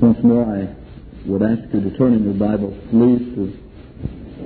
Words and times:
Once 0.00 0.18
more, 0.22 0.44
I 0.44 0.68
would 1.26 1.42
ask 1.42 1.72
you 1.72 1.80
to 1.80 1.96
turn 1.96 2.12
in 2.12 2.24
your 2.24 2.34
Bible, 2.34 2.68
please, 2.90 3.34
to 3.34 3.48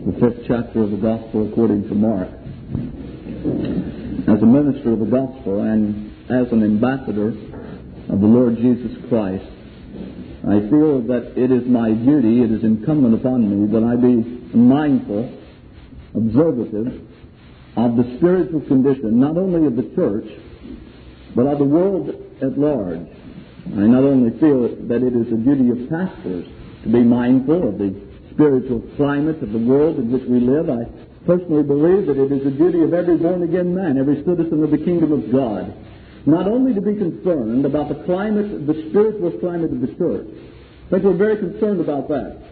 the 0.07 0.13
fifth 0.21 0.47
chapter 0.47 0.85
of 0.85 0.93
the 0.93 0.97
Gospel 0.97 1.51
according 1.51 1.89
to 1.89 1.95
Mark. 1.95 2.29
As 4.31 4.41
a 4.41 4.47
minister 4.47 4.93
of 4.93 5.01
the 5.01 5.11
Gospel 5.11 5.63
and 5.63 6.13
as 6.31 6.53
an 6.53 6.63
ambassador 6.63 7.31
of 7.31 8.21
the 8.21 8.27
Lord 8.27 8.59
Jesus 8.59 8.97
Christ, 9.09 9.45
I 10.47 10.61
feel 10.71 11.03
that 11.11 11.35
it 11.35 11.51
is 11.51 11.67
my 11.67 11.91
duty, 11.91 12.43
it 12.43 12.53
is 12.53 12.63
incumbent 12.63 13.15
upon 13.15 13.43
me 13.43 13.67
that 13.73 13.83
I 13.83 13.97
be 13.97 14.23
mindful, 14.57 15.37
observative 16.15 17.03
of 17.77 17.97
the 17.97 18.17
spiritual 18.19 18.61
condition, 18.61 19.19
not 19.19 19.37
only 19.37 19.67
of 19.67 19.75
the 19.75 19.91
church, 19.97 20.31
but 21.35 21.47
of 21.47 21.59
the 21.59 21.65
world 21.65 22.15
at 22.41 22.57
large. 22.57 23.09
I 23.67 23.87
not 23.87 24.05
only 24.05 24.33
feel 24.41 24.69
that 24.89 25.03
it 25.03 25.15
is 25.15 25.33
a 25.33 25.37
duty 25.37 25.71
of 25.71 25.89
pastors 25.91 26.47
to 26.83 26.89
be 26.89 27.03
mindful 27.03 27.69
of 27.69 27.79
the 27.79 27.95
spiritual 28.33 28.81
climate 28.97 29.43
of 29.43 29.53
the 29.53 29.59
world 29.59 29.99
in 29.99 30.11
which 30.11 30.25
we 30.25 30.41
live, 30.41 30.71
I 30.71 30.89
personally 31.27 31.63
believe 31.63 32.07
that 32.07 32.17
it 32.17 32.33
is 32.33 32.47
a 32.47 32.51
duty 32.51 32.83
of 32.83 32.95
every 32.95 33.19
born 33.19 33.43
again 33.43 33.75
man, 33.75 33.99
every 33.99 34.25
citizen 34.25 34.65
of 34.65 34.71
the 34.71 34.79
kingdom 34.79 35.13
of 35.13 35.31
God, 35.31 35.75
not 36.27 36.49
only 36.49 36.75
to 36.75 36.81
be 36.81 36.97
concerned 36.97 37.65
about 37.65 37.89
the 37.89 38.03
climate, 38.05 38.67
the 38.67 38.89
spiritual 38.91 39.33
climate 39.39 39.73
of 39.73 39.81
the 39.81 39.93
church. 39.95 40.27
Think 40.91 41.05
we're 41.05 41.17
very 41.17 41.37
concerned 41.37 41.81
about 41.81 42.09
that. 42.09 42.51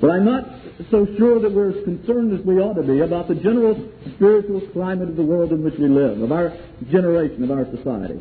But 0.00 0.10
I'm 0.10 0.24
not 0.24 0.44
so 0.90 1.06
sure 1.16 1.40
that 1.40 1.50
we're 1.50 1.78
as 1.78 1.84
concerned 1.84 2.38
as 2.38 2.44
we 2.44 2.58
ought 2.58 2.74
to 2.74 2.82
be 2.82 3.00
about 3.00 3.28
the 3.28 3.36
general 3.36 3.78
spiritual 4.16 4.60
climate 4.72 5.08
of 5.08 5.16
the 5.16 5.22
world 5.22 5.52
in 5.52 5.62
which 5.62 5.78
we 5.78 5.88
live, 5.88 6.20
of 6.20 6.32
our 6.32 6.52
generation, 6.90 7.44
of 7.44 7.50
our 7.50 7.64
society. 7.70 8.20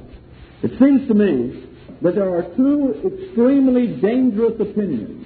It 0.62 0.72
seems 0.80 1.08
to 1.10 1.14
me 1.14 1.73
that 2.04 2.16
there 2.16 2.36
are 2.36 2.44
two 2.56 2.96
extremely 3.06 3.88
dangerous 3.88 4.60
opinions 4.60 5.26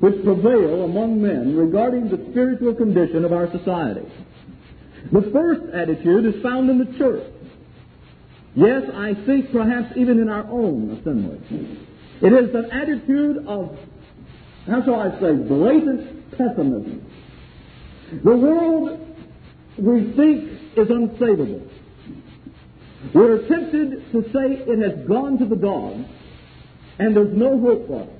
which 0.00 0.22
prevail 0.24 0.84
among 0.84 1.22
men 1.22 1.56
regarding 1.56 2.08
the 2.08 2.18
spiritual 2.30 2.74
condition 2.74 3.24
of 3.24 3.32
our 3.32 3.48
society. 3.52 4.06
The 5.12 5.30
first 5.32 5.62
attitude 5.72 6.34
is 6.34 6.42
found 6.42 6.68
in 6.70 6.78
the 6.78 6.98
church. 6.98 7.24
Yes, 8.56 8.82
I 8.92 9.14
think 9.26 9.52
perhaps 9.52 9.96
even 9.96 10.18
in 10.18 10.28
our 10.28 10.44
own 10.50 10.90
assembly. 10.98 11.38
It 12.20 12.32
is 12.32 12.54
an 12.54 12.70
attitude 12.72 13.46
of, 13.46 13.78
how 14.66 14.84
shall 14.84 15.00
I 15.00 15.20
say, 15.20 15.34
blatant 15.34 16.30
pessimism. 16.32 17.06
The 18.24 18.36
world, 18.36 19.16
we 19.78 20.12
think, 20.16 20.50
is 20.76 20.88
unsavable. 20.88 21.71
We're 23.14 23.46
tempted 23.48 24.12
to 24.12 24.22
say 24.32 24.62
it 24.66 24.78
has 24.78 25.06
gone 25.08 25.38
to 25.38 25.44
the 25.44 25.56
dogs, 25.56 26.04
and 26.98 27.16
there's 27.16 27.36
no 27.36 27.60
hope 27.60 27.86
for 27.88 28.02
it. 28.02 28.10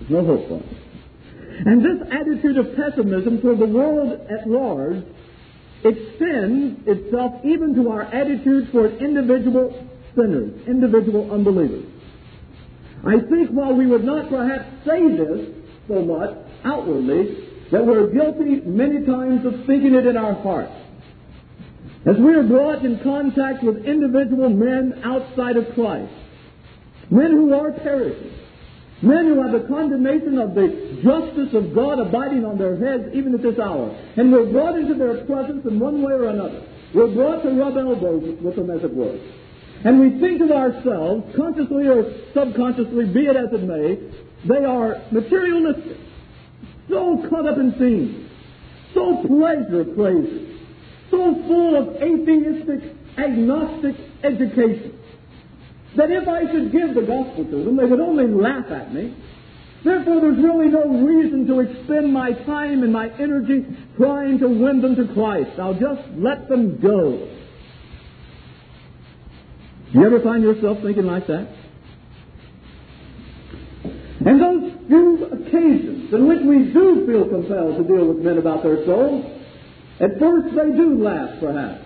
There's 0.00 0.10
no 0.10 0.24
hope 0.24 0.48
for 0.48 0.58
it. 0.58 1.66
And 1.66 1.84
this 1.84 2.06
attitude 2.10 2.58
of 2.58 2.76
pessimism 2.76 3.40
toward 3.40 3.60
the 3.60 3.66
world 3.66 4.20
at 4.28 4.48
large 4.48 5.04
extends 5.84 6.80
itself 6.86 7.44
even 7.44 7.74
to 7.76 7.90
our 7.90 8.02
attitude 8.02 8.72
toward 8.72 9.00
individual 9.00 9.86
sinners, 10.16 10.66
individual 10.66 11.30
unbelievers. 11.32 11.84
I 13.06 13.20
think 13.20 13.50
while 13.50 13.74
we 13.74 13.86
would 13.86 14.04
not 14.04 14.28
perhaps 14.30 14.64
say 14.86 15.08
this 15.16 15.48
so 15.88 16.02
much 16.02 16.30
outwardly, 16.64 17.50
that 17.70 17.84
we're 17.84 18.08
guilty 18.08 18.60
many 18.64 19.04
times 19.04 19.44
of 19.44 19.66
thinking 19.66 19.94
it 19.94 20.06
in 20.06 20.16
our 20.16 20.34
hearts. 20.34 20.72
As 22.06 22.16
we 22.18 22.34
are 22.34 22.42
brought 22.42 22.84
in 22.84 23.00
contact 23.00 23.62
with 23.62 23.86
individual 23.86 24.50
men 24.50 25.00
outside 25.04 25.56
of 25.56 25.74
Christ, 25.74 26.12
men 27.10 27.32
who 27.32 27.54
are 27.54 27.72
perishing, 27.72 28.30
men 29.00 29.26
who 29.26 29.42
have 29.42 29.52
the 29.52 29.66
condemnation 29.66 30.38
of 30.38 30.54
the 30.54 31.00
justice 31.02 31.54
of 31.54 31.74
God 31.74 31.98
abiding 31.98 32.44
on 32.44 32.58
their 32.58 32.76
heads 32.76 33.14
even 33.14 33.34
at 33.34 33.42
this 33.42 33.58
hour, 33.58 33.88
and 34.16 34.30
we're 34.30 34.52
brought 34.52 34.78
into 34.78 34.94
their 34.94 35.24
presence 35.24 35.64
in 35.64 35.80
one 35.80 36.02
way 36.02 36.12
or 36.12 36.28
another. 36.28 36.62
We're 36.94 37.14
brought 37.14 37.42
to 37.42 37.50
rub 37.50 37.76
elbows 37.76 38.38
with 38.40 38.56
them, 38.56 38.70
as 38.70 38.84
it 38.84 38.94
were. 38.94 39.18
And 39.84 40.00
we 40.00 40.20
think 40.20 40.42
of 40.42 40.50
ourselves, 40.50 41.34
consciously 41.36 41.88
or 41.88 42.04
subconsciously, 42.34 43.06
be 43.06 43.26
it 43.26 43.36
as 43.36 43.52
it 43.52 43.62
may, 43.62 43.98
they 44.46 44.64
are 44.64 45.00
materialistic, 45.10 45.96
so 46.88 47.26
caught 47.30 47.48
up 47.48 47.56
in 47.56 47.72
things, 47.72 48.30
so 48.92 49.24
pleasure 49.26 49.84
crazy, 49.94 50.53
so 51.14 51.42
full 51.46 51.76
of 51.76 52.02
atheistic, 52.02 52.96
agnostic 53.18 53.96
education 54.22 54.98
that 55.96 56.10
if 56.10 56.26
I 56.26 56.50
should 56.50 56.72
give 56.72 56.94
the 56.94 57.02
gospel 57.02 57.44
to 57.44 57.64
them, 57.64 57.76
they 57.76 57.84
would 57.84 58.00
only 58.00 58.26
laugh 58.26 58.70
at 58.70 58.92
me. 58.92 59.14
Therefore, 59.84 60.20
there's 60.20 60.38
really 60.38 60.68
no 60.68 60.88
reason 60.88 61.46
to 61.46 61.60
expend 61.60 62.12
my 62.12 62.32
time 62.32 62.82
and 62.82 62.92
my 62.92 63.10
energy 63.18 63.64
trying 63.96 64.38
to 64.38 64.48
win 64.48 64.80
them 64.80 64.96
to 64.96 65.12
Christ. 65.14 65.58
I'll 65.58 65.78
just 65.78 66.02
let 66.16 66.48
them 66.48 66.80
go. 66.80 67.30
You 69.92 70.04
ever 70.04 70.20
find 70.20 70.42
yourself 70.42 70.78
thinking 70.82 71.06
like 71.06 71.26
that? 71.28 71.48
And 74.26 74.40
those 74.40 74.72
few 74.88 75.26
occasions 75.26 76.12
in 76.12 76.26
which 76.26 76.40
we 76.44 76.72
do 76.72 77.06
feel 77.06 77.28
compelled 77.28 77.76
to 77.76 77.84
deal 77.84 78.06
with 78.08 78.24
men 78.24 78.38
about 78.38 78.62
their 78.62 78.84
souls, 78.86 79.33
at 80.00 80.18
first 80.18 80.54
they 80.56 80.76
do 80.76 81.02
laugh, 81.02 81.40
perhaps. 81.40 81.84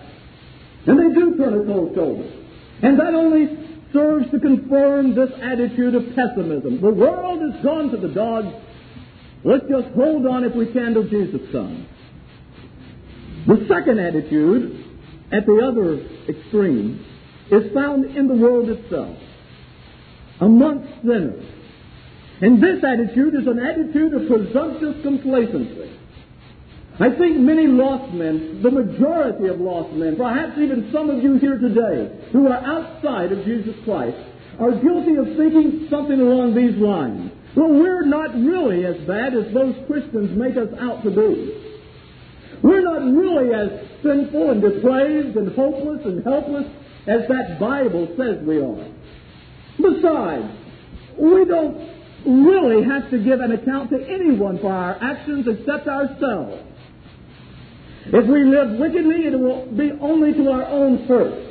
And 0.87 0.97
they 0.97 1.13
do 1.13 1.35
cold 1.37 1.95
shoulder. 1.95 2.31
And 2.81 2.99
that 2.99 3.13
only 3.13 3.69
serves 3.93 4.29
to 4.31 4.39
confirm 4.39 5.15
this 5.15 5.29
attitude 5.41 5.95
of 5.95 6.03
pessimism. 6.15 6.81
The 6.81 6.91
world 6.91 7.41
has 7.41 7.63
gone 7.63 7.91
to 7.91 7.97
the 7.97 8.13
dogs. 8.13 8.47
Let's 9.43 9.65
just 9.69 9.87
hold 9.95 10.25
on 10.25 10.43
if 10.43 10.55
we 10.55 10.71
can 10.71 10.93
till 10.93 11.07
Jesus 11.07 11.41
comes. 11.51 11.87
The 13.47 13.65
second 13.67 13.99
attitude, 13.99 14.85
at 15.31 15.45
the 15.45 15.59
other 15.63 16.01
extreme, 16.27 17.05
is 17.51 17.73
found 17.73 18.05
in 18.15 18.27
the 18.27 18.35
world 18.35 18.69
itself, 18.69 19.17
amongst 20.41 20.89
sinners. 21.01 21.45
And 22.41 22.61
this 22.63 22.83
attitude 22.83 23.35
is 23.35 23.47
an 23.47 23.59
attitude 23.59 24.13
of 24.13 24.27
presumptuous 24.27 25.01
complacency. 25.03 25.97
I 26.99 27.15
think 27.15 27.37
many 27.37 27.65
lost 27.65 28.13
men, 28.13 28.61
the 28.61 28.71
majority 28.71 29.47
of 29.47 29.61
lost 29.61 29.93
men, 29.95 30.17
perhaps 30.17 30.57
even 30.57 30.91
some 30.91 31.09
of 31.09 31.23
you 31.23 31.39
here 31.39 31.57
today 31.57 32.11
who 32.33 32.47
are 32.47 32.59
outside 32.59 33.31
of 33.31 33.45
Jesus 33.45 33.75
Christ, 33.85 34.17
are 34.59 34.71
guilty 34.71 35.15
of 35.15 35.25
thinking 35.39 35.87
something 35.89 36.19
along 36.19 36.55
these 36.55 36.75
lines. 36.75 37.31
Well, 37.55 37.69
we're 37.69 38.05
not 38.05 38.35
really 38.35 38.85
as 38.85 38.99
bad 39.07 39.33
as 39.33 39.53
those 39.53 39.75
Christians 39.87 40.35
make 40.37 40.57
us 40.57 40.67
out 40.79 41.01
to 41.03 41.09
be. 41.09 41.69
We're 42.61 42.83
not 42.83 43.07
really 43.07 43.55
as 43.55 43.87
sinful 44.03 44.51
and 44.51 44.61
depraved 44.61 45.37
and 45.37 45.55
hopeless 45.55 46.01
and 46.03 46.23
helpless 46.25 46.67
as 47.07 47.21
that 47.29 47.59
Bible 47.59 48.11
says 48.17 48.43
we 48.45 48.59
are. 48.59 48.91
Besides, 49.79 50.51
we 51.17 51.45
don't 51.45 51.79
really 52.27 52.83
have 52.83 53.09
to 53.11 53.17
give 53.23 53.39
an 53.39 53.53
account 53.53 53.89
to 53.91 54.03
anyone 54.03 54.59
for 54.59 54.71
our 54.71 55.01
actions 55.01 55.47
except 55.47 55.87
ourselves. 55.87 56.68
If 58.11 58.25
we 58.25 58.43
live 58.43 58.79
wickedly, 58.79 59.27
it 59.27 59.39
will 59.39 59.65
be 59.69 59.91
only 60.01 60.33
to 60.33 60.49
our 60.49 60.65
own 60.65 61.05
hurt. 61.05 61.49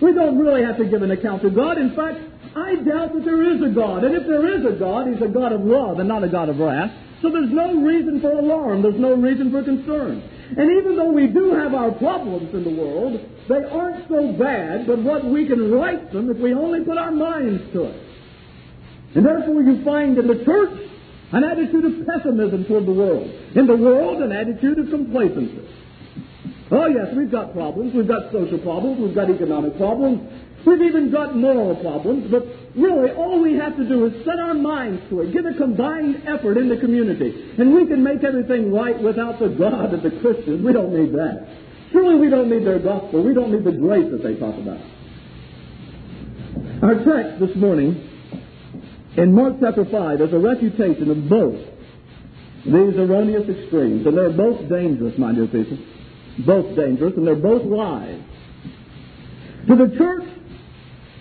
We 0.00 0.12
don't 0.12 0.38
really 0.38 0.64
have 0.64 0.76
to 0.78 0.84
give 0.84 1.02
an 1.02 1.10
account 1.10 1.42
to 1.42 1.50
God. 1.50 1.78
In 1.78 1.94
fact, 1.94 2.20
I 2.56 2.76
doubt 2.76 3.12
that 3.12 3.24
there 3.24 3.44
is 3.44 3.60
a 3.62 3.74
God. 3.74 4.04
And 4.04 4.16
if 4.16 4.26
there 4.26 4.44
is 4.56 4.64
a 4.64 4.78
God, 4.78 5.08
He's 5.08 5.20
a 5.20 5.28
God 5.28 5.52
of 5.52 5.60
love 5.60 5.98
and 5.98 6.08
not 6.08 6.24
a 6.24 6.28
God 6.28 6.48
of 6.48 6.58
wrath. 6.58 6.92
So 7.22 7.30
there's 7.30 7.52
no 7.52 7.80
reason 7.80 8.20
for 8.20 8.32
alarm. 8.32 8.82
There's 8.82 9.00
no 9.00 9.14
reason 9.14 9.50
for 9.50 9.64
concern. 9.64 10.20
And 10.56 10.70
even 10.80 10.96
though 10.96 11.10
we 11.10 11.26
do 11.26 11.52
have 11.54 11.74
our 11.74 11.92
problems 11.92 12.52
in 12.54 12.64
the 12.64 12.70
world, 12.70 13.20
they 13.48 13.64
aren't 13.64 14.08
so 14.08 14.32
bad, 14.32 14.86
but 14.86 15.02
what 15.02 15.24
we 15.24 15.46
can 15.46 15.72
right 15.72 16.12
them 16.12 16.30
if 16.30 16.38
we 16.38 16.54
only 16.54 16.84
put 16.84 16.98
our 16.98 17.10
minds 17.10 17.62
to 17.72 17.84
it. 17.84 18.02
And 19.16 19.24
therefore 19.24 19.62
you 19.62 19.82
find 19.84 20.16
in 20.18 20.26
the 20.26 20.44
church 20.44 20.78
an 21.32 21.42
attitude 21.42 21.84
of 21.84 22.06
pessimism 22.06 22.64
toward 22.66 22.86
the 22.86 22.92
world. 22.92 23.28
In 23.56 23.66
the 23.66 23.76
world, 23.76 24.22
an 24.22 24.32
attitude 24.32 24.78
of 24.78 24.90
complacency. 24.90 25.66
Oh, 26.70 26.86
yes, 26.88 27.14
we've 27.16 27.30
got 27.30 27.52
problems. 27.52 27.94
We've 27.94 28.08
got 28.08 28.32
social 28.32 28.58
problems. 28.58 29.00
We've 29.00 29.14
got 29.14 29.30
economic 29.30 29.76
problems. 29.76 30.20
We've 30.66 30.82
even 30.82 31.12
got 31.12 31.36
moral 31.36 31.76
problems. 31.76 32.28
But 32.28 32.42
really, 32.74 33.12
all 33.12 33.40
we 33.40 33.54
have 33.54 33.76
to 33.76 33.88
do 33.88 34.06
is 34.06 34.24
set 34.24 34.40
our 34.40 34.54
minds 34.54 35.00
to 35.10 35.20
it, 35.20 35.32
give 35.32 35.46
a 35.46 35.54
combined 35.54 36.26
effort 36.26 36.58
in 36.58 36.68
the 36.68 36.76
community, 36.76 37.54
and 37.56 37.72
we 37.72 37.86
can 37.86 38.02
make 38.02 38.24
everything 38.24 38.72
right 38.72 39.00
without 39.00 39.38
the 39.38 39.48
God 39.48 39.94
of 39.94 40.02
the 40.02 40.10
Christians. 40.20 40.64
We 40.64 40.72
don't 40.72 40.92
need 40.92 41.12
that. 41.14 41.46
Surely 41.92 42.18
we 42.18 42.28
don't 42.28 42.50
need 42.50 42.66
their 42.66 42.80
gospel. 42.80 43.22
We 43.22 43.32
don't 43.32 43.52
need 43.52 43.62
the 43.62 43.78
grace 43.78 44.10
that 44.10 44.24
they 44.24 44.34
talk 44.34 44.58
about. 44.58 44.82
Our 46.82 46.98
text 47.04 47.38
this 47.38 47.54
morning 47.54 47.94
in 49.16 49.32
Mark 49.32 49.54
chapter 49.60 49.84
5 49.84 50.20
is 50.20 50.32
a 50.32 50.38
refutation 50.38 51.10
of 51.10 51.28
both 51.28 51.62
these 52.64 52.98
erroneous 52.98 53.48
extremes. 53.48 54.04
And 54.04 54.18
they're 54.18 54.30
both 54.30 54.68
dangerous, 54.68 55.16
my 55.16 55.32
dear 55.32 55.46
people. 55.46 55.78
Both 56.44 56.76
dangerous, 56.76 57.14
and 57.16 57.26
they're 57.26 57.36
both 57.36 57.64
lies. 57.64 58.20
To 59.68 59.76
the 59.76 59.96
church, 59.96 60.24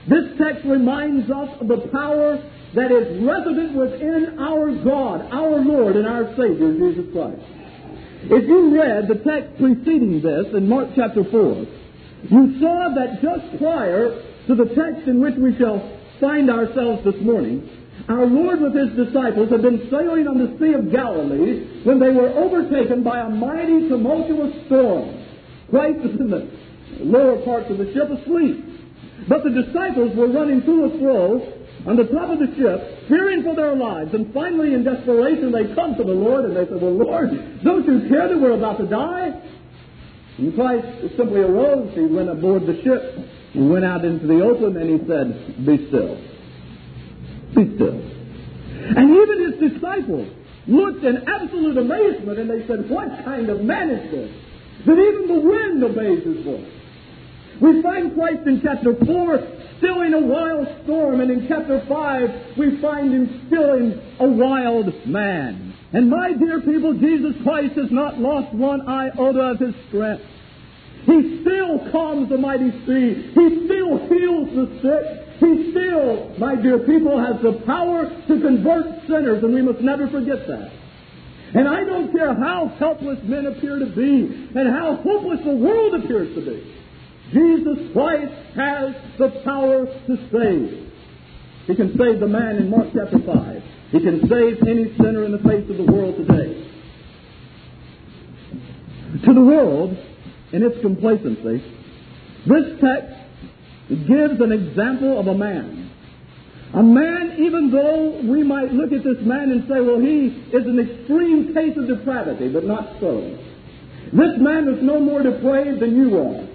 This 0.07 0.37
text 0.37 0.65
reminds 0.65 1.31
us 1.31 1.49
of 1.59 1.67
the 1.67 1.89
power 1.91 2.37
that 2.75 2.91
is 2.91 3.25
resident 3.25 3.73
within 3.73 4.37
our 4.39 4.71
God, 4.83 5.33
our 5.33 5.57
Lord, 5.65 5.95
and 5.95 6.05
our 6.05 6.29
Savior, 6.37 6.73
Jesus 6.77 7.11
Christ. 7.11 7.41
If 8.25 8.47
you 8.47 8.77
read 8.77 9.07
the 9.07 9.15
text 9.25 9.57
preceding 9.57 10.21
this 10.21 10.45
in 10.53 10.69
Mark 10.69 10.89
chapter 10.95 11.23
4, 11.23 11.65
you 12.29 12.59
saw 12.59 12.93
that 12.93 13.21
just 13.21 13.57
prior 13.57 14.21
to 14.47 14.55
the 14.55 14.65
text 14.65 15.07
in 15.07 15.21
which 15.21 15.35
we 15.37 15.57
shall 15.57 15.81
find 16.19 16.51
ourselves 16.51 17.03
this 17.03 17.19
morning, 17.21 17.67
our 18.07 18.25
Lord 18.25 18.61
with 18.61 18.75
His 18.75 18.93
disciples 19.07 19.49
had 19.49 19.61
been 19.61 19.87
sailing 19.89 20.27
on 20.27 20.37
the 20.37 20.57
Sea 20.59 20.73
of 20.73 20.91
Galilee 20.91 21.83
when 21.83 21.99
they 21.99 22.11
were 22.11 22.29
overtaken 22.29 23.03
by 23.03 23.21
a 23.21 23.29
mighty 23.29 23.89
tumultuous 23.89 24.53
storm. 24.67 25.25
Christ 25.69 26.05
was 26.05 26.19
in 26.19 26.29
the 26.29 26.45
lower 26.99 27.41
parts 27.43 27.71
of 27.71 27.77
the 27.77 27.91
ship 27.93 28.09
asleep. 28.09 28.63
But 29.27 29.43
the 29.43 29.49
disciples 29.49 30.15
were 30.15 30.27
running 30.27 30.61
through 30.61 30.85
a 30.85 30.99
fro 30.99 31.41
on 31.87 31.95
the 31.97 32.05
top 32.05 32.29
of 32.29 32.39
the 32.39 32.49
ship, 32.57 33.07
fearing 33.07 33.43
for 33.43 33.55
their 33.55 33.75
lives. 33.75 34.13
And 34.13 34.33
finally, 34.33 34.73
in 34.73 34.83
desperation, 34.83 35.51
they 35.51 35.73
come 35.73 35.95
to 35.95 36.03
the 36.03 36.13
Lord 36.13 36.45
and 36.45 36.55
they 36.55 36.65
say, 36.65 36.77
Well, 36.77 36.93
Lord, 36.93 37.29
don't 37.63 37.85
you 37.85 38.09
care 38.09 38.29
that 38.29 38.37
we're 38.37 38.57
about 38.57 38.77
to 38.77 38.85
die? 38.85 39.33
And 40.37 40.53
Christ 40.53 41.17
simply 41.17 41.41
arose. 41.41 41.93
He 41.95 42.05
went 42.05 42.29
aboard 42.29 42.67
the 42.67 42.81
ship. 42.83 43.01
He 43.53 43.61
went 43.61 43.85
out 43.85 44.03
into 44.03 44.27
the 44.27 44.41
open 44.41 44.77
and 44.77 44.89
he 44.89 45.07
said, 45.07 45.65
Be 45.65 45.87
still. 45.87 46.19
Still. 47.55 48.01
And 48.97 49.09
even 49.09 49.37
his 49.47 49.71
disciples 49.71 50.27
looked 50.67 51.03
in 51.03 51.23
absolute 51.27 51.77
amazement 51.77 52.39
and 52.39 52.49
they 52.49 52.67
said, 52.67 52.89
What 52.89 53.07
kind 53.23 53.49
of 53.49 53.61
man 53.61 53.89
is 53.89 54.11
this? 54.11 54.31
That 54.85 54.99
even 54.99 55.27
the 55.27 55.41
wind 55.41 55.83
obeys 55.83 56.23
his 56.25 56.43
voice. 56.43 56.71
We 57.61 57.81
find 57.81 58.13
Christ 58.13 58.45
in 58.45 58.61
chapter 58.61 58.93
4 59.05 59.39
stilling 59.77 60.13
a 60.13 60.19
wild 60.19 60.67
storm, 60.83 61.21
and 61.21 61.31
in 61.31 61.47
chapter 61.47 61.83
5 61.87 62.57
we 62.57 62.81
find 62.81 63.13
him 63.13 63.47
stilling 63.47 63.93
a 64.19 64.27
wild 64.27 65.07
man. 65.07 65.73
And 65.93 66.09
my 66.09 66.33
dear 66.33 66.59
people, 66.59 66.93
Jesus 66.93 67.33
Christ 67.43 67.77
has 67.77 67.91
not 67.91 68.19
lost 68.19 68.53
one 68.53 68.87
iota 68.87 69.55
of 69.55 69.59
his 69.59 69.73
strength. 69.87 70.23
He 71.05 71.41
still 71.41 71.91
calms 71.91 72.29
the 72.29 72.37
mighty 72.37 72.71
sea. 72.85 73.31
He 73.33 73.65
still 73.65 73.97
heals 74.09 74.49
the 74.55 74.67
sick. 74.81 75.39
He 75.39 75.71
still, 75.71 76.33
my 76.39 76.55
dear 76.55 76.79
people, 76.79 77.19
has 77.19 77.41
the 77.43 77.61
power 77.65 78.09
to 78.09 78.41
convert 78.41 79.01
sinners, 79.07 79.43
and 79.43 79.53
we 79.53 79.61
must 79.61 79.81
never 79.81 80.09
forget 80.09 80.47
that. 80.47 80.71
And 81.53 81.67
I 81.67 81.83
don't 81.83 82.11
care 82.11 82.33
how 82.33 82.73
helpless 82.79 83.19
men 83.23 83.45
appear 83.45 83.79
to 83.79 83.85
be 83.85 84.49
and 84.55 84.67
how 84.73 84.95
hopeless 84.97 85.39
the 85.45 85.55
world 85.55 85.93
appears 86.03 86.33
to 86.35 86.41
be. 86.41 86.75
Jesus 87.31 87.91
Christ 87.93 88.33
has 88.55 88.95
the 89.17 89.41
power 89.43 89.85
to 89.85 90.17
save. 90.31 90.91
He 91.67 91.75
can 91.75 91.97
save 91.97 92.19
the 92.19 92.27
man 92.27 92.57
in 92.57 92.69
Mark 92.69 92.87
chapter 92.93 93.19
5. 93.19 93.63
He 93.91 93.99
can 93.99 94.27
save 94.27 94.67
any 94.67 94.95
sinner 94.97 95.23
in 95.23 95.31
the 95.31 95.39
face 95.39 95.69
of 95.69 95.77
the 95.77 95.91
world 95.91 96.17
today. 96.17 96.61
To 99.25 99.33
the 99.33 99.41
world, 99.41 99.97
in 100.55 100.63
its 100.63 100.79
complacency, 100.81 101.59
this 102.47 102.79
text 102.79 103.13
gives 104.07 104.39
an 104.39 104.51
example 104.51 105.19
of 105.19 105.27
a 105.27 105.35
man. 105.35 105.91
A 106.73 106.81
man, 106.81 107.35
even 107.39 107.71
though 107.71 108.21
we 108.23 108.43
might 108.43 108.71
look 108.71 108.91
at 108.93 109.03
this 109.03 109.19
man 109.21 109.51
and 109.51 109.67
say, 109.67 109.81
well, 109.81 109.99
he 109.99 110.27
is 110.55 110.65
an 110.65 110.79
extreme 110.79 111.53
case 111.53 111.77
of 111.77 111.87
depravity, 111.87 112.49
but 112.49 112.63
not 112.63 112.99
so. 113.01 113.37
This 114.13 114.39
man 114.39 114.67
is 114.69 114.81
no 114.81 114.99
more 114.99 115.21
depraved 115.21 115.81
than 115.81 115.95
you 115.95 116.17
are 116.17 116.47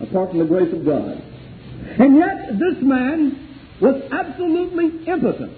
apart 0.00 0.30
from 0.30 0.40
the 0.40 0.44
grace 0.44 0.72
of 0.72 0.84
God. 0.84 1.22
And 1.98 2.16
yet, 2.16 2.58
this 2.58 2.82
man 2.82 3.78
was 3.80 4.02
absolutely 4.10 5.06
impotent 5.06 5.52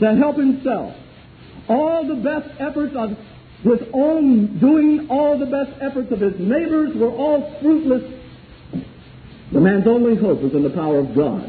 to 0.00 0.16
help 0.16 0.36
himself. 0.36 0.94
All 1.68 2.06
the 2.06 2.16
best 2.16 2.48
efforts 2.58 2.94
of 2.96 3.10
his 3.62 3.80
own 3.92 4.58
doing, 4.58 5.08
all 5.10 5.38
the 5.38 5.46
best 5.46 5.70
efforts 5.80 6.10
of 6.12 6.20
his 6.20 6.34
neighbors 6.38 6.96
were 6.96 7.10
all 7.10 7.58
fruitless. 7.60 8.04
The 9.52 9.60
man's 9.60 9.86
only 9.86 10.16
hope 10.16 10.40
was 10.40 10.54
in 10.54 10.62
the 10.62 10.70
power 10.70 10.98
of 10.98 11.14
God. 11.14 11.44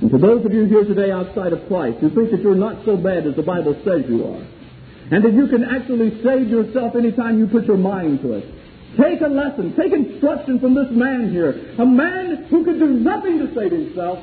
And 0.00 0.10
to 0.10 0.18
those 0.18 0.44
of 0.44 0.52
you 0.52 0.66
here 0.66 0.84
today 0.84 1.10
outside 1.10 1.52
of 1.52 1.66
Christ 1.66 1.98
who 1.98 2.10
think 2.14 2.30
that 2.30 2.40
you're 2.40 2.54
not 2.54 2.84
so 2.84 2.96
bad 2.96 3.26
as 3.26 3.34
the 3.34 3.42
Bible 3.42 3.74
says 3.84 4.04
you 4.08 4.24
are, 4.24 4.42
and 5.10 5.24
that 5.24 5.32
you 5.32 5.48
can 5.48 5.64
actually 5.64 6.22
save 6.22 6.48
yourself 6.48 6.94
anytime 6.94 7.38
you 7.38 7.46
put 7.46 7.66
your 7.66 7.78
mind 7.78 8.20
to 8.22 8.34
it, 8.34 8.44
Take 8.96 9.22
a 9.22 9.26
lesson, 9.26 9.74
take 9.74 9.92
instruction 9.92 10.60
from 10.60 10.74
this 10.74 10.86
man 10.90 11.32
here. 11.32 11.74
A 11.78 11.86
man 11.86 12.46
who 12.48 12.64
could 12.64 12.78
do 12.78 12.86
nothing 12.86 13.38
to 13.40 13.52
save 13.54 13.72
himself. 13.72 14.22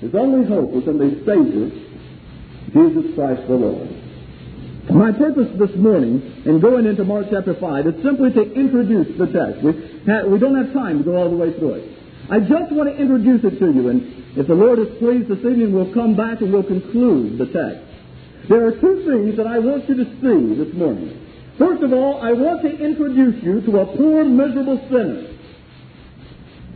His 0.00 0.14
only 0.14 0.48
hope 0.48 0.70
was 0.70 0.88
in 0.88 0.96
the 0.96 1.10
Savior, 1.28 1.68
Jesus 2.72 3.14
Christ 3.14 3.42
the 3.48 3.54
Lord. 3.54 3.88
My 4.90 5.10
purpose 5.10 5.50
this 5.58 5.74
morning 5.74 6.22
in 6.46 6.60
going 6.60 6.86
into 6.86 7.02
Mark 7.02 7.26
chapter 7.30 7.58
5 7.58 7.86
is 7.86 7.94
simply 8.04 8.30
to 8.32 8.42
introduce 8.54 9.18
the 9.18 9.26
text. 9.26 9.58
We, 9.58 9.72
we 10.30 10.38
don't 10.38 10.54
have 10.54 10.72
time 10.72 10.98
to 10.98 11.04
go 11.04 11.16
all 11.16 11.30
the 11.30 11.36
way 11.36 11.58
through 11.58 11.82
it. 11.82 11.98
I 12.30 12.38
just 12.38 12.70
want 12.70 12.90
to 12.90 12.94
introduce 12.94 13.42
it 13.42 13.58
to 13.58 13.66
you, 13.66 13.88
and 13.88 14.38
if 14.38 14.46
the 14.46 14.54
Lord 14.54 14.78
is 14.78 14.86
pleased 14.98 15.26
this 15.26 15.38
evening, 15.38 15.74
we'll 15.74 15.92
come 15.92 16.14
back 16.14 16.40
and 16.40 16.52
we'll 16.52 16.66
conclude 16.66 17.38
the 17.38 17.46
text. 17.46 17.82
There 18.48 18.66
are 18.66 18.78
two 18.78 19.02
things 19.02 19.36
that 19.36 19.46
I 19.46 19.58
want 19.58 19.88
you 19.88 19.96
to 19.96 20.06
see 20.22 20.54
this 20.54 20.72
morning. 20.74 21.18
First 21.58 21.82
of 21.82 21.92
all, 21.92 22.22
I 22.22 22.32
want 22.32 22.62
to 22.62 22.70
introduce 22.70 23.42
you 23.42 23.62
to 23.62 23.78
a 23.80 23.86
poor, 23.96 24.24
miserable 24.24 24.78
sinner. 24.86 25.34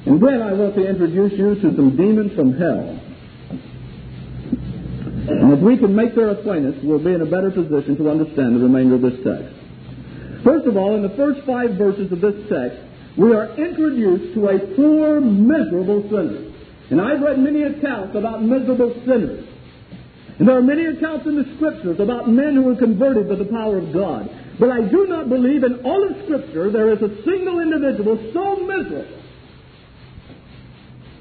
And 0.06 0.18
then 0.18 0.42
I 0.42 0.52
want 0.52 0.74
to 0.74 0.82
introduce 0.82 1.38
you 1.38 1.54
to 1.54 1.76
some 1.76 1.96
demons 1.96 2.32
from 2.34 2.58
hell. 2.58 3.09
And 5.30 5.52
if 5.52 5.60
we 5.60 5.78
can 5.78 5.94
make 5.94 6.14
their 6.14 6.30
acquaintance, 6.30 6.82
we'll 6.82 6.98
be 6.98 7.14
in 7.14 7.22
a 7.22 7.30
better 7.30 7.50
position 7.50 7.96
to 7.98 8.10
understand 8.10 8.56
the 8.56 8.60
remainder 8.66 8.96
of 8.96 9.02
this 9.02 9.22
text. 9.22 9.54
First 10.42 10.66
of 10.66 10.76
all, 10.76 10.96
in 10.96 11.02
the 11.02 11.14
first 11.14 11.46
five 11.46 11.78
verses 11.78 12.10
of 12.10 12.20
this 12.20 12.34
text, 12.50 12.78
we 13.16 13.34
are 13.34 13.54
introduced 13.54 14.34
to 14.34 14.48
a 14.48 14.58
poor, 14.74 15.20
miserable 15.20 16.02
sinner. 16.10 16.50
And 16.90 17.00
I've 17.00 17.20
read 17.20 17.38
many 17.38 17.62
accounts 17.62 18.16
about 18.16 18.42
miserable 18.42 18.90
sinners. 19.06 19.46
And 20.38 20.48
there 20.48 20.56
are 20.56 20.62
many 20.62 20.86
accounts 20.86 21.26
in 21.26 21.36
the 21.36 21.44
Scriptures 21.56 22.00
about 22.00 22.28
men 22.28 22.54
who 22.54 22.62
were 22.62 22.76
converted 22.76 23.28
by 23.28 23.36
the 23.36 23.44
power 23.44 23.78
of 23.78 23.92
God. 23.92 24.28
But 24.58 24.70
I 24.70 24.80
do 24.80 25.06
not 25.06 25.28
believe 25.28 25.62
in 25.62 25.84
all 25.84 26.02
of 26.08 26.16
Scripture 26.24 26.72
there 26.72 26.90
is 26.92 26.98
a 27.02 27.22
single 27.22 27.60
individual 27.60 28.18
so 28.32 28.56
miserable 28.66 29.20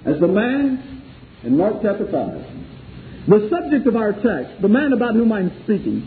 as 0.05 0.19
the 0.19 0.27
man 0.27 1.03
in 1.43 1.57
Mark 1.57 1.75
chapter 1.83 2.09
5. 2.09 2.58
The 3.29 3.47
subject 3.51 3.85
of 3.85 3.95
our 3.95 4.13
text, 4.13 4.59
the 4.59 4.67
man 4.67 4.91
about 4.91 5.13
whom 5.13 5.31
I'm 5.31 5.51
speaking, 5.63 6.01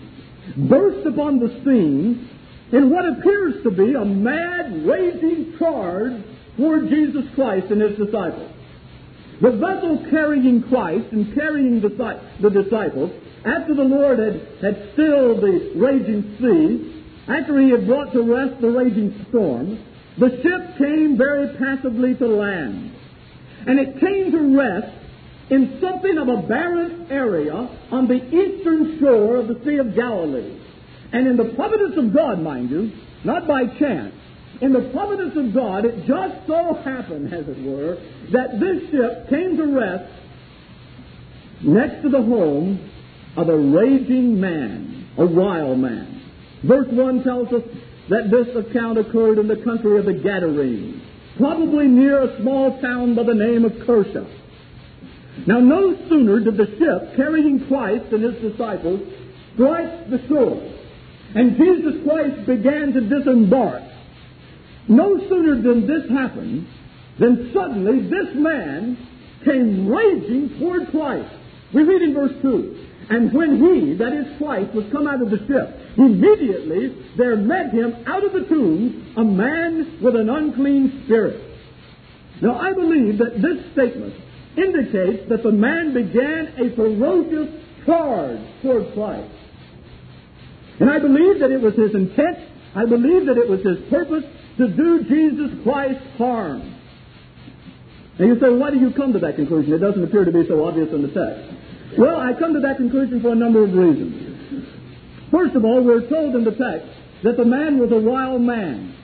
burst 0.69 1.07
upon 1.07 1.39
the 1.39 1.55
scene 1.63 2.29
in 2.73 2.91
what 2.91 3.07
appears 3.07 3.63
to 3.63 3.71
be 3.71 3.95
a 3.95 4.05
mad, 4.05 4.85
raging 4.85 5.55
charge 5.57 6.21
toward 6.57 6.89
Jesus 6.89 7.23
Christ 7.37 7.71
and 7.71 7.81
his 7.81 7.97
disciples. 7.97 8.51
The 9.41 9.53
vessel 9.53 10.05
carrying 10.11 10.65
Christ 10.65 11.13
and 11.13 11.33
carrying 11.33 11.81
the, 11.81 11.91
the 12.41 12.51
disciples, 12.51 13.13
after 13.47 13.75
the 13.75 13.83
Lord 13.83 14.19
had, 14.19 14.41
had 14.61 14.91
stilled 14.95 15.43
the 15.43 15.75
raging 15.77 16.37
sea, 16.41 17.05
after 17.29 17.61
he 17.61 17.71
had 17.71 17.87
brought 17.87 18.13
to 18.15 18.23
rest 18.23 18.61
the 18.61 18.71
raging 18.71 19.27
storm, 19.29 19.79
the 20.19 20.31
ship 20.43 20.77
came 20.77 21.17
very 21.17 21.57
passively 21.57 22.17
to 22.17 22.27
land. 22.27 22.93
And 23.69 23.79
it 23.79 24.01
came 24.01 24.33
to 24.33 24.59
rest 24.59 25.02
in 25.53 25.79
something 25.83 26.17
of 26.17 26.29
a 26.29 26.49
barren 26.49 27.09
area 27.11 27.53
on 27.91 28.09
the 28.09 28.15
eastern 28.15 28.99
shore 28.99 29.37
of 29.37 29.49
the 29.49 29.61
Sea 29.67 29.77
of 29.77 29.95
Galilee. 29.95 30.59
And 31.13 31.29
in 31.29 31.37
the 31.37 31.53
providence 31.55 31.93
of 31.99 32.15
God, 32.15 32.41
mind 32.41 32.71
you, 32.71 32.91
not 33.23 33.47
by 33.47 33.67
chance, 33.79 34.15
in 34.63 34.73
the 34.73 34.89
providence 34.95 35.37
of 35.37 35.53
God, 35.53 35.85
it 35.85 36.07
just 36.07 36.47
so 36.47 36.73
happened, 36.83 37.35
as 37.35 37.45
it 37.47 37.63
were, 37.63 37.97
that 38.33 38.59
this 38.61 38.91
ship 38.91 39.29
came 39.29 39.59
to 39.59 39.67
rest 39.67 40.11
next 41.63 42.01
to 42.01 42.09
the 42.09 42.23
home 42.23 42.91
of 43.37 43.51
a 43.51 43.57
raging 43.57 44.41
man, 44.41 45.07
a 45.19 45.27
wild 45.27 45.79
man. 45.79 46.31
Verse 46.65 46.89
1 46.91 47.25
tells 47.25 47.49
us 47.49 47.63
that 48.09 48.31
this 48.31 48.57
account 48.57 48.97
occurred 48.97 49.39
in 49.39 49.49
the 49.49 49.57
country 49.57 49.99
of 49.99 50.07
the 50.07 50.15
Gadarenes, 50.15 51.03
probably 51.37 51.89
near 51.89 52.23
a 52.23 52.41
small 52.41 52.81
town 52.81 53.15
by 53.15 53.25
the 53.25 53.35
name 53.35 53.67
of 53.67 53.73
Cursa. 53.87 54.39
Now, 55.47 55.59
no 55.61 55.97
sooner 56.09 56.41
did 56.41 56.57
the 56.57 56.67
ship 56.79 57.17
carrying 57.17 57.67
Christ 57.67 58.13
and 58.13 58.23
his 58.23 58.53
disciples 58.53 59.01
strike 59.55 60.11
the 60.11 60.21
shore, 60.29 60.61
and 61.35 61.57
Jesus 61.57 62.03
Christ 62.05 62.47
began 62.47 62.93
to 62.93 63.01
disembark. 63.01 63.83
No 64.89 65.19
sooner 65.29 65.61
did 65.61 65.89
this 65.89 66.11
happen 66.11 66.69
than 67.19 67.51
suddenly 67.55 68.09
this 68.09 68.35
man 68.35 68.97
came 69.45 69.89
raging 69.89 70.59
toward 70.59 70.91
Christ. 70.91 71.35
We 71.75 71.83
read 71.83 72.03
in 72.03 72.15
verse 72.15 72.35
2 72.43 72.87
And 73.11 73.33
when 73.33 73.57
he, 73.57 73.95
that 73.95 74.13
is 74.13 74.39
Christ, 74.39 74.75
was 74.75 74.85
come 74.93 75.07
out 75.07 75.23
of 75.23 75.31
the 75.31 75.39
ship, 75.47 75.83
Immediately 75.97 76.97
there 77.19 77.37
met 77.37 77.73
him 77.73 78.05
out 78.07 78.25
of 78.25 78.33
the 78.33 78.49
tomb 78.49 79.15
a 79.17 79.25
man 79.25 79.99
with 80.03 80.17
an 80.17 80.31
unclean 80.31 81.03
spirit. 81.05 81.41
Now 82.41 82.59
I 82.59 82.73
believe 82.73 83.19
that 83.19 83.43
this 83.43 83.73
statement 83.73 84.15
indicates 84.57 85.29
that 85.29 85.43
the 85.43 85.53
man 85.53 85.95
began 85.95 86.55
a 86.59 86.75
ferocious 86.77 87.49
charge 87.87 88.41
toward 88.63 88.93
Christ. 88.95 89.35
And 90.81 90.91
I 90.91 90.99
believe 90.99 91.41
that 91.41 91.51
it 91.51 91.61
was 91.61 91.75
his 91.75 91.95
intent, 91.95 92.39
I 92.75 92.85
believe 92.87 93.27
that 93.27 93.39
it 93.39 93.49
was 93.49 93.61
his 93.61 93.79
purpose 93.91 94.25
to 94.59 94.69
do 94.69 95.05
Jesus 95.05 95.63
Christ 95.63 96.01
harm. 96.19 96.75
And 98.19 98.29
you 98.29 98.39
say, 98.41 98.51
why 98.51 98.71
do 98.71 98.79
you 98.79 98.93
come 98.93 99.13
to 99.15 99.19
that 99.21 99.37
conclusion? 99.37 99.73
It 99.73 99.79
doesn't 99.79 100.03
appear 100.03 100.25
to 100.25 100.33
be 100.33 100.47
so 100.47 100.65
obvious 100.65 100.89
in 100.93 101.03
the 101.03 101.09
text. 101.09 101.99
Well, 101.99 102.21
I 102.21 102.33
come 102.39 102.55
to 102.55 102.61
that 102.61 102.77
conclusion 102.77 103.21
for 103.21 103.33
a 103.33 103.35
number 103.35 103.65
of 103.65 103.73
reasons. 103.73 104.69
First 105.31 105.55
of 105.55 105.65
all, 105.65 105.83
we're 105.83 106.09
told 106.09 106.35
in 106.35 106.45
the 106.45 106.53
text 106.53 106.89
that 107.25 107.37
the 107.37 107.45
man 107.45 107.79
was 107.79 107.91
a 107.91 107.99
wild 107.99 108.43
man. 108.43 108.95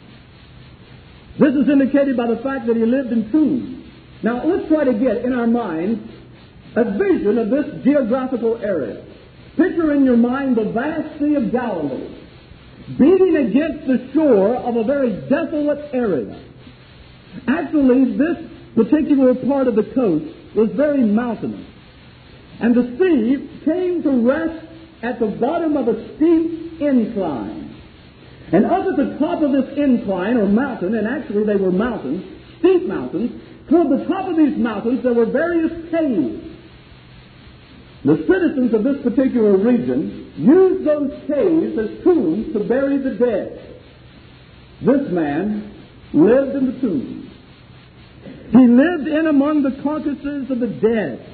This 1.39 1.55
is 1.55 1.69
indicated 1.69 2.17
by 2.17 2.27
the 2.27 2.37
fact 2.43 2.67
that 2.67 2.77
he 2.77 2.85
lived 2.85 3.13
in 3.13 3.31
tombs. 3.31 3.78
Now, 4.23 4.45
let's 4.45 4.69
try 4.69 4.85
to 4.85 4.93
get 4.95 5.25
in 5.25 5.33
our 5.33 5.47
mind 5.47 6.11
a 6.77 6.85
vision 6.99 7.39
of 7.39 7.51
this 7.51 7.85
geographical 7.85 8.59
area. 8.59 9.05
Picture 9.57 9.93
in 9.95 10.05
your 10.05 10.17
mind 10.17 10.57
the 10.57 10.71
vast 10.73 11.19
Sea 11.19 11.35
of 11.35 11.51
Galilee 11.51 12.19
beating 12.97 13.37
against 13.37 13.87
the 13.87 14.11
shore 14.15 14.57
of 14.57 14.77
a 14.77 14.85
very 14.85 15.13
desolate 15.29 15.91
area. 15.93 16.41
Actually, 17.47 18.17
this 18.17 18.37
particular 18.75 19.35
part 19.35 19.69
of 19.69 19.77
the 19.77 19.83
coast 19.95 20.25
was 20.57 20.71
very 20.75 21.03
mountainous. 21.03 21.67
And 22.61 22.75
the 22.75 22.97
sea 22.99 23.63
came 23.65 24.03
to 24.03 24.11
rest 24.27 24.67
at 25.03 25.21
the 25.21 25.27
bottom 25.27 25.77
of 25.77 25.89
a 25.89 26.17
steep 26.17 26.81
incline. 26.81 27.77
And 28.53 28.65
up 28.65 28.87
at 28.87 28.97
the 28.97 29.19
top 29.19 29.43
of 29.43 29.53
this 29.53 29.77
incline 29.77 30.39
or 30.39 30.47
mountain, 30.47 30.95
and 30.95 31.07
actually 31.07 31.45
they 31.45 31.57
were 31.57 31.71
mountains, 31.71 32.25
steep 32.61 32.89
mountains, 32.89 33.31
toward 33.69 33.91
the 33.91 34.05
top 34.07 34.29
of 34.29 34.37
these 34.37 34.57
mountains 34.57 35.03
there 35.03 35.15
were 35.15 35.27
various 35.27 35.73
caves. 35.91 36.45
The 38.05 38.17
citizens 38.29 38.73
of 38.75 38.85
this 38.85 39.03
particular 39.03 39.57
region 39.57 40.33
used 40.37 40.87
those 40.87 41.11
caves 41.27 41.79
as 41.79 42.05
tombs 42.05 42.53
to 42.55 42.61
bury 42.65 42.99
the 42.99 43.15
dead. 43.19 43.83
This 44.81 45.11
man 45.11 45.75
lived 46.13 46.55
in 46.55 46.67
the 46.67 46.81
tombs. 46.81 47.29
He 48.51 48.67
lived 48.67 49.09
in 49.09 49.27
among 49.27 49.63
the 49.63 49.83
carcasses 49.83 50.51
of 50.51 50.61
the 50.61 50.69
dead. 50.69 51.25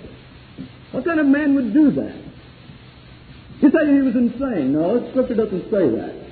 What 0.93 1.05
kind 1.05 1.21
of 1.21 1.27
man 1.27 1.55
would 1.55 1.73
do 1.73 1.91
that? 1.93 2.25
You 3.61 3.71
say 3.71 3.87
he 3.87 4.01
was 4.01 4.17
insane. 4.17 4.73
No, 4.73 5.09
scripture 5.11 5.35
doesn't 5.35 5.65
say 5.71 5.91
that. 5.91 6.25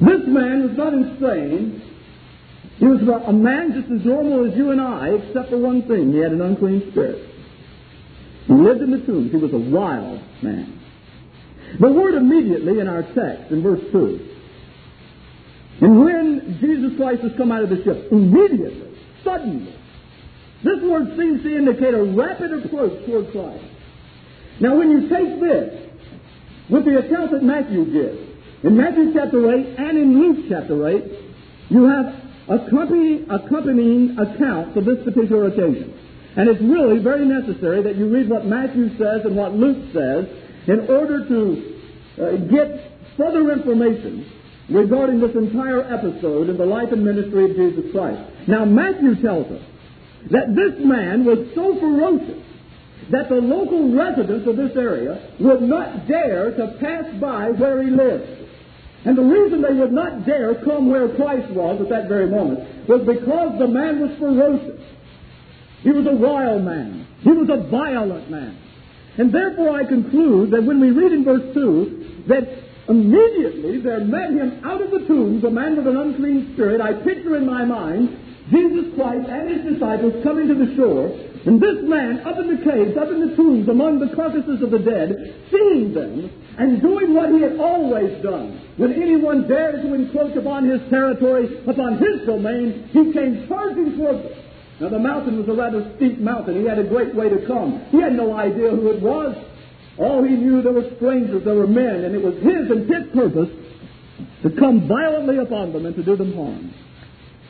This 0.00 0.26
man 0.26 0.68
was 0.68 0.76
not 0.76 0.94
insane. 0.94 1.82
He 2.80 2.86
was 2.86 3.02
about 3.02 3.28
a 3.28 3.32
man 3.32 3.74
just 3.76 3.92
as 3.92 4.06
normal 4.06 4.50
as 4.50 4.56
you 4.56 4.70
and 4.70 4.80
I, 4.80 5.10
except 5.10 5.50
for 5.50 5.58
one 5.58 5.86
thing. 5.86 6.12
He 6.12 6.18
had 6.18 6.32
an 6.32 6.40
unclean 6.40 6.90
spirit. 6.90 7.28
He 8.46 8.54
lived 8.54 8.80
in 8.80 8.90
the 8.90 9.04
tombs. 9.04 9.30
He 9.30 9.36
was 9.36 9.52
a 9.52 9.58
wild 9.58 10.18
man. 10.42 10.80
The 11.78 11.92
word 11.92 12.14
immediately 12.14 12.80
in 12.80 12.88
our 12.88 13.02
text, 13.02 13.52
in 13.52 13.62
verse 13.62 13.82
2. 13.92 14.28
And 15.82 16.00
when 16.00 16.58
Jesus 16.60 16.96
Christ 16.96 17.20
has 17.20 17.32
come 17.36 17.52
out 17.52 17.62
of 17.62 17.68
the 17.68 17.84
ship, 17.84 18.10
immediately, 18.10 18.96
suddenly. 19.22 19.76
This 20.64 20.80
word 20.82 21.16
seems 21.18 21.42
to 21.42 21.56
indicate 21.56 21.92
a 21.92 22.02
rapid 22.02 22.64
approach 22.64 23.04
toward 23.04 23.30
Christ. 23.30 23.64
Now, 24.60 24.76
when 24.76 24.90
you 24.90 25.08
take 25.08 25.40
this 25.40 25.90
with 26.70 26.86
the 26.86 26.98
account 26.98 27.32
that 27.32 27.42
Matthew 27.42 27.84
gives, 27.92 28.30
in 28.62 28.76
Matthew 28.76 29.12
chapter 29.12 29.52
8 29.52 29.66
and 29.78 29.98
in 29.98 30.18
Luke 30.18 30.46
chapter 30.48 30.88
8, 30.88 31.04
you 31.70 31.84
have 31.84 32.19
accompanying, 32.50 33.26
accompanying 33.30 34.18
accounts 34.18 34.76
of 34.76 34.84
this 34.84 34.98
particular 35.04 35.46
occasion. 35.46 35.94
And 36.36 36.48
it's 36.48 36.60
really 36.60 37.02
very 37.02 37.26
necessary 37.26 37.82
that 37.82 37.96
you 37.96 38.08
read 38.08 38.28
what 38.28 38.46
Matthew 38.46 38.90
says 38.98 39.22
and 39.24 39.36
what 39.36 39.54
Luke 39.54 39.90
says 39.94 40.26
in 40.66 40.86
order 40.90 41.26
to 41.26 41.38
uh, 42.18 42.36
get 42.50 42.92
further 43.16 43.50
information 43.52 44.30
regarding 44.70 45.20
this 45.20 45.34
entire 45.34 45.82
episode 45.92 46.48
in 46.48 46.56
the 46.56 46.64
life 46.64 46.92
and 46.92 47.04
ministry 47.04 47.50
of 47.50 47.56
Jesus 47.56 47.90
Christ. 47.92 48.20
Now, 48.46 48.64
Matthew 48.64 49.20
tells 49.20 49.50
us 49.50 49.62
that 50.30 50.54
this 50.54 50.78
man 50.84 51.24
was 51.24 51.50
so 51.54 51.78
ferocious 51.80 52.46
that 53.10 53.28
the 53.28 53.36
local 53.36 53.92
residents 53.94 54.46
of 54.46 54.56
this 54.56 54.76
area 54.76 55.34
would 55.40 55.62
not 55.62 56.06
dare 56.06 56.52
to 56.52 56.78
pass 56.78 57.04
by 57.20 57.50
where 57.50 57.82
he 57.82 57.90
lived. 57.90 58.39
And 59.04 59.16
the 59.16 59.22
reason 59.22 59.62
they 59.62 59.74
would 59.74 59.92
not 59.92 60.26
dare 60.26 60.54
come 60.62 60.90
where 60.90 61.08
Christ 61.16 61.50
was 61.52 61.80
at 61.80 61.88
that 61.88 62.08
very 62.08 62.28
moment 62.28 62.88
was 62.88 63.00
because 63.06 63.58
the 63.58 63.66
man 63.66 64.00
was 64.00 64.10
ferocious. 64.18 64.80
He 65.82 65.90
was 65.90 66.06
a 66.06 66.16
wild 66.16 66.62
man. 66.62 67.06
He 67.20 67.30
was 67.30 67.48
a 67.48 67.68
violent 67.70 68.30
man. 68.30 68.58
And 69.16 69.32
therefore 69.32 69.70
I 69.70 69.84
conclude 69.84 70.50
that 70.52 70.62
when 70.62 70.80
we 70.80 70.90
read 70.90 71.12
in 71.12 71.24
verse 71.24 71.54
2 71.54 72.24
that 72.28 72.44
Immediately 72.90 73.82
there 73.82 74.00
met 74.00 74.30
him 74.30 74.62
out 74.64 74.82
of 74.82 74.90
the 74.90 75.06
tombs 75.06 75.44
a 75.44 75.50
man 75.50 75.76
with 75.76 75.86
an 75.86 75.96
unclean 75.96 76.54
spirit. 76.54 76.80
I 76.80 76.94
picture 76.94 77.36
in 77.36 77.46
my 77.46 77.64
mind 77.64 78.18
Jesus 78.50 78.92
Christ 78.96 79.30
and 79.30 79.46
his 79.48 79.74
disciples 79.74 80.24
coming 80.24 80.48
to 80.48 80.56
the 80.58 80.74
shore, 80.74 81.06
and 81.46 81.60
this 81.60 81.80
man 81.88 82.20
up 82.26 82.38
in 82.38 82.48
the 82.48 82.62
caves, 82.62 82.96
up 82.96 83.08
in 83.08 83.20
the 83.28 83.34
tombs, 83.34 83.68
among 83.68 83.98
the 83.98 84.14
carcasses 84.14 84.60
of 84.62 84.70
the 84.70 84.78
dead, 84.78 85.16
seeing 85.50 85.94
them 85.94 86.28
and 86.58 86.82
doing 86.82 87.14
what 87.14 87.30
he 87.32 87.40
had 87.40 87.58
always 87.58 88.22
done. 88.22 88.60
When 88.76 88.92
anyone 88.92 89.48
dared 89.48 89.80
to 89.82 89.94
encroach 89.94 90.36
upon 90.36 90.68
his 90.68 90.80
territory, 90.90 91.64
upon 91.66 91.96
his 91.96 92.26
domain, 92.26 92.90
he 92.92 93.12
came 93.12 93.48
charging 93.48 93.96
toward 93.96 94.16
them. 94.16 94.32
Now 94.80 94.88
the 94.88 94.98
mountain 94.98 95.38
was 95.38 95.48
a 95.48 95.52
rather 95.52 95.92
steep 95.96 96.18
mountain. 96.18 96.60
He 96.60 96.66
had 96.68 96.78
a 96.78 96.84
great 96.84 97.14
way 97.14 97.28
to 97.28 97.46
come. 97.46 97.84
He 97.90 98.00
had 98.00 98.12
no 98.12 98.36
idea 98.36 98.70
who 98.70 98.90
it 98.90 99.00
was. 99.00 99.36
All 99.98 100.22
he 100.22 100.34
knew 100.34 100.62
there 100.62 100.72
were 100.72 100.90
strangers, 100.96 101.44
there 101.44 101.54
were 101.54 101.66
men, 101.66 102.04
and 102.04 102.14
it 102.14 102.22
was 102.22 102.34
his 102.36 102.70
and 102.70 102.88
his 102.88 103.12
purpose 103.12 103.48
to 104.42 104.50
come 104.58 104.88
violently 104.88 105.38
upon 105.38 105.72
them 105.72 105.86
and 105.86 105.94
to 105.96 106.02
do 106.02 106.16
them 106.16 106.34
harm. 106.34 106.74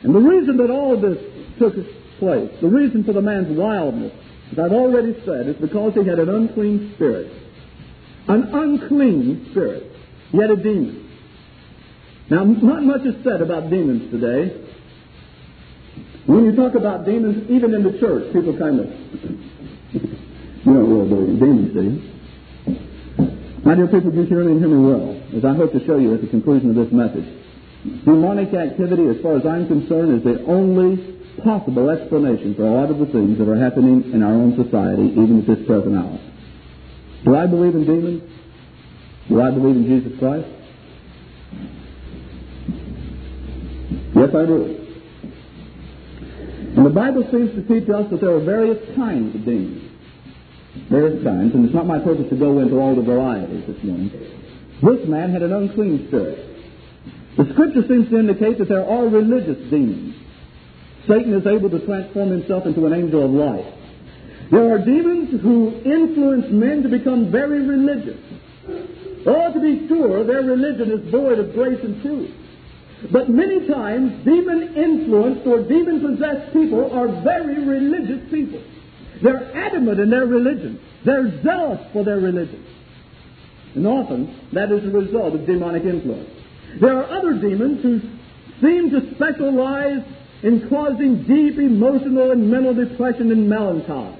And 0.03 0.15
the 0.15 0.19
reason 0.19 0.57
that 0.57 0.69
all 0.69 0.99
this 0.99 1.17
took 1.59 1.75
place, 2.21 2.53
the 2.61 2.69
reason 2.69 3.03
for 3.03 3.13
the 3.13 3.21
man's 3.21 3.49
wildness, 3.57 4.13
as 4.53 4.59
I've 4.59 4.71
already 4.71 5.17
said, 5.25 5.49
is 5.49 5.55
because 5.57 5.97
he 5.97 6.05
had 6.05 6.19
an 6.19 6.29
unclean 6.29 6.93
spirit. 6.95 7.33
An 8.27 8.53
unclean 8.53 9.47
spirit. 9.49 9.91
yet 10.31 10.51
a 10.51 10.55
demon. 10.55 11.09
Now, 12.29 12.45
not 12.45 12.83
much 12.83 13.01
is 13.05 13.15
said 13.25 13.41
about 13.41 13.71
demons 13.71 14.11
today. 14.11 14.53
When 16.27 16.45
you 16.45 16.55
talk 16.55 16.75
about 16.75 17.05
demons, 17.05 17.49
even 17.49 17.73
in 17.73 17.83
the 17.83 17.97
church, 17.99 18.31
people 18.31 18.55
kind 18.55 18.79
of, 18.79 18.85
you 19.91 20.63
don't 20.63 20.89
really 20.89 21.09
believe 21.09 21.29
in 21.29 21.39
demons, 21.39 21.73
do 21.73 21.81
you? 21.81 22.11
My 23.65 23.75
dear 23.75 23.87
people, 23.87 24.11
me 24.11 24.21
and 24.29 24.59
hear 24.59 24.69
me 24.69 24.85
well, 24.85 25.17
as 25.35 25.43
I 25.43 25.55
hope 25.55 25.73
to 25.73 25.83
show 25.85 25.97
you 25.97 26.13
at 26.13 26.21
the 26.21 26.27
conclusion 26.27 26.69
of 26.69 26.75
this 26.75 26.93
message. 26.93 27.25
Demonic 28.05 28.53
activity, 28.53 29.09
as 29.09 29.17
far 29.21 29.37
as 29.37 29.45
I'm 29.45 29.67
concerned, 29.67 30.17
is 30.17 30.23
the 30.23 30.45
only 30.45 31.20
possible 31.43 31.89
explanation 31.89 32.55
for 32.55 32.63
a 32.63 32.71
lot 32.71 32.89
of 32.89 32.99
the 32.99 33.05
things 33.07 33.37
that 33.37 33.47
are 33.49 33.59
happening 33.59 34.11
in 34.13 34.23
our 34.23 34.33
own 34.33 34.55
society, 34.55 35.03
even 35.11 35.39
at 35.41 35.47
this 35.47 35.65
present 35.67 35.95
hour. 35.95 36.19
Do 37.25 37.35
I 37.35 37.45
believe 37.47 37.75
in 37.75 37.85
demons? 37.85 38.23
Do 39.29 39.41
I 39.41 39.51
believe 39.51 39.75
in 39.75 39.85
Jesus 39.85 40.19
Christ? 40.19 40.47
Yes, 44.15 44.29
I 44.35 44.45
do. 44.45 44.77
And 46.75 46.85
the 46.85 46.89
Bible 46.89 47.27
seems 47.31 47.51
to 47.55 47.61
teach 47.67 47.89
us 47.89 48.09
that 48.11 48.21
there 48.21 48.33
are 48.35 48.43
various 48.43 48.79
kinds 48.95 49.35
of 49.35 49.45
demons 49.45 49.91
various 50.89 51.23
kinds, 51.23 51.53
and 51.53 51.65
it's 51.65 51.73
not 51.73 51.85
my 51.85 51.99
purpose 51.99 52.29
to 52.29 52.35
go 52.35 52.59
into 52.59 52.79
all 52.79 52.95
the 52.95 53.01
varieties 53.01 53.63
this 53.67 53.83
morning. 53.83 54.09
This 54.81 55.07
man 55.07 55.31
had 55.31 55.41
an 55.41 55.53
unclean 55.53 56.07
spirit. 56.07 56.47
The 57.37 57.47
scripture 57.53 57.83
seems 57.87 58.09
to 58.09 58.19
indicate 58.19 58.57
that 58.59 58.69
there 58.69 58.79
are 58.79 58.85
all 58.85 59.09
religious 59.09 59.57
demons. 59.69 60.15
Satan 61.07 61.33
is 61.33 61.47
able 61.47 61.69
to 61.69 61.85
transform 61.85 62.29
himself 62.29 62.65
into 62.65 62.85
an 62.85 62.93
angel 62.93 63.25
of 63.25 63.31
light. 63.31 63.73
There 64.51 64.73
are 64.73 64.79
demons 64.79 65.41
who 65.41 65.81
influence 65.85 66.45
men 66.51 66.83
to 66.83 66.89
become 66.89 67.31
very 67.31 67.65
religious. 67.65 68.19
Or 69.25 69.53
to 69.53 69.59
be 69.59 69.87
sure, 69.87 70.23
their 70.23 70.41
religion 70.41 70.91
is 70.91 71.09
void 71.11 71.39
of 71.39 71.53
grace 71.53 71.79
and 71.83 72.01
truth. 72.01 72.31
But 73.11 73.29
many 73.29 73.67
times, 73.67 74.25
demon 74.25 74.75
influenced 74.75 75.47
or 75.47 75.63
demon 75.63 76.01
possessed 76.01 76.53
people 76.53 76.91
are 76.91 77.07
very 77.23 77.65
religious 77.65 78.29
people. 78.29 78.61
They're 79.23 79.55
adamant 79.55 79.99
in 79.99 80.09
their 80.09 80.25
religion. 80.25 80.79
They're 81.05 81.41
zealous 81.43 81.79
for 81.93 82.03
their 82.03 82.19
religion. 82.19 82.65
And 83.75 83.87
often 83.87 84.49
that 84.53 84.71
is 84.71 84.83
a 84.83 84.89
result 84.89 85.33
of 85.33 85.45
demonic 85.45 85.83
influence. 85.83 86.29
There 86.79 86.97
are 86.97 87.17
other 87.17 87.33
demons 87.33 87.81
who 87.81 88.01
seem 88.61 88.91
to 88.91 89.15
specialize 89.15 90.03
in 90.43 90.67
causing 90.69 91.23
deep 91.23 91.59
emotional 91.59 92.31
and 92.31 92.49
mental 92.49 92.73
depression 92.73 93.31
and 93.31 93.47
melancholy. 93.47 94.17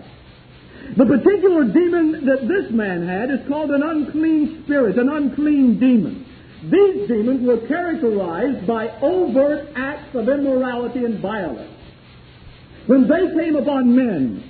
The 0.98 1.06
particular 1.06 1.64
demon 1.66 2.26
that 2.26 2.48
this 2.48 2.72
man 2.72 3.08
had 3.08 3.32
is 3.32 3.48
called 3.48 3.72
an 3.72 3.82
unclean 3.82 4.64
spirit, 4.66 4.98
an 4.98 5.10
unclean 5.10 5.80
demon. 5.80 6.26
These 6.64 7.08
demons 7.08 7.48
were 7.48 7.66
characterized 7.68 8.68
by 8.68 8.90
overt 9.02 9.70
acts 9.76 10.14
of 10.14 10.28
immorality 10.28 11.06
and 11.06 11.20
violence. 11.20 11.72
when 12.88 13.08
they 13.08 13.42
came 13.42 13.56
upon 13.56 13.96
men 13.96 14.44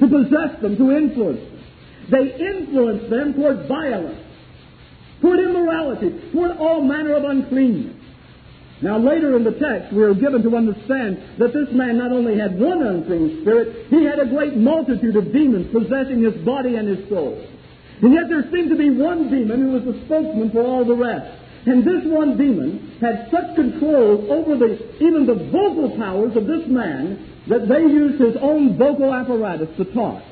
to 0.00 0.08
possess 0.08 0.60
them, 0.62 0.76
to 0.76 0.92
influence 0.92 1.40
them, 1.40 1.60
they 2.10 2.34
influenced 2.34 3.10
them 3.10 3.34
toward 3.34 3.68
violence, 3.68 4.20
toward 5.20 5.40
immorality, 5.40 6.30
toward 6.32 6.52
all 6.52 6.82
manner 6.82 7.14
of 7.14 7.24
uncleanness. 7.24 8.03
Now, 8.82 8.98
later 8.98 9.36
in 9.36 9.44
the 9.44 9.52
text, 9.52 9.94
we 9.94 10.02
are 10.02 10.14
given 10.14 10.42
to 10.42 10.56
understand 10.56 11.38
that 11.38 11.52
this 11.54 11.68
man 11.72 11.96
not 11.96 12.10
only 12.10 12.38
had 12.38 12.58
one 12.58 12.82
unclean 12.82 13.40
spirit, 13.42 13.86
he 13.88 14.04
had 14.04 14.18
a 14.18 14.26
great 14.26 14.56
multitude 14.56 15.16
of 15.16 15.32
demons 15.32 15.70
possessing 15.72 16.22
his 16.22 16.34
body 16.44 16.76
and 16.76 16.88
his 16.88 17.08
soul. 17.08 17.38
And 18.02 18.12
yet 18.12 18.28
there 18.28 18.42
seemed 18.50 18.70
to 18.70 18.76
be 18.76 18.90
one 18.90 19.30
demon 19.30 19.60
who 19.60 19.72
was 19.72 19.84
the 19.84 20.04
spokesman 20.06 20.50
for 20.50 20.66
all 20.66 20.84
the 20.84 20.96
rest. 20.96 21.44
And 21.66 21.86
this 21.86 22.04
one 22.04 22.36
demon 22.36 22.98
had 23.00 23.30
such 23.30 23.54
control 23.54 24.30
over 24.30 24.56
the, 24.56 24.76
even 25.00 25.24
the 25.24 25.48
vocal 25.50 25.96
powers 25.96 26.36
of 26.36 26.46
this 26.46 26.66
man 26.66 27.30
that 27.48 27.68
they 27.68 27.80
used 27.80 28.20
his 28.20 28.36
own 28.40 28.76
vocal 28.76 29.14
apparatus 29.14 29.68
to 29.78 29.84
talk. 29.94 30.22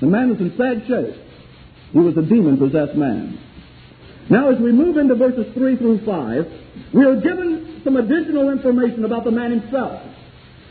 The 0.00 0.06
man 0.06 0.30
was 0.30 0.40
in 0.40 0.56
sad 0.56 0.82
shape. 0.88 1.14
He 1.92 1.98
was 1.98 2.16
a 2.16 2.22
demon 2.22 2.58
possessed 2.58 2.96
man. 2.96 3.38
Now, 4.28 4.50
as 4.50 4.58
we 4.58 4.72
move 4.72 4.96
into 4.96 5.14
verses 5.14 5.46
3 5.54 5.76
through 5.76 6.04
5, 6.04 6.65
we 6.92 7.04
are 7.04 7.16
given 7.16 7.80
some 7.84 7.96
additional 7.96 8.50
information 8.50 9.04
about 9.04 9.24
the 9.24 9.30
man 9.30 9.50
himself. 9.50 10.02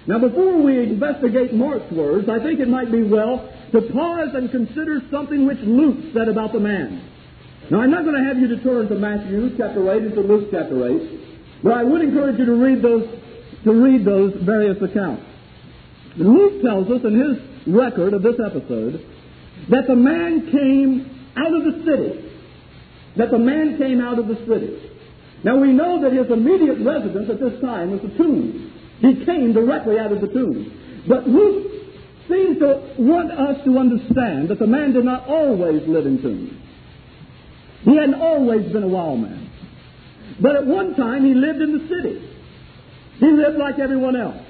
Now, 0.07 0.19
before 0.19 0.61
we 0.61 0.83
investigate 0.83 1.53
Mark's 1.53 1.91
words, 1.91 2.29
I 2.29 2.39
think 2.39 2.59
it 2.59 2.67
might 2.67 2.91
be 2.91 3.03
well 3.03 3.49
to 3.71 3.81
pause 3.91 4.29
and 4.33 4.51
consider 4.51 5.01
something 5.09 5.47
which 5.47 5.57
Luke 5.61 6.13
said 6.13 6.29
about 6.29 6.53
the 6.53 6.59
man. 6.59 7.09
Now, 7.71 7.81
I'm 7.81 7.89
not 7.89 8.05
going 8.05 8.15
to 8.15 8.23
have 8.23 8.37
you 8.37 8.47
to 8.55 8.63
turn 8.63 8.87
to 8.89 8.95
Matthew 8.95 9.57
chapter 9.57 9.91
8 9.91 10.03
and 10.03 10.13
to 10.13 10.21
Luke 10.21 10.49
chapter 10.51 10.87
8, 10.87 11.63
but 11.63 11.73
I 11.73 11.83
would 11.83 12.01
encourage 12.01 12.37
you 12.37 12.45
to 12.45 12.53
read 12.53 12.83
those, 12.83 13.09
to 13.63 13.73
read 13.73 14.05
those 14.05 14.33
various 14.41 14.77
accounts. 14.81 15.23
Luke 16.17 16.61
tells 16.61 16.89
us 16.91 17.01
in 17.03 17.19
his 17.19 17.73
record 17.73 18.13
of 18.13 18.21
this 18.21 18.35
episode 18.45 19.03
that 19.69 19.87
the 19.87 19.95
man 19.95 20.51
came 20.51 21.31
out 21.35 21.53
of 21.53 21.63
the 21.63 21.83
city. 21.83 22.31
That 23.17 23.31
the 23.31 23.39
man 23.39 23.77
came 23.77 23.99
out 23.99 24.19
of 24.19 24.27
the 24.27 24.35
city. 24.47 24.94
Now 25.45 25.61
we 25.61 25.71
know 25.71 26.01
that 26.01 26.11
his 26.11 26.25
immediate 26.31 26.81
residence 26.81 27.29
at 27.29 27.39
this 27.39 27.61
time 27.61 27.91
was 27.91 28.01
the 28.01 28.17
tomb. 28.17 28.73
He 28.97 29.23
came 29.25 29.53
directly 29.53 29.99
out 29.99 30.11
of 30.11 30.19
the 30.19 30.27
tomb. 30.27 31.05
But 31.07 31.29
Luke 31.29 31.71
seems 32.27 32.57
to 32.57 32.95
want 32.97 33.29
us 33.29 33.63
to 33.65 33.77
understand 33.77 34.49
that 34.49 34.57
the 34.57 34.65
man 34.65 34.93
did 34.93 35.05
not 35.05 35.29
always 35.29 35.87
live 35.87 36.07
in 36.07 36.19
tombs. 36.19 36.51
He 37.83 37.95
hadn't 37.95 38.15
always 38.15 38.71
been 38.73 38.81
a 38.81 38.87
wild 38.87 39.19
man. 39.19 39.51
But 40.41 40.55
at 40.55 40.65
one 40.65 40.95
time 40.95 41.23
he 41.23 41.35
lived 41.35 41.61
in 41.61 41.77
the 41.77 41.87
city. 41.93 42.27
He 43.19 43.27
lived 43.27 43.59
like 43.59 43.77
everyone 43.77 44.15
else. 44.15 44.41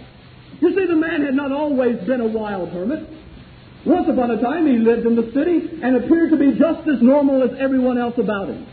You 0.61 0.73
see, 0.73 0.85
the 0.87 0.95
man 0.95 1.25
had 1.25 1.35
not 1.35 1.51
always 1.51 1.99
been 2.07 2.21
a 2.21 2.27
wild 2.27 2.69
hermit. 2.69 3.03
Once 3.85 4.07
upon 4.07 4.31
a 4.31 4.41
time, 4.41 4.65
he 4.65 4.77
lived 4.77 5.05
in 5.05 5.17
the 5.17 5.29
city 5.35 5.81
and 5.83 5.97
appeared 5.97 6.31
to 6.31 6.37
be 6.37 6.57
just 6.57 6.87
as 6.87 7.01
normal 7.01 7.43
as 7.43 7.51
everyone 7.59 7.97
else 7.97 8.17
about 8.17 8.47
him. 8.47 8.65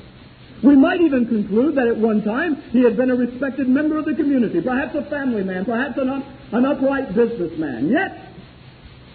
We 0.63 0.77
might 0.77 1.01
even 1.01 1.27
conclude 1.27 1.75
that 1.77 1.89
at 1.89 1.97
one 1.97 2.23
time 2.23 2.57
he 2.71 2.85
had 2.85 2.97
been 2.97 3.11
a 3.11 3.17
respected 3.17 3.69
member 3.69 3.99
of 3.99 4.05
the 4.05 4.15
community, 4.15 4.61
perhaps 4.61 4.95
a 4.95 5.09
family 5.11 5.43
man, 5.43 5.65
perhaps 5.65 5.99
an, 5.99 6.09
up, 6.09 6.25
an 6.53 6.65
upright 6.65 7.15
businessman. 7.15 7.89
Yet, 7.89 8.33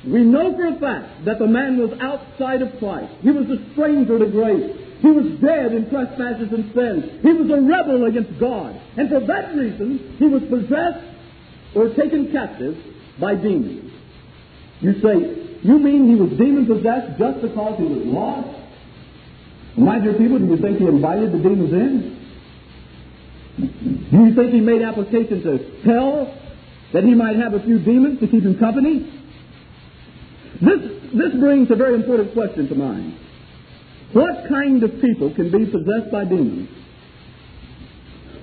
we 0.06 0.24
know 0.24 0.56
for 0.56 0.68
a 0.68 0.80
fact 0.80 1.25
that 1.25 1.39
the 1.39 1.48
man 1.48 1.77
was 1.77 1.92
outside 2.01 2.62
of 2.62 2.77
Christ. 2.80 3.13
He 3.22 3.32
was 3.32 3.48
a 3.50 3.72
stranger 3.72 4.20
to 4.20 4.27
grace. 4.27 4.75
He 5.01 5.08
was 5.08 5.39
dead 5.39 5.74
in 5.74 5.89
trespasses 5.89 6.51
and 6.51 6.74
sins. 6.74 7.22
He 7.22 7.32
was 7.32 7.50
a 7.50 7.62
rebel 7.62 8.06
against 8.06 8.39
God. 8.39 8.80
And 8.98 9.10
for 9.10 9.22
that 9.22 9.56
reason, 9.56 10.16
he 10.18 10.25
was 10.25 10.44
possessed 10.50 11.06
or 11.75 11.94
taken 11.96 12.32
captive 12.32 12.75
by 13.20 13.36
demons. 13.36 13.92
You 14.82 14.94
say, 15.01 15.60
you 15.63 15.80
mean 15.80 16.10
he 16.10 16.16
was 16.16 16.38
demon 16.38 16.66
possessed 16.66 17.18
just 17.18 17.42
because 17.42 17.77
he 17.77 17.86
was 17.86 18.04
lost? 18.06 18.66
My 19.77 20.00
dear 20.00 20.13
people, 20.13 20.39
do 20.39 20.46
you 20.46 20.57
think 20.57 20.79
he 20.79 20.86
invited 20.86 21.31
the 21.31 21.37
demons 21.37 21.72
in? 21.72 22.18
Do 24.11 24.18
you 24.25 24.35
think 24.35 24.51
he 24.53 24.59
made 24.59 24.81
application 24.81 25.44
to 25.44 25.57
hell 25.85 26.33
that 26.94 27.03
he 27.03 27.13
might 27.13 27.37
have 27.37 27.53
a 27.53 27.59
few 27.63 27.77
demons 27.79 28.20
to 28.20 28.27
keep 28.27 28.44
him 28.44 28.57
company? 28.57 29.05
This, 30.61 30.79
this 31.13 31.40
brings 31.40 31.70
a 31.70 31.75
very 31.75 31.94
important 31.94 32.33
question 32.33 32.68
to 32.70 32.75
mind. 32.75 33.20
What 34.13 34.50
kind 34.50 34.81
of 34.81 35.00
people 35.00 35.33
can 35.35 35.51
be 35.51 35.66
possessed 35.70 36.11
by 36.11 36.25
demons? 36.25 36.70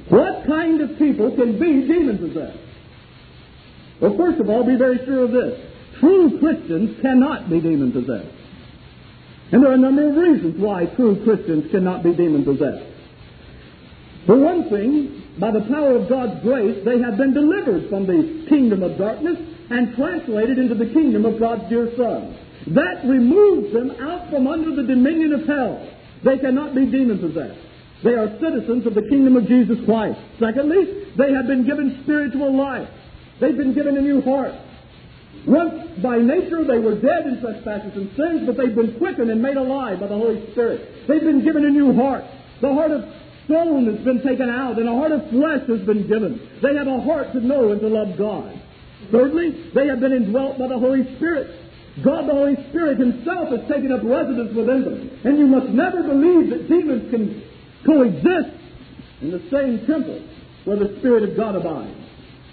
What 0.08 0.46
kind 0.46 0.80
of 0.82 0.98
people 0.98 1.34
can 1.34 1.58
be 1.58 1.88
demon 1.88 2.18
possessed? 2.18 2.58
Well, 4.00 4.16
first 4.16 4.40
of 4.40 4.48
all, 4.50 4.64
be 4.64 4.76
very 4.76 5.04
sure 5.04 5.24
of 5.24 5.32
this. 5.32 5.60
True 5.98 6.38
Christians 6.38 7.00
cannot 7.00 7.50
be 7.50 7.60
demon 7.60 7.90
possessed. 7.90 8.43
And 9.54 9.62
there 9.62 9.70
are 9.70 9.78
a 9.78 9.86
number 9.86 10.10
of 10.10 10.16
reasons 10.16 10.58
why 10.58 10.86
true 10.98 11.22
Christians 11.22 11.70
cannot 11.70 12.02
be 12.02 12.12
demon 12.12 12.42
possessed. 12.42 12.90
For 14.26 14.36
one 14.36 14.68
thing, 14.68 15.30
by 15.38 15.52
the 15.52 15.62
power 15.70 15.94
of 15.94 16.08
God's 16.08 16.42
grace, 16.42 16.84
they 16.84 16.98
have 16.98 17.16
been 17.16 17.32
delivered 17.32 17.88
from 17.88 18.02
the 18.02 18.50
kingdom 18.50 18.82
of 18.82 18.98
darkness 18.98 19.38
and 19.70 19.94
translated 19.94 20.58
into 20.58 20.74
the 20.74 20.90
kingdom 20.90 21.24
of 21.24 21.38
God's 21.38 21.70
dear 21.70 21.86
Son. 21.94 22.34
That 22.74 23.06
removes 23.06 23.72
them 23.72 23.94
out 24.02 24.28
from 24.28 24.48
under 24.48 24.74
the 24.74 24.82
dominion 24.82 25.32
of 25.34 25.46
hell. 25.46 25.86
They 26.24 26.38
cannot 26.38 26.74
be 26.74 26.90
demon 26.90 27.20
possessed. 27.20 27.62
They 28.02 28.18
are 28.18 28.34
citizens 28.42 28.88
of 28.88 28.98
the 28.98 29.06
kingdom 29.06 29.36
of 29.36 29.46
Jesus 29.46 29.78
Christ. 29.86 30.18
Secondly, 30.40 31.14
they 31.16 31.30
have 31.30 31.46
been 31.46 31.64
given 31.64 32.02
spiritual 32.02 32.58
life. 32.58 32.90
They've 33.40 33.56
been 33.56 33.72
given 33.72 33.96
a 33.98 34.02
new 34.02 34.20
heart. 34.20 34.50
Once 35.46 36.00
by 36.02 36.18
nature 36.18 36.64
they 36.64 36.78
were 36.78 36.94
dead 36.94 37.26
in 37.26 37.40
trespasses 37.40 37.92
and 37.94 38.08
sins, 38.16 38.46
but 38.46 38.56
they've 38.56 38.74
been 38.74 38.96
quickened 38.98 39.30
and 39.30 39.42
made 39.42 39.56
alive 39.56 40.00
by 40.00 40.06
the 40.06 40.16
Holy 40.16 40.40
Spirit. 40.52 41.06
They've 41.06 41.20
been 41.20 41.44
given 41.44 41.64
a 41.64 41.70
new 41.70 41.92
heart. 41.94 42.24
The 42.60 42.72
heart 42.72 42.90
of 42.90 43.04
stone 43.44 43.86
has 43.86 44.04
been 44.04 44.22
taken 44.22 44.48
out, 44.48 44.78
and 44.78 44.88
a 44.88 44.94
heart 44.94 45.12
of 45.12 45.28
flesh 45.30 45.68
has 45.68 45.80
been 45.86 46.08
given. 46.08 46.40
They 46.62 46.74
have 46.76 46.86
a 46.86 47.00
heart 47.00 47.32
to 47.32 47.40
know 47.40 47.72
and 47.72 47.80
to 47.80 47.88
love 47.88 48.16
God. 48.16 48.60
Thirdly, 49.12 49.70
they 49.74 49.86
have 49.86 50.00
been 50.00 50.12
indwelt 50.12 50.58
by 50.58 50.68
the 50.68 50.78
Holy 50.78 51.04
Spirit. 51.16 51.60
God, 52.02 52.26
the 52.26 52.32
Holy 52.32 52.56
Spirit 52.70 52.98
Himself, 52.98 53.50
has 53.50 53.60
taken 53.68 53.92
up 53.92 54.00
residence 54.02 54.54
within 54.56 54.82
them. 54.82 55.20
And 55.24 55.38
you 55.38 55.46
must 55.46 55.68
never 55.68 56.02
believe 56.02 56.50
that 56.50 56.68
demons 56.68 57.10
can 57.10 57.44
coexist 57.84 58.50
in 59.20 59.30
the 59.30 59.42
same 59.50 59.86
temple 59.86 60.24
where 60.64 60.76
the 60.76 60.96
Spirit 60.98 61.28
of 61.28 61.36
God 61.36 61.54
abides. 61.54 61.94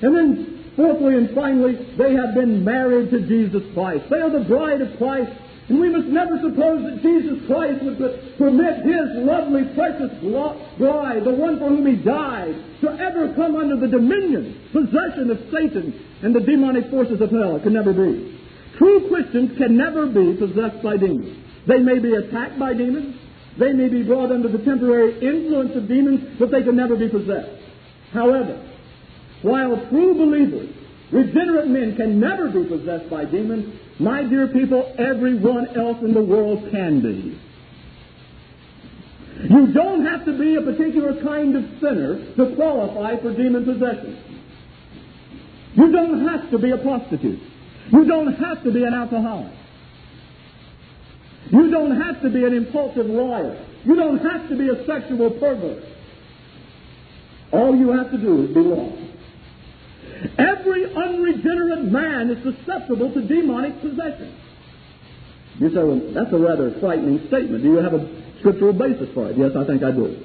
And 0.01 0.15
then 0.15 0.60
Fourthly 0.81 1.13
and 1.13 1.29
finally, 1.35 1.77
they 1.93 2.17
have 2.17 2.33
been 2.33 2.65
married 2.65 3.11
to 3.11 3.21
Jesus 3.29 3.61
Christ. 3.75 4.09
They 4.09 4.17
are 4.17 4.33
the 4.33 4.49
bride 4.49 4.81
of 4.81 4.97
Christ. 4.97 5.29
And 5.69 5.79
we 5.79 5.93
must 5.93 6.07
never 6.07 6.41
suppose 6.41 6.81
that 6.89 7.05
Jesus 7.05 7.37
Christ 7.45 7.85
would 7.85 8.01
permit 8.41 8.81
His 8.81 9.21
lovely, 9.21 9.69
precious 9.77 10.09
bride, 10.19 11.21
the 11.21 11.37
one 11.37 11.59
for 11.59 11.69
whom 11.69 11.85
He 11.85 12.01
died, 12.01 12.57
to 12.81 12.89
ever 12.97 13.31
come 13.35 13.55
under 13.57 13.77
the 13.77 13.93
dominion, 13.93 14.57
possession 14.73 15.29
of 15.29 15.37
Satan 15.53 15.93
and 16.23 16.33
the 16.33 16.41
demonic 16.41 16.89
forces 16.89 17.21
of 17.21 17.29
hell. 17.29 17.57
It 17.57 17.61
can 17.61 17.73
never 17.73 17.93
be. 17.93 18.41
True 18.79 19.07
Christians 19.07 19.55
can 19.59 19.77
never 19.77 20.07
be 20.07 20.33
possessed 20.33 20.81
by 20.81 20.97
demons. 20.97 21.37
They 21.67 21.77
may 21.77 21.99
be 21.99 22.15
attacked 22.15 22.57
by 22.57 22.73
demons. 22.73 23.15
They 23.59 23.71
may 23.71 23.87
be 23.87 24.01
brought 24.01 24.31
under 24.31 24.49
the 24.49 24.65
temporary 24.65 25.13
influence 25.21 25.75
of 25.75 25.87
demons, 25.87 26.39
but 26.39 26.49
they 26.49 26.63
can 26.63 26.75
never 26.75 26.95
be 26.95 27.07
possessed. 27.07 27.61
However, 28.13 28.70
while 29.41 29.87
true 29.89 30.13
believers, 30.13 30.69
regenerate 31.11 31.67
men, 31.67 31.95
can 31.95 32.19
never 32.19 32.49
be 32.49 32.63
possessed 32.63 33.09
by 33.09 33.25
demons, 33.25 33.73
my 33.99 34.23
dear 34.23 34.47
people, 34.47 34.93
everyone 34.97 35.67
else 35.77 35.97
in 36.01 36.13
the 36.13 36.23
world 36.23 36.69
can 36.71 37.01
be. 37.01 37.39
You 39.49 39.73
don't 39.73 40.05
have 40.05 40.25
to 40.25 40.37
be 40.37 40.55
a 40.55 40.61
particular 40.61 41.21
kind 41.23 41.55
of 41.55 41.63
sinner 41.79 42.33
to 42.35 42.55
qualify 42.55 43.19
for 43.21 43.33
demon 43.33 43.65
possession. 43.65 44.17
You 45.73 45.91
don't 45.91 46.27
have 46.27 46.51
to 46.51 46.59
be 46.59 46.71
a 46.71 46.77
prostitute. 46.77 47.39
You 47.91 48.05
don't 48.05 48.33
have 48.33 48.63
to 48.63 48.71
be 48.71 48.83
an 48.83 48.93
alcoholic. 48.93 49.53
You 51.49 51.71
don't 51.71 51.99
have 51.99 52.21
to 52.21 52.29
be 52.29 52.43
an 52.45 52.53
impulsive 52.53 53.07
liar. 53.07 53.65
You 53.83 53.95
don't 53.95 54.19
have 54.19 54.47
to 54.49 54.57
be 54.57 54.69
a 54.69 54.85
sexual 54.85 55.31
pervert. 55.31 55.83
All 57.51 57.75
you 57.75 57.91
have 57.91 58.11
to 58.11 58.17
do 58.17 58.43
is 58.43 58.53
be 58.53 58.61
lost. 58.61 59.10
Every 60.37 60.93
unregenerate 60.93 61.91
man 61.91 62.29
is 62.29 62.43
susceptible 62.43 63.11
to 63.13 63.21
demonic 63.21 63.81
possession. 63.81 64.35
You 65.59 65.69
say, 65.69 65.83
well, 65.83 66.01
that's 66.13 66.33
a 66.33 66.37
rather 66.37 66.71
frightening 66.79 67.27
statement. 67.27 67.63
Do 67.63 67.69
you 67.69 67.77
have 67.77 67.93
a 67.93 68.07
scriptural 68.39 68.73
basis 68.73 69.09
for 69.13 69.29
it? 69.29 69.37
Yes, 69.37 69.51
I 69.55 69.65
think 69.65 69.83
I 69.83 69.91
do. 69.91 70.23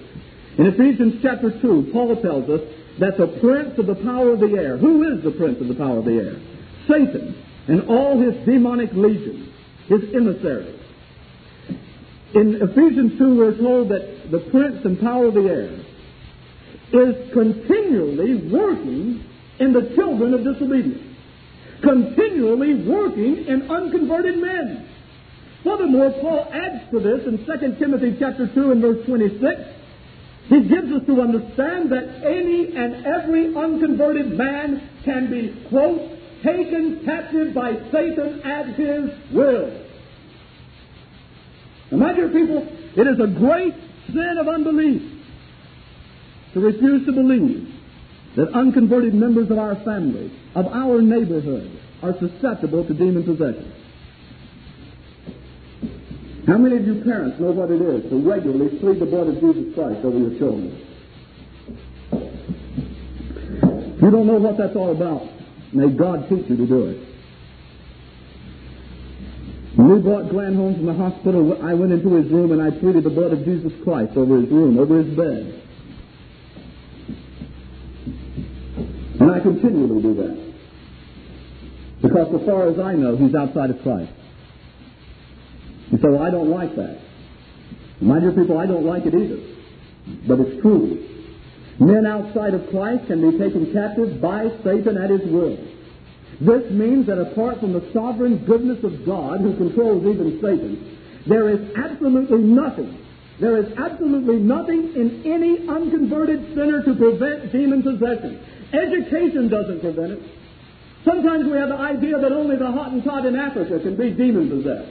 In 0.58 0.66
Ephesians 0.66 1.20
chapter 1.22 1.50
2, 1.60 1.90
Paul 1.92 2.16
tells 2.22 2.48
us 2.48 2.60
that 3.00 3.18
the 3.18 3.26
prince 3.40 3.78
of 3.78 3.86
the 3.86 3.96
power 3.96 4.32
of 4.32 4.40
the 4.40 4.56
air, 4.56 4.78
who 4.78 5.04
is 5.12 5.22
the 5.22 5.32
prince 5.32 5.60
of 5.60 5.68
the 5.68 5.74
power 5.74 5.98
of 5.98 6.04
the 6.04 6.16
air? 6.16 6.40
Satan 6.88 7.42
and 7.68 7.88
all 7.88 8.20
his 8.20 8.34
demonic 8.46 8.90
legions, 8.92 9.52
his 9.88 10.00
emissaries. 10.14 10.80
In 12.34 12.60
Ephesians 12.62 13.18
2, 13.18 13.36
we're 13.36 13.58
told 13.58 13.90
that 13.90 14.30
the 14.30 14.40
prince 14.50 14.84
and 14.84 15.00
power 15.00 15.26
of 15.26 15.34
the 15.34 15.48
air 15.48 15.72
is 16.92 17.32
continually 17.32 18.48
working 18.48 19.24
in 19.58 19.72
the 19.72 19.92
children 19.94 20.34
of 20.34 20.44
disobedience. 20.44 21.02
continually 21.82 22.74
working 22.88 23.44
in 23.46 23.70
unconverted 23.70 24.38
men. 24.38 24.88
Furthermore, 25.62 26.10
Paul 26.20 26.48
adds 26.52 26.90
to 26.90 27.00
this 27.00 27.26
in 27.26 27.44
2 27.44 27.78
Timothy 27.78 28.16
chapter 28.18 28.48
2 28.54 28.70
and 28.70 28.80
verse 28.80 29.04
26. 29.06 29.60
He 30.48 30.60
gives 30.68 30.92
us 30.92 31.04
to 31.06 31.20
understand 31.20 31.90
that 31.90 32.22
any 32.24 32.76
and 32.76 33.04
every 33.04 33.54
unconverted 33.54 34.38
man 34.38 34.88
can 35.04 35.28
be, 35.30 35.68
quote, 35.68 36.00
taken 36.44 37.02
captive 37.04 37.52
by 37.52 37.72
Satan 37.90 38.40
at 38.42 38.66
his 38.76 39.10
will. 39.32 39.82
Now, 41.90 41.98
my 41.98 42.12
dear 42.14 42.28
people, 42.28 42.66
it 42.96 43.06
is 43.06 43.18
a 43.20 43.26
great 43.26 43.74
sin 44.06 44.36
of 44.38 44.46
unbelief 44.46 45.02
to 46.54 46.60
refuse 46.60 47.04
to 47.06 47.12
believe 47.12 47.75
that 48.36 48.52
unconverted 48.52 49.14
members 49.14 49.50
of 49.50 49.58
our 49.58 49.76
family, 49.76 50.30
of 50.54 50.66
our 50.66 51.00
neighborhood, 51.00 51.80
are 52.02 52.14
susceptible 52.18 52.86
to 52.86 52.94
demon 52.94 53.24
possession. 53.24 53.72
How 56.46 56.58
many 56.58 56.76
of 56.76 56.86
you 56.86 57.02
parents 57.02 57.40
know 57.40 57.50
what 57.50 57.70
it 57.70 57.80
is 57.80 58.08
to 58.10 58.22
regularly 58.22 58.78
plead 58.78 59.00
the 59.00 59.06
blood 59.06 59.28
of 59.28 59.40
Jesus 59.40 59.74
Christ 59.74 60.04
over 60.04 60.18
your 60.18 60.38
children? 60.38 60.82
You 64.00 64.10
don't 64.10 64.26
know 64.26 64.38
what 64.38 64.58
that's 64.58 64.76
all 64.76 64.92
about, 64.92 65.26
may 65.72 65.88
God 65.88 66.28
teach 66.28 66.48
you 66.48 66.56
to 66.56 66.66
do 66.66 66.84
it. 66.86 67.08
When 69.76 69.90
we 69.90 70.00
brought 70.00 70.30
Glenn 70.30 70.54
home 70.54 70.76
from 70.76 70.86
the 70.86 70.94
hospital, 70.94 71.64
I 71.64 71.74
went 71.74 71.92
into 71.92 72.14
his 72.14 72.30
room 72.30 72.52
and 72.52 72.62
I 72.62 72.70
pleaded 72.70 73.02
the 73.04 73.10
blood 73.10 73.32
of 73.32 73.44
Jesus 73.44 73.72
Christ 73.82 74.16
over 74.16 74.36
his 74.40 74.50
room, 74.50 74.78
over 74.78 75.02
his 75.02 75.16
bed. 75.16 75.65
And 79.26 79.34
I 79.34 79.40
continually 79.40 80.02
do 80.02 80.14
that. 80.22 80.52
Because 82.00 82.40
as 82.40 82.46
far 82.46 82.68
as 82.68 82.78
I 82.78 82.94
know, 82.94 83.16
he's 83.16 83.34
outside 83.34 83.70
of 83.70 83.82
Christ. 83.82 84.12
Say, 85.90 85.98
well, 86.00 86.22
I 86.22 86.30
don't 86.30 86.48
like 86.48 86.76
that. 86.76 87.00
My 88.00 88.20
dear 88.20 88.30
people, 88.30 88.56
I 88.56 88.66
don't 88.66 88.84
like 88.84 89.04
it 89.04 89.14
either. 89.14 89.42
But 90.28 90.38
it's 90.38 90.62
true. 90.62 91.02
Men 91.80 92.06
outside 92.06 92.54
of 92.54 92.70
Christ 92.70 93.08
can 93.08 93.28
be 93.28 93.36
taken 93.36 93.72
captive 93.72 94.22
by 94.22 94.46
Satan 94.62 94.96
at 94.96 95.10
his 95.10 95.26
will. 95.26 95.58
This 96.38 96.70
means 96.70 97.06
that 97.08 97.18
apart 97.18 97.58
from 97.58 97.72
the 97.72 97.90
sovereign 97.92 98.46
goodness 98.46 98.84
of 98.84 99.04
God, 99.04 99.40
who 99.40 99.56
controls 99.56 100.06
even 100.06 100.38
Satan, 100.40 100.98
there 101.26 101.50
is 101.50 101.58
absolutely 101.74 102.42
nothing, 102.42 102.96
there 103.40 103.56
is 103.56 103.66
absolutely 103.76 104.36
nothing 104.36 104.94
in 104.94 105.22
any 105.26 105.66
unconverted 105.66 106.54
sinner 106.54 106.84
to 106.84 106.94
prevent 106.94 107.50
demon 107.50 107.82
possession. 107.82 108.40
Education 108.72 109.48
doesn't 109.48 109.80
prevent 109.80 110.12
it. 110.12 110.22
Sometimes 111.04 111.46
we 111.46 111.52
have 111.52 111.68
the 111.68 111.76
idea 111.76 112.18
that 112.18 112.32
only 112.32 112.56
the 112.56 112.64
Hottentot 112.64 113.26
in 113.26 113.36
Africa 113.36 113.78
can 113.78 113.96
be 113.96 114.10
demon 114.10 114.50
possessed. 114.50 114.90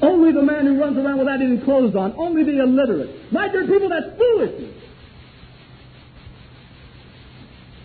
Only 0.00 0.32
the 0.32 0.42
man 0.42 0.66
who 0.66 0.80
runs 0.80 0.96
around 0.96 1.18
without 1.18 1.40
any 1.40 1.58
clothes 1.58 1.94
on. 1.94 2.14
Only 2.16 2.44
the 2.44 2.60
illiterate. 2.60 3.32
My 3.32 3.48
dear 3.48 3.66
people, 3.66 3.88
that's 3.88 4.16
foolishness. 4.16 4.74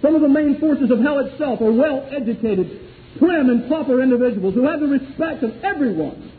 Some 0.01 0.15
of 0.15 0.21
the 0.21 0.29
main 0.29 0.59
forces 0.59 0.91
of 0.91 0.99
hell 0.99 1.19
itself 1.19 1.61
are 1.61 1.71
well 1.71 2.07
educated, 2.11 2.79
prim, 3.19 3.49
and 3.49 3.67
proper 3.67 4.01
individuals 4.03 4.53
who 4.53 4.67
have 4.67 4.81
the 4.81 4.87
respect 4.87 5.43
of 5.43 5.63
everyone 5.63 6.31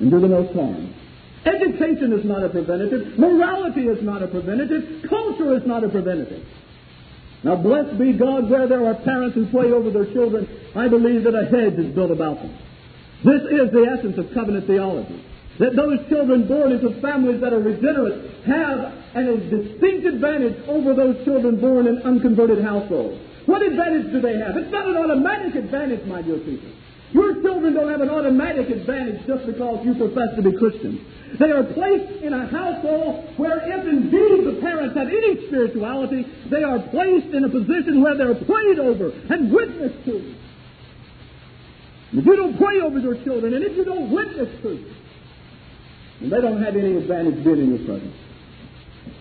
and 0.00 0.10
do 0.10 0.20
the 0.20 0.28
most 0.28 0.54
harm. 0.54 0.94
Education 1.44 2.12
is 2.14 2.24
not 2.24 2.42
a 2.42 2.48
preventative. 2.48 3.18
Morality 3.18 3.86
is 3.86 4.02
not 4.02 4.22
a 4.22 4.28
preventative. 4.28 5.04
Culture 5.08 5.54
is 5.56 5.62
not 5.66 5.84
a 5.84 5.88
preventative. 5.90 6.42
Now, 7.44 7.56
blessed 7.56 7.98
be 7.98 8.16
God 8.16 8.48
where 8.48 8.66
there 8.66 8.86
are 8.88 8.94
parents 9.04 9.36
who 9.36 9.46
pray 9.52 9.70
over 9.70 9.90
their 9.90 10.10
children. 10.12 10.48
I 10.74 10.88
believe 10.88 11.24
that 11.24 11.36
a 11.36 11.44
hedge 11.44 11.78
is 11.78 11.94
built 11.94 12.10
about 12.10 12.40
them. 12.40 12.56
This 13.24 13.42
is 13.44 13.68
the 13.70 13.84
essence 13.84 14.16
of 14.16 14.32
covenant 14.32 14.66
theology. 14.66 15.22
That 15.60 15.76
those 15.76 16.00
children 16.08 16.48
born 16.48 16.72
into 16.72 16.98
families 17.00 17.40
that 17.40 17.52
are 17.52 17.60
regenerate 17.60 18.44
have 18.48 18.78
a 19.14 19.36
distinct 19.38 20.06
advantage 20.06 20.56
over 20.66 20.94
those 20.94 21.22
children 21.24 21.60
born 21.60 21.86
in 21.86 22.02
unconverted 22.02 22.64
households. 22.64 23.20
What 23.46 23.62
advantage 23.62 24.10
do 24.10 24.20
they 24.20 24.36
have? 24.40 24.56
It's 24.56 24.72
not 24.72 24.88
an 24.88 24.96
automatic 24.96 25.54
advantage, 25.54 26.04
my 26.06 26.22
dear 26.22 26.38
people. 26.38 26.72
Your 27.12 27.40
children 27.42 27.74
don't 27.74 27.90
have 27.90 28.00
an 28.00 28.10
automatic 28.10 28.68
advantage 28.70 29.26
just 29.26 29.46
because 29.46 29.84
you 29.84 29.94
profess 29.94 30.34
to 30.34 30.42
be 30.42 30.56
Christians. 30.56 30.98
They 31.38 31.50
are 31.50 31.64
placed 31.64 32.22
in 32.22 32.32
a 32.32 32.46
household 32.46 33.36
where, 33.36 33.58
if 33.58 33.86
indeed 33.86 34.46
the 34.46 34.60
parents 34.60 34.96
have 34.96 35.08
any 35.08 35.46
spirituality, 35.46 36.26
they 36.50 36.62
are 36.62 36.78
placed 36.78 37.34
in 37.34 37.44
a 37.44 37.48
position 37.48 38.02
where 38.02 38.16
they're 38.16 38.44
prayed 38.44 38.78
over 38.78 39.10
and 39.10 39.52
witnessed 39.52 40.04
to. 40.06 40.34
If 42.12 42.24
you 42.24 42.36
don't 42.36 42.56
pray 42.56 42.80
over 42.80 42.98
your 42.98 43.22
children, 43.24 43.54
and 43.54 43.64
if 43.64 43.76
you 43.76 43.84
don't 43.84 44.10
witness 44.12 44.62
to 44.62 44.94
and 46.20 46.32
they 46.32 46.40
don't 46.40 46.62
have 46.62 46.76
any 46.76 46.96
advantage 46.96 47.44
being 47.44 47.58
in 47.58 47.76
your 47.76 47.86
presence. 47.86 48.16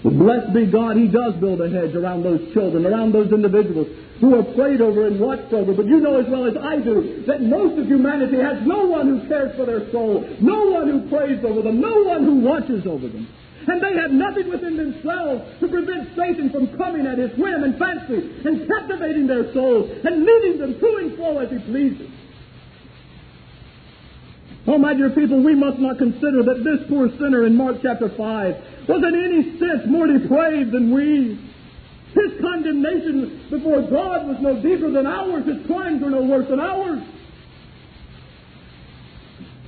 Blessed 0.04 0.54
be 0.54 0.66
God, 0.66 0.98
He 0.98 1.08
does 1.08 1.34
build 1.40 1.62
a 1.62 1.70
hedge 1.70 1.96
around 1.96 2.24
those 2.24 2.52
children, 2.54 2.86
around 2.86 3.14
those 3.14 3.32
individuals 3.32 3.88
who 4.20 4.36
are 4.36 4.44
prayed 4.56 4.82
over 4.82 5.08
and 5.08 5.20
watched 5.20 5.52
over. 5.54 5.74
But 5.74 5.86
you 5.86 6.00
know 6.00 6.20
as 6.20 6.28
well 6.28 6.46
as 6.46 6.56
I 6.58 6.80
do 6.80 7.24
that 7.28 7.42
most 7.42 7.80
of 7.80 7.88
humanity 7.88 8.38
has 8.38 8.60
no 8.68 8.86
one 8.86 9.08
who 9.08 9.28
cares 9.28 9.56
for 9.56 9.66
their 9.66 9.90
soul, 9.92 10.28
no 10.42 10.72
one 10.72 10.90
who 10.90 11.10
prays 11.10 11.44
over 11.44 11.62
them, 11.62 11.80
no 11.80 12.04
one 12.04 12.26
who 12.26 12.40
watches 12.40 12.86
over 12.86 13.08
them. 13.08 13.28
And 13.66 13.82
they 13.82 13.96
have 13.96 14.12
nothing 14.12 14.50
within 14.50 14.76
themselves 14.76 15.44
to 15.62 15.68
prevent 15.70 16.16
Satan 16.18 16.52
from 16.52 16.76
coming 16.78 17.08
at 17.08 17.18
his 17.18 17.32
whim 17.38 17.64
and 17.64 17.80
fancy 17.80 18.44
and 18.44 18.68
captivating 18.68 19.28
their 19.28 19.54
souls 19.54 19.90
and 20.04 20.26
leading 20.26 20.60
them 20.60 20.80
to 20.80 20.96
and 21.00 21.16
fro 21.16 21.38
as 21.40 21.50
he 21.50 21.60
pleases. 21.60 22.12
Oh, 24.66 24.78
my 24.78 24.94
dear 24.94 25.10
people, 25.10 25.44
we 25.44 25.56
must 25.56 25.80
not 25.80 25.98
consider 25.98 26.42
that 26.44 26.64
this 26.64 26.88
poor 26.88 27.10
sinner 27.20 27.46
in 27.46 27.56
Mark 27.56 27.78
chapter 27.82 28.08
5 28.08 28.18
was 28.88 29.04
in 29.04 29.14
any 29.14 29.60
sense 29.60 29.84
more 29.88 30.08
depraved 30.08 30.72
than 30.72 30.94
we. 30.94 31.38
His 32.16 32.40
condemnation 32.40 33.48
before 33.50 33.82
God 33.82 34.28
was 34.28 34.38
no 34.40 34.62
deeper 34.62 34.90
than 34.90 35.06
ours. 35.06 35.46
His 35.46 35.66
crimes 35.68 36.02
were 36.02 36.12
no 36.12 36.24
worse 36.24 36.48
than 36.48 36.62
ours. 36.62 37.04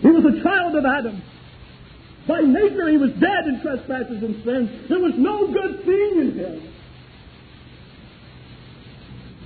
He 0.01 0.07
was 0.07 0.23
a 0.23 0.43
child 0.43 0.75
of 0.75 0.85
Adam. 0.85 1.21
By 2.27 2.41
nature, 2.41 2.87
he 2.87 2.97
was 2.97 3.11
dead 3.19 3.47
in 3.47 3.59
trespasses 3.61 4.23
and 4.23 4.43
sins. 4.45 4.87
There 4.87 4.99
was 4.99 5.13
no 5.17 5.51
good 5.51 5.83
thing 5.83 6.11
in 6.21 6.31
him. 6.39 6.71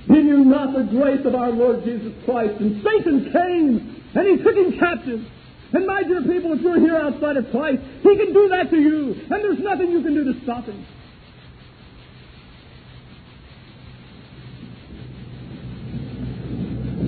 He 0.06 0.22
knew 0.22 0.44
not 0.44 0.74
the 0.74 0.84
grace 0.84 1.24
of 1.24 1.34
our 1.34 1.50
Lord 1.50 1.84
Jesus 1.84 2.12
Christ, 2.24 2.60
and 2.60 2.82
Satan 2.84 3.32
came 3.32 4.02
and 4.14 4.26
he 4.26 4.42
took 4.42 4.54
him 4.54 4.78
captive. 4.78 5.24
And 5.72 5.86
my 5.86 6.02
dear 6.02 6.22
people, 6.22 6.52
if 6.52 6.62
you're 6.62 6.80
here 6.80 6.96
outside 6.96 7.36
of 7.36 7.50
Christ, 7.50 7.82
He 8.02 8.16
can 8.16 8.32
do 8.32 8.48
that 8.48 8.70
to 8.70 8.76
you, 8.76 9.14
and 9.30 9.44
there's 9.44 9.60
nothing 9.60 9.92
you 9.92 10.02
can 10.02 10.14
do 10.14 10.24
to 10.32 10.40
stop 10.42 10.64
Him. 10.64 10.84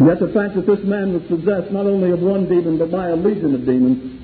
Yet 0.07 0.18
the 0.20 0.33
fact 0.35 0.55
that 0.55 0.66
this 0.66 0.85
man 0.85 1.12
was 1.12 1.22
possessed 1.29 1.70
not 1.70 1.87
only 1.87 2.11
of 2.11 2.20
one 2.20 2.48
demon, 2.48 2.79
but 2.79 2.90
by 2.90 3.09
a 3.09 3.16
legion 3.16 3.55
of 3.55 3.66
demons, 3.66 4.20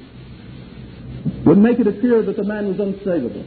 would 1.45 1.59
make 1.59 1.79
it 1.79 1.87
appear 1.87 2.23
that 2.23 2.37
the 2.37 2.45
man 2.45 2.69
was 2.69 2.79
unsavable. 2.79 3.47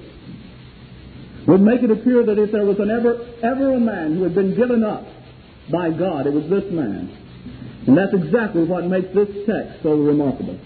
Would 1.47 1.62
make 1.62 1.84
it 1.84 1.91
appear 1.91 2.23
that 2.25 2.38
if 2.38 2.51
there 2.51 2.65
was 2.65 2.80
an 2.80 2.91
ever, 2.91 3.27
ever 3.43 3.73
a 3.73 3.80
man 3.80 4.15
who 4.15 4.23
had 4.23 4.36
been 4.36 4.56
given 4.56 4.84
up 4.84 5.06
by 5.71 5.89
God, 5.89 6.27
it 6.27 6.34
was 6.34 6.49
this 6.49 6.71
man. 6.71 7.10
And 7.88 7.97
that's 7.97 8.13
exactly 8.13 8.63
what 8.63 8.86
makes 8.86 9.13
this 9.15 9.30
text 9.45 9.84
so 9.84 9.95
remarkable. 9.95 10.60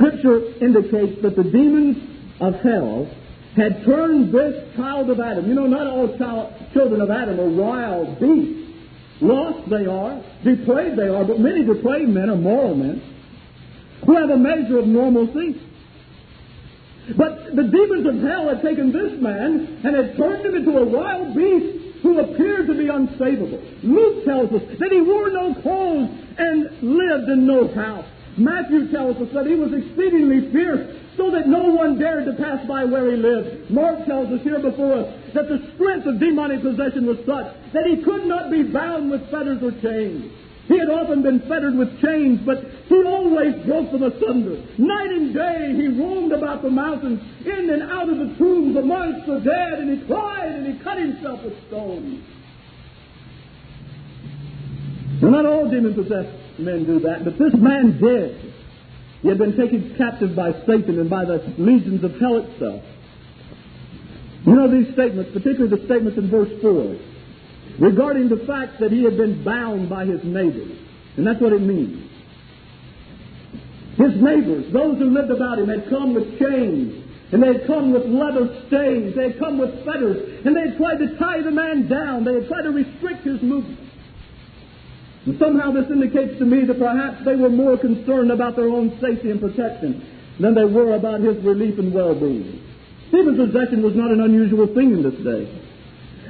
Scripture 0.00 0.56
indicates 0.64 1.20
that 1.20 1.36
the 1.36 1.44
demons 1.44 1.96
of 2.40 2.54
hell 2.64 3.06
had 3.54 3.84
turned 3.84 4.32
this 4.32 4.74
child 4.74 5.10
of 5.10 5.20
Adam. 5.20 5.46
You 5.46 5.54
know, 5.54 5.66
not 5.66 5.86
all 5.86 6.16
child, 6.16 6.54
children 6.72 7.02
of 7.02 7.10
Adam 7.10 7.38
are 7.38 7.50
wild 7.50 8.18
beasts. 8.18 8.70
Lost 9.20 9.68
they 9.68 9.84
are, 9.84 10.24
depraved 10.42 10.98
they 10.98 11.08
are, 11.08 11.24
but 11.24 11.38
many 11.38 11.64
depraved 11.64 12.08
men 12.08 12.30
are 12.30 12.36
moral 12.36 12.74
men 12.74 13.02
who 14.06 14.16
have 14.16 14.30
a 14.30 14.38
measure 14.38 14.78
of 14.78 14.86
normalcy. 14.86 15.60
But 17.18 17.54
the 17.54 17.64
demons 17.64 18.06
of 18.06 18.22
hell 18.22 18.48
had 18.48 18.62
taken 18.62 18.92
this 18.92 19.20
man 19.20 19.82
and 19.84 19.94
had 19.94 20.16
turned 20.16 20.46
him 20.46 20.54
into 20.54 20.78
a 20.78 20.84
wild 20.86 21.36
beast 21.36 22.00
who 22.02 22.20
appeared 22.20 22.68
to 22.68 22.72
be 22.72 22.88
unsavable. 22.88 23.60
Luke 23.82 24.24
tells 24.24 24.50
us 24.52 24.62
that 24.78 24.90
he 24.90 25.02
wore 25.02 25.28
no 25.28 25.52
clothes 25.60 26.08
and 26.38 26.70
lived 26.80 27.28
in 27.28 27.46
no 27.46 27.68
house. 27.74 28.06
Matthew 28.40 28.90
tells 28.90 29.16
us 29.20 29.28
that 29.34 29.46
he 29.46 29.54
was 29.54 29.72
exceedingly 29.72 30.50
fierce, 30.50 30.96
so 31.16 31.30
that 31.30 31.46
no 31.46 31.68
one 31.76 31.98
dared 31.98 32.24
to 32.24 32.32
pass 32.32 32.66
by 32.66 32.84
where 32.84 33.10
he 33.10 33.16
lived. 33.16 33.70
Mark 33.70 34.06
tells 34.06 34.32
us 34.32 34.40
here 34.42 34.58
before 34.58 34.94
us 34.94 35.14
that 35.34 35.48
the 35.48 35.60
strength 35.74 36.06
of 36.06 36.18
demonic 36.18 36.62
possession 36.62 37.04
was 37.04 37.18
such 37.28 37.52
that 37.72 37.84
he 37.84 38.02
could 38.02 38.24
not 38.24 38.50
be 38.50 38.62
bound 38.62 39.10
with 39.10 39.30
fetters 39.30 39.62
or 39.62 39.72
chains. 39.82 40.32
He 40.68 40.78
had 40.78 40.88
often 40.88 41.20
been 41.20 41.40
fettered 41.40 41.76
with 41.76 42.00
chains, 42.00 42.40
but 42.46 42.64
he 42.88 43.02
always 43.02 43.54
broke 43.66 43.90
them 43.92 44.04
asunder. 44.04 44.56
Night 44.78 45.10
and 45.10 45.34
day 45.34 45.74
he 45.76 45.88
roamed 45.88 46.32
about 46.32 46.62
the 46.62 46.70
mountains, 46.70 47.20
in 47.44 47.68
and 47.68 47.82
out 47.90 48.08
of 48.08 48.16
the 48.16 48.34
tombs 48.38 48.76
amongst 48.76 49.26
the 49.26 49.40
dead, 49.40 49.80
and 49.80 49.98
he 49.98 50.06
cried 50.06 50.52
and 50.52 50.66
he 50.66 50.82
cut 50.82 50.96
himself 50.96 51.42
with 51.42 51.54
stones. 51.66 52.24
Now, 55.20 55.28
not 55.28 55.44
all 55.44 55.68
demon 55.68 55.92
possessed 55.94 56.30
men 56.58 56.84
do 56.84 57.00
that, 57.00 57.24
but 57.24 57.38
this 57.38 57.54
man 57.54 57.98
did. 58.00 58.54
He 59.22 59.28
had 59.28 59.38
been 59.38 59.56
taken 59.56 59.94
captive 59.96 60.34
by 60.34 60.52
Satan 60.66 60.98
and 60.98 61.10
by 61.10 61.24
the 61.24 61.54
legions 61.58 62.02
of 62.04 62.18
hell 62.18 62.38
itself. 62.38 62.82
You 64.46 64.54
know 64.54 64.70
these 64.70 64.92
statements, 64.94 65.30
particularly 65.32 65.76
the 65.76 65.84
statements 65.84 66.16
in 66.16 66.30
verse 66.30 66.50
4, 66.62 66.96
regarding 67.78 68.28
the 68.28 68.44
fact 68.46 68.80
that 68.80 68.90
he 68.90 69.04
had 69.04 69.18
been 69.18 69.44
bound 69.44 69.90
by 69.90 70.06
his 70.06 70.24
neighbors. 70.24 70.78
And 71.16 71.26
that's 71.26 71.40
what 71.40 71.52
it 71.52 71.60
means. 71.60 72.08
His 73.98 74.16
neighbors, 74.16 74.72
those 74.72 74.96
who 74.96 75.10
lived 75.10 75.30
about 75.30 75.58
him, 75.58 75.68
had 75.68 75.90
come 75.90 76.14
with 76.14 76.38
chains, 76.38 77.04
and 77.32 77.42
they 77.42 77.48
had 77.48 77.66
come 77.66 77.92
with 77.92 78.06
leather 78.06 78.64
stays, 78.68 79.14
they 79.14 79.30
had 79.30 79.38
come 79.38 79.58
with 79.58 79.84
fetters, 79.84 80.46
and 80.46 80.56
they 80.56 80.70
had 80.70 80.78
tried 80.78 80.96
to 80.96 81.18
tie 81.18 81.42
the 81.42 81.50
man 81.50 81.86
down, 81.86 82.24
they 82.24 82.34
had 82.34 82.48
tried 82.48 82.62
to 82.62 82.70
restrict 82.70 83.24
his 83.24 83.42
movement. 83.42 83.89
And 85.26 85.38
somehow 85.38 85.70
this 85.72 85.90
indicates 85.90 86.38
to 86.38 86.46
me 86.46 86.64
that 86.64 86.78
perhaps 86.78 87.24
they 87.24 87.36
were 87.36 87.50
more 87.50 87.76
concerned 87.76 88.30
about 88.30 88.56
their 88.56 88.68
own 88.68 88.98
safety 89.00 89.30
and 89.30 89.40
protection 89.40 90.00
than 90.40 90.54
they 90.54 90.64
were 90.64 90.94
about 90.94 91.20
his 91.20 91.36
relief 91.44 91.78
and 91.78 91.92
well-being. 91.92 92.64
Demon 93.10 93.36
possession 93.36 93.82
was 93.82 93.94
not 93.94 94.10
an 94.10 94.20
unusual 94.20 94.66
thing 94.72 94.92
in 94.92 95.02
this 95.02 95.18
day. 95.20 95.44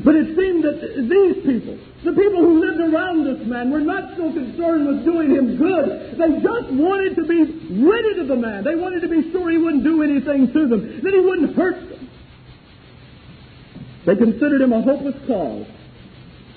But 0.02 0.16
it 0.16 0.34
seemed 0.34 0.64
that 0.64 0.80
these 0.80 1.36
people, 1.44 1.76
the 2.02 2.16
people 2.16 2.40
who 2.40 2.58
lived 2.58 2.80
around 2.80 3.28
this 3.28 3.46
man, 3.46 3.70
were 3.70 3.84
not 3.84 4.16
so 4.16 4.32
concerned 4.32 4.88
with 4.88 5.04
doing 5.04 5.30
him 5.30 5.58
good. 5.58 6.16
They 6.16 6.40
just 6.40 6.72
wanted 6.72 7.16
to 7.16 7.24
be 7.28 7.84
rid 7.84 8.18
of 8.18 8.28
the 8.28 8.36
man. 8.36 8.64
They 8.64 8.76
wanted 8.76 9.02
to 9.02 9.08
be 9.08 9.30
sure 9.30 9.50
he 9.50 9.58
wouldn't 9.58 9.84
do 9.84 10.02
anything 10.02 10.52
to 10.52 10.66
them, 10.66 11.00
that 11.04 11.12
he 11.12 11.20
wouldn't 11.20 11.54
hurt 11.54 11.76
them. 11.88 12.08
They 14.06 14.16
considered 14.16 14.62
him 14.62 14.72
a 14.72 14.80
hopeless 14.80 15.16
cause. 15.26 15.66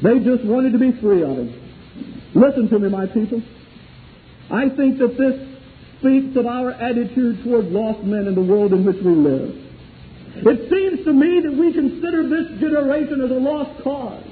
They 0.02 0.19
just 0.19 0.46
wanted 0.46 0.72
to 0.72 0.80
be 0.80 0.93
free 1.02 1.22
of 1.22 1.38
him. 1.38 1.62
Listen 2.36 2.69
to 2.69 2.80
me, 2.80 2.89
my 2.89 3.06
people. 3.06 3.41
I 4.52 4.69
think 4.69 4.98
that 5.00 5.17
this 5.17 5.54
speaks 6.00 6.36
of 6.36 6.46
our 6.46 6.72
attitude 6.72 7.43
toward 7.43 7.67
lost 7.67 8.04
men 8.04 8.28
in 8.28 8.36
the 8.36 8.41
world 8.41 8.74
in 8.74 8.84
which 8.86 8.98
we 9.04 9.13
live. 9.13 9.56
It 10.36 10.69
seems 10.69 11.06
to 11.06 11.13
me 11.13 11.41
that 11.41 11.54
we 11.54 11.72
consider 11.72 12.28
this 12.28 12.60
generation 12.60 13.22
as 13.22 13.30
a 13.30 13.36
lost 13.36 13.84
cause. 13.84 14.24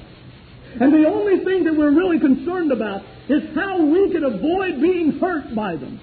And 0.80 0.94
the 0.94 1.08
only 1.08 1.44
thing 1.44 1.64
that 1.66 1.76
we're 1.76 1.92
really 1.92 2.20
concerned 2.20 2.72
about 2.72 3.04
is 3.30 3.44
how 3.54 3.82
we 3.82 4.12
can 4.12 4.24
avoid 4.24 4.82
being 4.82 5.20
hurt 5.20 5.54
by 5.54 5.76
them. 5.76 6.00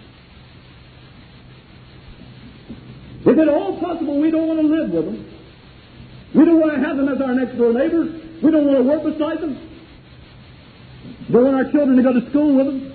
If 3.26 3.38
at 3.38 3.48
all 3.48 3.80
possible, 3.80 4.20
we 4.20 4.30
don't 4.30 4.46
want 4.46 4.60
to 4.60 4.66
live 4.66 4.90
with 4.90 5.04
them. 5.04 5.34
We 6.34 6.44
don't 6.44 6.60
want 6.60 6.74
to 6.74 6.86
have 6.86 6.96
them 6.96 7.08
as 7.08 7.20
our 7.20 7.34
next 7.34 7.58
door 7.58 7.72
neighbors. 7.72 8.08
We 8.42 8.50
don't 8.50 8.66
want 8.66 8.78
to 8.78 8.84
work 8.84 9.02
beside 9.02 9.40
them. 9.40 9.67
We 11.28 11.34
don't 11.34 11.44
want 11.44 11.66
our 11.66 11.72
children 11.72 11.96
to 11.96 12.02
go 12.02 12.12
to 12.12 12.30
school 12.30 12.56
with 12.56 12.66
them. 12.66 12.94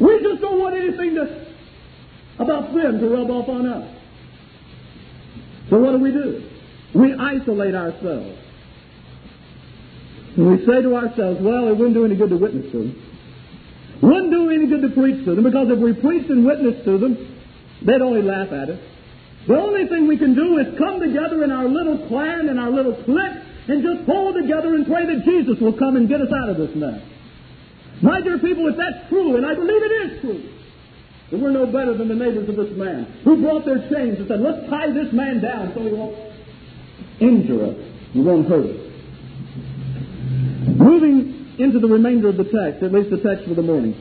We 0.00 0.22
just 0.22 0.40
don't 0.40 0.60
want 0.60 0.76
anything 0.76 1.14
to, 1.14 1.46
about 2.38 2.74
them 2.74 3.00
to 3.00 3.08
rub 3.08 3.30
off 3.30 3.48
on 3.48 3.66
us. 3.66 3.96
So 5.70 5.78
what 5.78 5.92
do 5.92 5.98
we 5.98 6.12
do? 6.12 6.48
We 6.94 7.14
isolate 7.14 7.74
ourselves. 7.74 8.38
And 10.36 10.50
we 10.50 10.58
say 10.66 10.82
to 10.82 10.94
ourselves, 10.94 11.40
well, 11.40 11.68
it 11.68 11.76
wouldn't 11.76 11.94
do 11.94 12.04
any 12.04 12.14
good 12.14 12.30
to 12.30 12.36
witness 12.36 12.70
to 12.72 12.78
them. 12.78 13.02
Wouldn't 14.02 14.30
do 14.30 14.50
any 14.50 14.66
good 14.66 14.82
to 14.82 14.90
preach 14.90 15.24
to 15.24 15.34
them 15.34 15.44
because 15.44 15.68
if 15.70 15.78
we 15.78 15.94
preached 15.94 16.28
and 16.28 16.44
witnessed 16.44 16.84
to 16.84 16.98
them, 16.98 17.40
they'd 17.82 18.02
only 18.02 18.22
laugh 18.22 18.52
at 18.52 18.68
us. 18.68 18.80
The 19.48 19.56
only 19.56 19.86
thing 19.88 20.06
we 20.06 20.18
can 20.18 20.34
do 20.34 20.58
is 20.58 20.78
come 20.78 21.00
together 21.00 21.42
in 21.42 21.50
our 21.50 21.66
little 21.66 22.06
clan 22.08 22.48
and 22.48 22.60
our 22.60 22.70
little 22.70 22.94
clique 23.04 23.45
and 23.68 23.82
just 23.82 24.06
hold 24.06 24.34
together 24.34 24.74
and 24.74 24.86
pray 24.86 25.06
that 25.06 25.24
Jesus 25.24 25.58
will 25.60 25.76
come 25.76 25.96
and 25.96 26.08
get 26.08 26.20
us 26.20 26.30
out 26.30 26.48
of 26.48 26.56
this 26.56 26.74
mess. 26.74 27.02
My 28.02 28.20
dear 28.20 28.38
people, 28.38 28.68
if 28.68 28.76
that's 28.76 29.08
true, 29.08 29.36
and 29.36 29.46
I 29.46 29.54
believe 29.54 29.82
it 29.82 29.94
is 30.06 30.20
true, 30.20 30.42
that 31.30 31.40
we're 31.40 31.50
no 31.50 31.66
better 31.66 31.96
than 31.96 32.08
the 32.08 32.14
neighbors 32.14 32.48
of 32.48 32.56
this 32.56 32.76
man 32.76 33.04
who 33.24 33.42
brought 33.42 33.64
their 33.64 33.80
chains 33.90 34.18
and 34.18 34.28
said, 34.28 34.40
let's 34.40 34.68
tie 34.70 34.92
this 34.92 35.12
man 35.12 35.40
down 35.40 35.72
so 35.74 35.82
he 35.82 35.92
won't 35.92 36.14
injure 37.20 37.66
us, 37.66 37.76
he 38.12 38.20
won't 38.20 38.46
hurt 38.46 38.66
us. 38.66 38.82
Moving 40.78 41.56
into 41.58 41.80
the 41.80 41.88
remainder 41.88 42.28
of 42.28 42.36
the 42.36 42.44
text, 42.44 42.82
at 42.82 42.92
least 42.92 43.10
the 43.10 43.18
text 43.18 43.48
for 43.48 43.54
the 43.54 43.62
morning. 43.62 43.94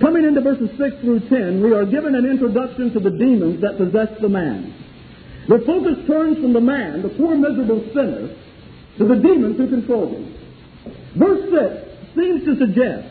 Coming 0.00 0.24
into 0.24 0.40
verses 0.40 0.70
6 0.78 1.00
through 1.00 1.20
10, 1.28 1.62
we 1.62 1.72
are 1.72 1.86
given 1.86 2.14
an 2.14 2.26
introduction 2.26 2.92
to 2.92 3.00
the 3.00 3.10
demons 3.10 3.62
that 3.62 3.78
possess 3.78 4.08
the 4.20 4.28
man. 4.28 4.74
The 5.48 5.58
focus 5.66 6.06
turns 6.06 6.38
from 6.38 6.52
the 6.52 6.60
man, 6.60 7.02
the 7.02 7.08
poor 7.10 7.36
miserable 7.36 7.84
sinner, 7.94 8.34
to 8.98 9.08
the 9.08 9.16
demons 9.16 9.56
who 9.56 9.68
control 9.68 10.08
him. 10.08 10.34
Verse 11.16 11.42
6 11.50 12.14
seems 12.14 12.44
to 12.44 12.56
suggest 12.58 13.08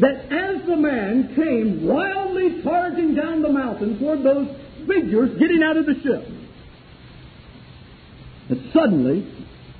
that 0.00 0.30
as 0.30 0.66
the 0.66 0.76
man 0.76 1.34
came 1.34 1.86
wildly 1.86 2.62
charging 2.62 3.14
down 3.14 3.40
the 3.40 3.48
mountain 3.48 3.98
toward 3.98 4.22
those 4.22 4.48
figures 4.86 5.38
getting 5.38 5.62
out 5.62 5.76
of 5.76 5.86
the 5.86 5.94
ship, 6.02 6.28
that 8.50 8.72
suddenly 8.72 9.26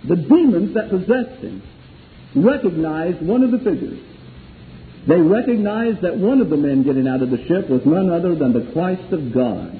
the 0.09 0.17
demons 0.17 0.75
that 0.75 0.89
possessed 0.89 1.43
him 1.43 1.63
recognized 2.35 3.21
one 3.23 3.43
of 3.43 3.51
the 3.51 3.59
figures. 3.59 4.01
They 5.07 5.21
recognized 5.21 6.03
that 6.03 6.17
one 6.17 6.41
of 6.41 6.51
the 6.51 6.57
men 6.57 6.83
getting 6.83 7.07
out 7.07 7.23
of 7.23 7.31
the 7.31 7.45
ship 7.47 7.71
was 7.71 7.83
none 7.85 8.11
other 8.11 8.35
than 8.35 8.53
the 8.53 8.73
Christ 8.73 9.13
of 9.13 9.33
God. 9.33 9.79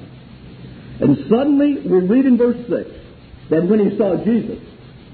And 0.99 1.29
suddenly, 1.29 1.77
we 1.85 1.99
read 2.07 2.25
in 2.25 2.37
verse 2.37 2.57
6 2.67 2.89
that 3.49 3.63
when 3.63 3.79
he 3.79 3.97
saw 3.97 4.17
Jesus, 4.23 4.59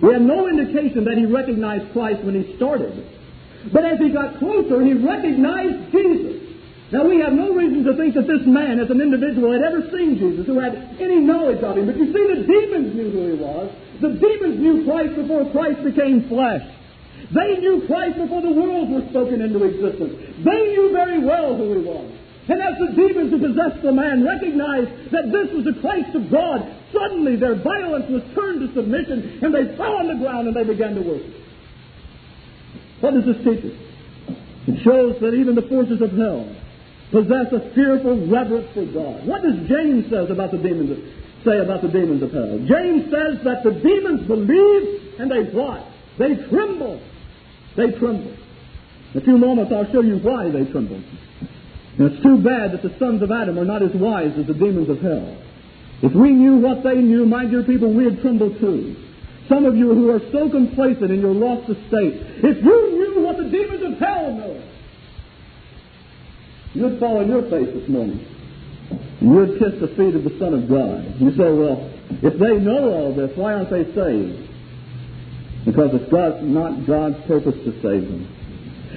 we 0.02 0.14
have 0.14 0.22
no 0.22 0.48
indication 0.48 1.06
that 1.06 1.18
he 1.18 1.26
recognized 1.26 1.92
Christ 1.94 2.24
when 2.24 2.36
he 2.36 2.56
started. 2.56 2.92
But 3.72 3.86
as 3.86 4.00
he 4.00 4.10
got 4.10 4.40
closer, 4.40 4.84
he 4.84 4.94
recognized 4.94 5.92
Jesus. 5.92 6.44
Now, 6.92 7.08
we 7.08 7.20
have 7.22 7.34
no 7.34 7.56
reason 7.56 7.84
to 7.86 7.98
think 7.98 8.14
that 8.14 8.28
this 8.28 8.46
man, 8.46 8.80
as 8.80 8.90
an 8.90 9.02
individual, 9.02 9.52
had 9.52 9.64
ever 9.64 9.82
seen 9.90 10.20
Jesus, 10.20 10.46
who 10.46 10.60
had 10.60 10.76
any 11.00 11.20
knowledge 11.20 11.64
of 11.64 11.78
him. 11.78 11.88
But 11.88 11.98
you 11.98 12.12
see, 12.14 12.26
the 12.36 12.46
demons 12.46 12.94
knew 12.94 13.10
who 13.10 13.34
he 13.34 13.38
was. 13.40 13.72
The 14.02 14.14
demons 14.20 14.60
knew 14.60 14.86
Christ 14.86 15.16
before 15.16 15.50
Christ 15.52 15.84
became 15.84 16.28
flesh. 16.28 16.62
They 17.34 17.58
knew 17.58 17.88
Christ 17.88 18.20
before 18.20 18.42
the 18.42 18.52
world 18.52 18.92
were 18.92 19.08
spoken 19.10 19.42
into 19.42 19.64
existence. 19.64 20.14
They 20.44 20.62
knew 20.76 20.92
very 20.92 21.24
well 21.24 21.56
who 21.56 21.80
he 21.80 21.82
was. 21.82 22.12
And 22.48 22.62
as 22.62 22.76
the 22.78 22.92
demons 22.92 23.32
who 23.32 23.40
possessed 23.40 23.82
the 23.82 23.94
man 23.94 24.26
recognized 24.26 25.12
that 25.12 25.32
this 25.32 25.48
was 25.56 25.64
the 25.64 25.80
Christ 25.80 26.14
of 26.14 26.30
God, 26.30 26.60
suddenly 26.92 27.38
their 27.38 27.56
violence 27.56 28.10
was 28.10 28.22
turned 28.36 28.60
to 28.60 28.74
submission, 28.76 29.40
and 29.42 29.54
they 29.54 29.78
fell 29.78 29.96
on 29.96 30.08
the 30.08 30.16
ground 30.16 30.48
and 30.48 30.56
they 30.56 30.66
began 30.66 30.96
to 30.96 31.02
worship. 31.02 31.34
What 33.00 33.14
does 33.14 33.26
this 33.26 33.38
teach 33.44 33.64
us? 33.64 33.78
It 34.68 34.84
shows 34.84 35.20
that 35.20 35.34
even 35.34 35.56
the 35.56 35.68
forces 35.68 36.02
of 36.02 36.12
hell 36.12 36.48
possess 37.12 37.52
a 37.52 37.72
fearful 37.76 38.28
reverence 38.28 38.68
for 38.74 38.86
God. 38.86 39.28
What 39.28 39.44
does 39.44 39.56
James 39.68 40.10
says 40.10 40.30
about 40.30 40.52
the 40.52 40.58
demons 40.58 41.00
say 41.44 41.60
about 41.60 41.82
the 41.82 41.90
demons 41.90 42.24
of 42.24 42.32
hell? 42.32 42.60
James 42.60 43.12
says 43.12 43.44
that 43.44 43.64
the 43.64 43.72
demons 43.72 44.28
believe 44.28 45.20
and 45.20 45.30
they 45.30 45.44
what? 45.52 45.86
They 46.18 46.36
tremble. 46.50 47.02
They 47.76 47.92
tremble. 47.92 48.36
In 49.14 49.22
a 49.22 49.24
few 49.24 49.38
moments 49.38 49.72
I'll 49.72 49.92
show 49.92 50.02
you 50.02 50.18
why 50.18 50.50
they 50.50 50.66
tremble. 50.72 51.04
It's 52.00 52.24
too 52.24 52.38
bad 52.42 52.74
that 52.74 52.82
the 52.82 52.96
sons 52.98 53.22
of 53.22 53.32
Adam 53.32 53.60
are 53.60 53.66
not 53.66 53.84
as 53.84 53.94
wise 53.94 54.34
as 54.38 54.48
the 54.48 54.54
demons 54.54 54.90
of 54.90 55.00
hell. 55.00 55.38
If 56.02 56.14
we 56.14 56.32
knew 56.32 56.58
what 56.58 56.84
they 56.84 56.96
knew, 56.96 57.26
my 57.26 57.46
dear 57.46 57.64
people, 57.64 57.94
we'd 57.94 58.22
tremble 58.22 58.50
too. 58.60 58.96
Some 59.48 59.66
of 59.66 59.76
you 59.76 59.94
who 59.94 60.10
are 60.10 60.20
so 60.32 60.50
complacent 60.50 61.12
in 61.12 61.22
your 61.22 61.34
lost 61.34 61.70
estate, 61.70 62.44
if 62.44 62.64
you 62.64 62.78
knew 62.92 63.24
what 63.24 63.38
the 63.38 63.46
demons 63.46 63.84
of 63.84 64.00
hell 64.00 64.34
know, 64.34 64.64
you'd 66.74 67.00
fall 67.00 67.18
on 67.18 67.30
your 67.30 67.44
face 67.44 67.70
this 67.74 67.88
morning. 67.88 68.26
You'd 69.22 69.60
kiss 69.60 69.80
the 69.80 69.88
feet 69.96 70.16
of 70.16 70.24
the 70.24 70.36
Son 70.40 70.54
of 70.54 70.68
God. 70.68 71.22
You 71.22 71.32
say, 71.38 71.52
well, 71.54 71.90
if 72.22 72.40
they 72.40 72.58
know 72.60 72.90
all 72.90 73.16
this, 73.16 73.32
why 73.38 73.54
aren't 73.54 73.70
they 73.70 73.86
saved? 73.94 74.50
Because 75.66 75.92
it's 75.94 76.12
God's, 76.12 76.44
not 76.44 76.86
God's 76.86 77.16
purpose 77.28 77.56
to 77.64 77.72
save 77.82 78.04
them. 78.04 78.28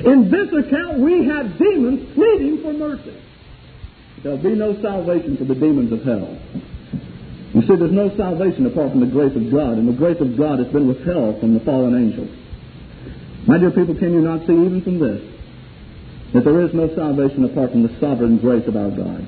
In 0.04 0.30
this 0.30 0.52
account, 0.52 1.00
we 1.00 1.26
have 1.26 1.56
demons 1.59 2.14
pleading 2.14 2.61
for 2.62 2.72
mercy. 2.72 3.16
There'll 4.22 4.42
be 4.42 4.54
no 4.54 4.80
salvation 4.82 5.37
for 5.37 5.44
the 5.44 5.54
demons 5.54 5.92
of 5.92 6.02
hell. 6.02 6.37
You 7.54 7.62
see, 7.62 7.76
there's 7.76 7.92
no 7.92 8.14
salvation 8.16 8.66
apart 8.66 8.90
from 8.90 9.00
the 9.00 9.06
grace 9.06 9.35
of 9.35 9.50
God, 9.50 9.78
and 9.78 9.88
the 9.88 9.96
grace 9.96 10.20
of 10.20 10.37
God 10.37 10.59
has 10.59 10.68
been 10.68 10.87
withheld 10.88 11.40
from 11.40 11.54
the 11.54 11.61
fallen 11.61 11.96
angels. 11.96 12.28
My 13.46 13.56
dear 13.56 13.70
people, 13.70 13.94
can 13.94 14.12
you 14.12 14.20
not 14.20 14.46
see 14.46 14.52
even 14.52 14.82
from 14.82 14.98
this 14.98 15.22
that 16.35 16.44
there 16.44 16.61
is 16.66 16.74
no 16.74 16.92
salvation 16.94 17.44
apart 17.44 17.70
from 17.70 17.82
the 17.85 17.94
sovereign 18.00 18.38
grace 18.38 18.66
of 18.66 18.76
our 18.76 18.90
God? 18.90 19.24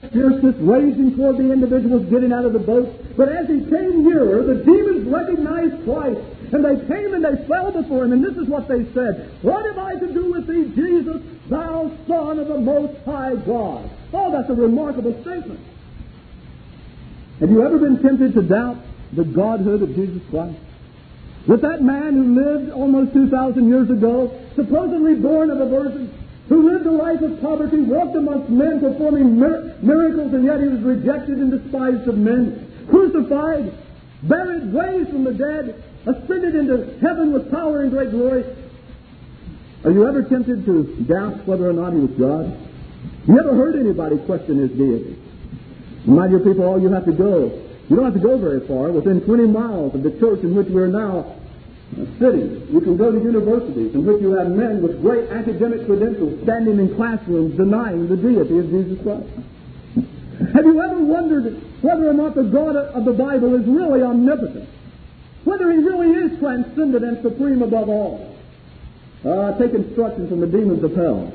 Fierceness 0.00 0.54
raging 0.60 1.16
toward 1.16 1.38
the 1.38 1.52
individuals 1.52 2.06
getting 2.08 2.32
out 2.32 2.44
of 2.44 2.52
the 2.52 2.58
boat. 2.58 2.88
But 3.16 3.30
as 3.30 3.48
he 3.48 3.64
came 3.66 4.04
nearer, 4.04 4.42
the 4.44 4.62
demons 4.62 5.08
recognized 5.08 5.84
Christ. 5.84 6.20
And 6.52 6.64
they 6.64 6.76
came 6.86 7.12
and 7.12 7.24
they 7.24 7.44
fell 7.46 7.72
before 7.72 8.04
him. 8.04 8.12
And 8.12 8.24
this 8.24 8.36
is 8.36 8.48
what 8.48 8.68
they 8.68 8.84
said 8.94 9.30
What 9.42 9.66
have 9.66 9.78
I 9.78 9.96
to 9.96 10.12
do 10.12 10.32
with 10.32 10.46
thee, 10.46 10.72
Jesus, 10.74 11.20
thou 11.50 11.90
Son 12.06 12.38
of 12.38 12.48
the 12.48 12.58
Most 12.58 12.96
High 13.04 13.34
God? 13.34 13.90
Oh, 14.12 14.30
that's 14.32 14.48
a 14.48 14.54
remarkable 14.54 15.20
statement. 15.22 15.60
Have 17.40 17.50
you 17.50 17.64
ever 17.64 17.78
been 17.78 18.00
tempted 18.02 18.34
to 18.34 18.42
doubt 18.42 18.78
the 19.12 19.24
Godhood 19.24 19.82
of 19.82 19.94
Jesus 19.94 20.22
Christ? 20.30 20.58
With 21.46 21.62
that 21.62 21.82
man 21.82 22.14
who 22.14 22.34
lived 22.34 22.72
almost 22.72 23.12
2,000 23.14 23.68
years 23.68 23.90
ago, 23.90 24.38
supposedly 24.54 25.14
born 25.14 25.50
of 25.50 25.60
a 25.60 25.68
virgin, 25.68 26.12
who 26.48 26.70
lived 26.70 26.86
a 26.86 26.90
life 26.90 27.20
of 27.20 27.40
poverty, 27.40 27.80
walked 27.80 28.16
amongst 28.16 28.48
men 28.48 28.80
performing 28.80 29.38
mir- 29.38 29.76
miracles, 29.82 30.32
and 30.32 30.44
yet 30.44 30.60
he 30.60 30.68
was 30.68 30.80
rejected 30.80 31.38
and 31.38 31.50
despised 31.50 32.08
of 32.08 32.16
men, 32.16 32.86
crucified, 32.88 33.72
buried, 34.22 34.72
raised 34.72 35.10
from 35.10 35.24
the 35.24 35.34
dead, 35.34 35.82
ascended 36.06 36.54
into 36.54 36.98
heaven 37.00 37.32
with 37.32 37.50
power 37.50 37.82
and 37.82 37.90
great 37.90 38.10
glory. 38.10 38.44
Are 39.84 39.90
you 39.90 40.08
ever 40.08 40.22
tempted 40.22 40.64
to 40.64 40.84
doubt 41.04 41.46
whether 41.46 41.68
or 41.68 41.72
not 41.72 41.92
he 41.92 42.00
was 42.00 42.10
God? 42.12 42.68
You 43.26 43.38
ever 43.38 43.54
heard 43.54 43.76
anybody 43.76 44.16
question 44.18 44.58
his 44.58 44.70
deity? 44.70 45.18
My 46.06 46.26
dear 46.26 46.40
people, 46.40 46.64
all 46.64 46.80
you 46.80 46.90
have 46.90 47.04
to 47.04 47.12
go, 47.12 47.62
you 47.88 47.96
don't 47.96 48.06
have 48.06 48.14
to 48.14 48.20
go 48.20 48.38
very 48.38 48.66
far, 48.66 48.90
within 48.90 49.20
20 49.20 49.46
miles 49.48 49.94
of 49.94 50.02
the 50.02 50.10
church 50.18 50.40
in 50.42 50.54
which 50.54 50.68
we're 50.68 50.86
now 50.86 51.37
sitting. 52.18 52.68
You 52.70 52.80
can 52.80 52.96
go 52.96 53.10
to 53.10 53.18
universities 53.18 53.94
in 53.94 54.04
which 54.04 54.20
you 54.20 54.32
have 54.32 54.48
men 54.50 54.82
with 54.82 55.00
great 55.00 55.30
academic 55.30 55.86
credentials 55.86 56.42
standing 56.44 56.78
in 56.78 56.94
classrooms 56.96 57.56
denying 57.56 58.08
the 58.08 58.16
deity 58.16 58.58
of 58.58 58.68
Jesus 58.70 58.98
Christ. 59.02 59.26
Have 60.54 60.64
you 60.64 60.80
ever 60.80 61.00
wondered 61.00 61.60
whether 61.82 62.08
or 62.08 62.12
not 62.12 62.34
the 62.34 62.44
God 62.44 62.76
of 62.76 63.04
the 63.04 63.12
Bible 63.12 63.54
is 63.56 63.66
really 63.66 64.02
omnipotent? 64.02 64.68
Whether 65.44 65.72
he 65.72 65.78
really 65.78 66.10
is 66.10 66.38
transcendent 66.38 67.04
and 67.04 67.22
supreme 67.22 67.62
above 67.62 67.88
all? 67.88 68.36
Uh, 69.24 69.58
take 69.58 69.72
instruction 69.72 70.28
from 70.28 70.40
the 70.40 70.46
demons 70.46 70.84
of 70.84 70.94
hell. 70.94 71.32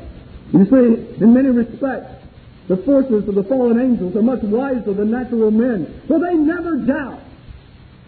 You 0.53 0.65
see, 0.65 1.21
in 1.21 1.33
many 1.33 1.49
respects, 1.49 2.23
the 2.67 2.77
forces 2.77 3.27
of 3.27 3.35
the 3.35 3.43
fallen 3.43 3.81
angels 3.81 4.15
are 4.15 4.21
much 4.21 4.41
wiser 4.43 4.93
than 4.93 5.11
natural 5.11 5.51
men, 5.51 6.01
for 6.07 6.19
they 6.19 6.35
never 6.35 6.77
doubt. 6.77 7.22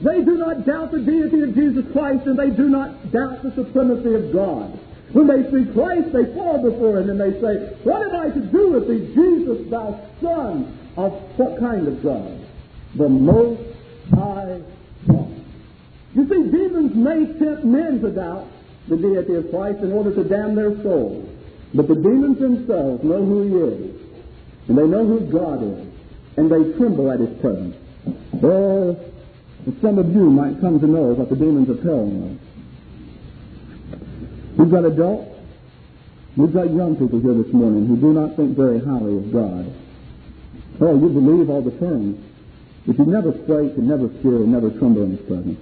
They 0.02 0.24
do 0.24 0.38
not 0.38 0.66
doubt 0.66 0.92
the 0.92 1.00
deity 1.00 1.42
of 1.42 1.56
Jesus 1.56 1.86
Christ, 1.94 2.26
and 2.28 2.38
they 2.38 2.50
do 2.50 2.68
not 2.68 3.12
doubt 3.12 3.44
the 3.44 3.54
supremacy 3.56 4.14
of 4.14 4.34
God. 4.34 4.80
When 5.14 5.28
they 5.28 5.50
see 5.50 5.72
Christ, 5.72 6.12
they 6.12 6.34
fall 6.34 6.62
before 6.62 7.00
Him 7.00 7.10
and 7.10 7.22
they 7.22 7.40
say, 7.40 7.74
What 7.84 8.02
have 8.02 8.14
I 8.14 8.30
to 8.32 8.42
do 8.52 8.72
with 8.72 8.90
thee, 8.90 9.14
Jesus, 9.16 9.70
thou 9.70 10.02
Son 10.22 10.78
of 10.98 11.14
what 11.38 11.58
kind 11.58 11.88
of 11.88 12.04
God? 12.04 12.46
The 12.96 13.08
Most 13.08 13.62
High 14.12 14.62
God. 15.08 15.42
You 16.16 16.28
see, 16.28 16.52
demons 16.52 16.96
may 16.96 17.26
tempt 17.40 17.64
men 17.64 18.02
to 18.02 18.12
doubt 18.12 18.48
the 18.90 18.98
deity 18.98 19.36
of 19.36 19.50
Christ 19.52 19.80
in 19.84 19.94
order 19.94 20.14
to 20.14 20.24
damn 20.26 20.54
their 20.56 20.76
souls. 20.84 21.30
But 21.74 21.88
the 21.88 21.96
demons 21.96 22.40
themselves 22.40 23.02
know 23.04 23.24
who 23.24 23.42
He 23.44 23.56
is, 23.74 23.96
and 24.68 24.78
they 24.78 24.86
know 24.86 25.06
who 25.06 25.22
God 25.32 25.64
is, 25.64 25.88
and 26.36 26.52
they 26.52 26.78
tremble 26.78 27.10
at 27.10 27.22
His 27.22 27.40
presence. 27.40 27.76
Oh, 28.44 29.00
some 29.82 29.98
of 29.98 30.14
you 30.14 30.30
might 30.30 30.62
come 30.62 30.80
to 30.80 30.86
know 30.86 31.14
what 31.14 31.30
the 31.30 31.36
demons 31.36 31.70
of 31.70 31.82
hell 31.82 32.06
know. 32.06 32.38
We've 34.58 34.70
got 34.70 34.86
adults, 34.86 35.36
we've 36.38 36.54
got 36.54 36.72
young 36.74 36.96
people 36.96 37.20
here 37.20 37.34
this 37.34 37.52
morning 37.52 37.88
who 37.88 37.98
do 37.98 38.14
not 38.14 38.36
think 38.36 38.56
very 38.56 38.80
highly 38.80 39.18
of 39.18 39.34
God. 39.34 39.74
Oh, 40.82 40.94
you 40.94 41.10
believe 41.10 41.50
all 41.50 41.62
the 41.62 41.74
terms, 41.80 42.22
but 42.86 42.98
you 43.00 43.06
never 43.06 43.32
quake 43.32 43.74
and 43.74 43.88
never 43.88 44.08
fear 44.22 44.38
and 44.46 44.52
never 44.52 44.70
tremble 44.70 45.04
in 45.04 45.18
His 45.18 45.26
presence. 45.26 45.60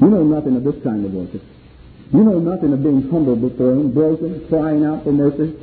You 0.00 0.10
know 0.10 0.24
nothing 0.24 0.56
of 0.56 0.64
this 0.64 0.82
kind 0.82 1.04
of 1.04 1.12
worship. 1.12 1.42
You 2.12 2.24
know 2.24 2.40
nothing 2.40 2.72
of 2.72 2.82
being 2.82 3.08
humbled 3.08 3.40
before 3.40 3.72
Him, 3.72 3.92
broken, 3.92 4.48
crying 4.48 4.84
out 4.84 5.04
for 5.04 5.12
mercy. 5.12 5.54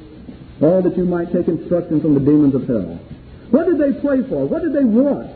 All 0.62 0.82
that 0.82 0.95
you 0.95 1.06
might 1.06 1.32
take 1.34 1.48
instruction 1.48 2.00
from 2.00 2.13
the 2.13 2.19
demons 2.19 2.56
of 2.56 2.67
hell. 2.67 3.00
What 3.52 3.65
did 3.65 3.80
they 3.80 4.00
pray 4.00 4.24
for? 4.24 4.45
What 4.45 4.62
did 4.62 4.74
they 4.74 4.84
want? 4.84 5.32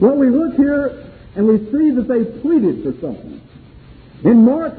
Well, 0.00 0.16
we 0.16 0.30
look 0.30 0.56
here 0.56 1.09
and 1.36 1.46
we 1.46 1.58
see 1.70 1.90
that 1.90 2.06
they 2.08 2.24
pleaded 2.40 2.82
for 2.82 2.92
something. 3.00 3.40
In 4.24 4.44
Mark, 4.44 4.74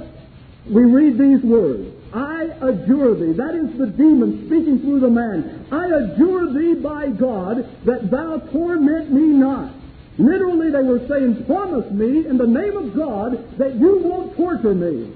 we 0.69 0.83
read 0.83 1.17
these 1.17 1.41
words 1.43 1.95
I 2.13 2.43
adjure 2.61 3.15
thee. 3.15 3.33
That 3.33 3.55
is 3.55 3.77
the 3.77 3.87
demon 3.87 4.47
speaking 4.47 4.79
through 4.81 4.99
the 4.99 5.09
man. 5.09 5.65
I 5.71 5.85
adjure 5.87 6.51
thee 6.51 6.75
by 6.75 7.07
God 7.09 7.67
that 7.85 8.11
thou 8.11 8.37
torment 8.51 9.11
me 9.11 9.27
not. 9.27 9.73
Literally, 10.17 10.71
they 10.71 10.83
were 10.83 11.07
saying, 11.07 11.45
Promise 11.45 11.89
me 11.91 12.27
in 12.27 12.37
the 12.37 12.47
name 12.47 12.75
of 12.75 12.95
God 12.95 13.57
that 13.57 13.75
you 13.75 13.99
won't 14.03 14.35
torture 14.35 14.75
me. 14.75 15.13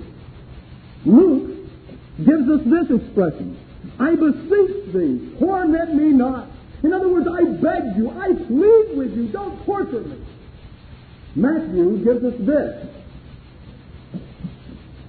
Luke 1.05 1.67
gives 2.17 2.49
us 2.49 2.61
this 2.63 3.01
expression 3.01 3.57
I 3.99 4.15
beseech 4.15 4.93
thee, 4.93 5.35
torment 5.39 5.93
me 5.93 6.11
not. 6.11 6.47
In 6.83 6.93
other 6.93 7.09
words, 7.09 7.27
I 7.27 7.43
beg 7.43 7.97
you, 7.97 8.09
I 8.09 8.33
plead 8.33 8.97
with 8.97 9.15
you, 9.15 9.27
don't 9.27 9.63
torture 9.65 10.01
me. 10.01 10.17
Matthew 11.35 12.03
gives 12.03 12.23
us 12.23 12.33
this 12.39 12.87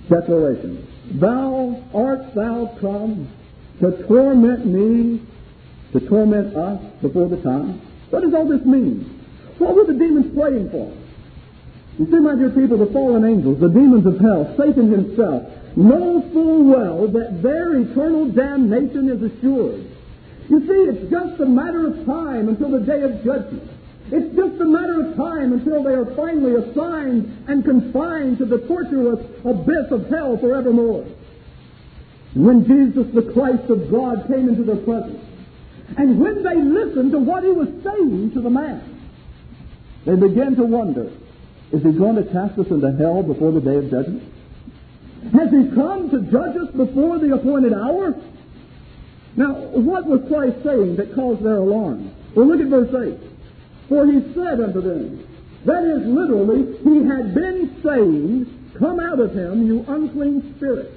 declaration 0.09 0.87
Thou 1.21 1.83
art 1.95 2.35
thou 2.35 2.77
come 2.81 3.29
to 3.81 4.07
torment 4.09 4.67
me, 4.67 5.23
to 5.93 6.01
torment 6.09 6.57
us 6.57 6.83
before 7.01 7.29
the 7.29 7.37
time? 7.43 7.81
What 8.11 8.23
does 8.23 8.35
all 8.35 8.49
this 8.49 8.65
mean? 8.65 9.23
What 9.59 9.75
were 9.75 9.85
the 9.85 9.95
demons 9.95 10.35
praying 10.37 10.71
for? 10.71 10.93
You 11.99 12.07
see, 12.07 12.19
my 12.19 12.35
dear 12.35 12.51
people, 12.51 12.79
the 12.79 12.93
fallen 12.93 13.25
angels, 13.25 13.61
the 13.61 13.69
demons 13.69 14.05
of 14.07 14.19
hell, 14.19 14.55
Satan 14.59 14.91
himself, 14.91 15.45
know 15.77 16.23
full 16.33 16.65
well 16.65 17.09
that 17.09 17.43
their 17.43 17.77
eternal 17.77 18.29
damnation 18.29 19.09
is 19.09 19.23
assured. 19.23 19.87
You 20.49 20.61
see, 20.61 20.91
it's 20.91 21.11
just 21.11 21.41
a 21.41 21.47
matter 21.47 21.87
of 21.87 22.05
time 22.05 22.49
until 22.49 22.71
the 22.71 22.81
day 22.81 23.03
of 23.03 23.25
judgment. 23.25 23.71
It's 24.13 24.37
just 24.37 24.61
a 24.61 24.65
matter 24.65 25.03
of 25.03 25.17
time 25.17 25.53
until 25.53 25.83
they 25.83 25.93
are 25.93 26.07
finally 26.15 26.55
assigned 26.55 27.45
and 27.49 27.65
confined 27.65 28.39
to 28.39 28.47
the 28.47 28.59
torturous 28.69 29.19
abyss 29.45 29.91
of 29.91 30.09
hell 30.09 30.39
forevermore. 30.39 31.07
When 32.35 32.67
Jesus, 32.67 33.13
the 33.15 33.33
Christ 33.33 33.69
of 33.69 33.91
God, 33.91 34.29
came 34.29 34.49
into 34.49 34.63
their 34.63 34.77
presence, 34.77 35.23
and 35.97 36.21
when 36.21 36.43
they 36.43 36.55
listened 36.55 37.13
to 37.13 37.19
what 37.19 37.43
he 37.43 37.51
was 37.51 37.69
saying 37.83 38.33
to 38.35 38.41
the 38.41 38.51
man, 38.51 38.83
they 40.05 40.15
began 40.15 40.55
to 40.57 40.65
wonder, 40.65 41.11
is 41.73 41.83
he 41.83 41.91
going 41.91 42.15
to 42.17 42.31
cast 42.31 42.59
us 42.59 42.67
into 42.71 42.93
hell 42.93 43.25
before 43.25 43.51
the 43.51 43.61
day 43.61 43.77
of 43.77 43.91
judgment? 43.91 44.23
Has 45.33 45.51
he 45.51 45.75
come 45.75 46.11
to 46.11 46.21
judge 46.31 46.57
us 46.57 46.71
before 46.77 47.19
the 47.19 47.35
appointed 47.35 47.73
hour? 47.73 48.15
Now, 49.35 49.55
what 49.55 50.07
was 50.07 50.21
Christ 50.29 50.63
saying 50.63 50.97
that 50.97 51.15
caused 51.15 51.43
their 51.43 51.57
alarm? 51.57 52.13
Well, 52.37 52.47
look 52.47 52.61
at 52.61 52.69
verse 52.69 52.95
8. 52.95 53.36
For 53.89 54.07
he 54.07 54.21
said 54.35 54.61
unto 54.61 54.81
them, 54.81 55.27
that 55.65 55.83
is 55.83 56.07
literally, 56.07 56.79
he 56.83 57.07
had 57.09 57.35
been 57.35 57.81
saying, 57.83 58.73
Come 58.79 59.01
out 59.01 59.21
of 59.21 59.33
him, 59.33 59.67
you 59.67 59.85
unclean 59.89 60.55
spirit. 60.57 60.93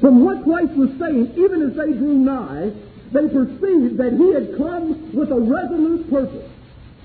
From 0.00 0.24
what 0.24 0.44
Christ 0.44 0.72
was 0.74 0.90
saying, 0.98 1.32
even 1.36 1.62
as 1.62 1.74
they 1.74 1.92
drew 1.96 2.18
nigh, 2.18 2.70
they 3.12 3.28
perceived 3.28 3.96
that 3.96 4.12
he 4.12 4.34
had 4.34 4.56
come 4.58 5.14
with 5.14 5.30
a 5.30 5.40
resolute 5.40 6.10
purpose. 6.10 6.50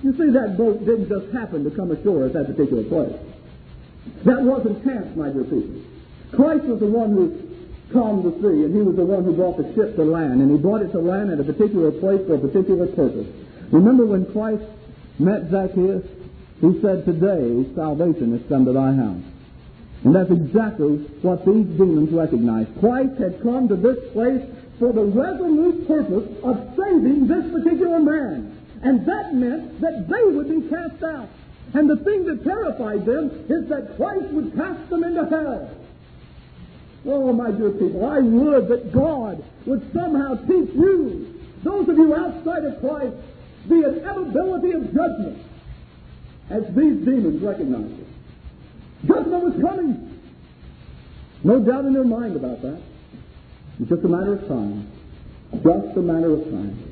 You 0.04 0.12
see, 0.18 0.30
that 0.32 0.58
boat 0.58 0.86
didn't 0.86 1.08
just 1.08 1.32
happen 1.32 1.64
to 1.64 1.72
come 1.72 1.92
ashore 1.92 2.26
at 2.26 2.34
that 2.34 2.48
particular 2.48 2.84
place. 2.84 3.16
That 4.26 4.42
wasn't 4.42 4.84
chance, 4.84 5.16
my 5.16 5.30
dear 5.30 5.46
people. 5.46 5.82
Christ 6.34 6.66
was 6.66 6.80
the 6.80 6.88
one 6.88 7.12
who 7.12 7.38
calmed 7.94 8.26
the 8.26 8.34
sea, 8.42 8.66
and 8.66 8.76
he 8.76 8.82
was 8.82 8.96
the 8.96 9.06
one 9.06 9.24
who 9.24 9.34
brought 9.34 9.58
the 9.58 9.72
ship 9.74 9.96
to 9.96 10.04
land, 10.04 10.42
and 10.42 10.52
he 10.52 10.58
brought 10.58 10.82
it 10.82 10.92
to 10.92 11.00
land 11.00 11.32
at 11.32 11.40
a 11.40 11.44
particular 11.44 11.92
place 11.92 12.22
for 12.28 12.36
a 12.36 12.40
particular 12.40 12.88
purpose. 12.88 13.28
Remember 13.72 14.06
when 14.06 14.32
Christ 14.32 14.64
met 15.20 15.50
Zacchaeus? 15.50 16.04
He 16.60 16.80
said, 16.82 17.06
Today 17.06 17.66
salvation 17.76 18.38
has 18.38 18.48
come 18.48 18.66
to 18.66 18.74
thy 18.74 18.94
house. 18.94 19.24
And 20.04 20.16
that's 20.16 20.32
exactly 20.32 20.98
what 21.22 21.46
these 21.46 21.66
demons 21.78 22.12
recognized. 22.12 22.70
Christ 22.80 23.20
had 23.20 23.42
come 23.42 23.68
to 23.68 23.76
this 23.76 23.98
place 24.14 24.42
for 24.80 24.92
the 24.92 25.04
resolute 25.04 25.88
purpose 25.88 26.28
of 26.44 26.74
saving 26.76 27.28
this 27.28 27.52
particular 27.52 28.00
man. 28.00 28.58
And 28.84 29.06
that 29.06 29.34
meant 29.36 29.80
that 29.82 30.10
they 30.10 30.24
would 30.24 30.50
be 30.50 30.68
cast 30.70 31.04
out. 31.04 31.30
And 31.74 31.90
the 31.90 31.98
thing 31.98 32.26
that 32.26 32.44
terrified 32.44 33.06
them 33.06 33.46
is 33.48 33.70
that 33.70 33.96
Christ 33.96 34.26
would 34.34 34.56
cast 34.56 34.90
them 34.90 35.04
into 35.04 35.26
hell. 35.26 35.70
Oh, 37.06 37.34
my 37.34 37.52
dear 37.52 37.72
people, 37.72 38.06
I 38.06 38.20
would 38.20 38.68
that 38.68 38.92
God 38.92 39.44
would 39.66 39.94
somehow 39.94 40.36
teach 40.46 40.70
you, 40.74 41.40
those 41.64 41.88
of 41.88 41.98
you 41.98 42.16
outside 42.16 42.66
of 42.66 42.80
Christ, 42.80 43.16
the 43.68 44.00
inevitability 44.00 44.72
of 44.72 44.94
judgment 44.94 45.38
as 46.50 46.64
these 46.76 47.06
demons 47.06 47.42
recognized 47.42 48.00
it. 48.00 48.08
Judgment 49.08 49.44
was 49.44 49.54
coming. 49.62 50.20
No 51.44 51.60
doubt 51.60 51.86
in 51.86 51.94
their 51.94 52.04
mind 52.04 52.36
about 52.36 52.62
that. 52.62 52.82
It's 53.80 53.90
just 53.90 54.04
a 54.04 54.08
matter 54.08 54.34
of 54.34 54.48
time. 54.48 54.92
Just 55.54 55.98
a 55.98 56.02
matter 56.02 56.34
of 56.34 56.44
time. 56.46 56.92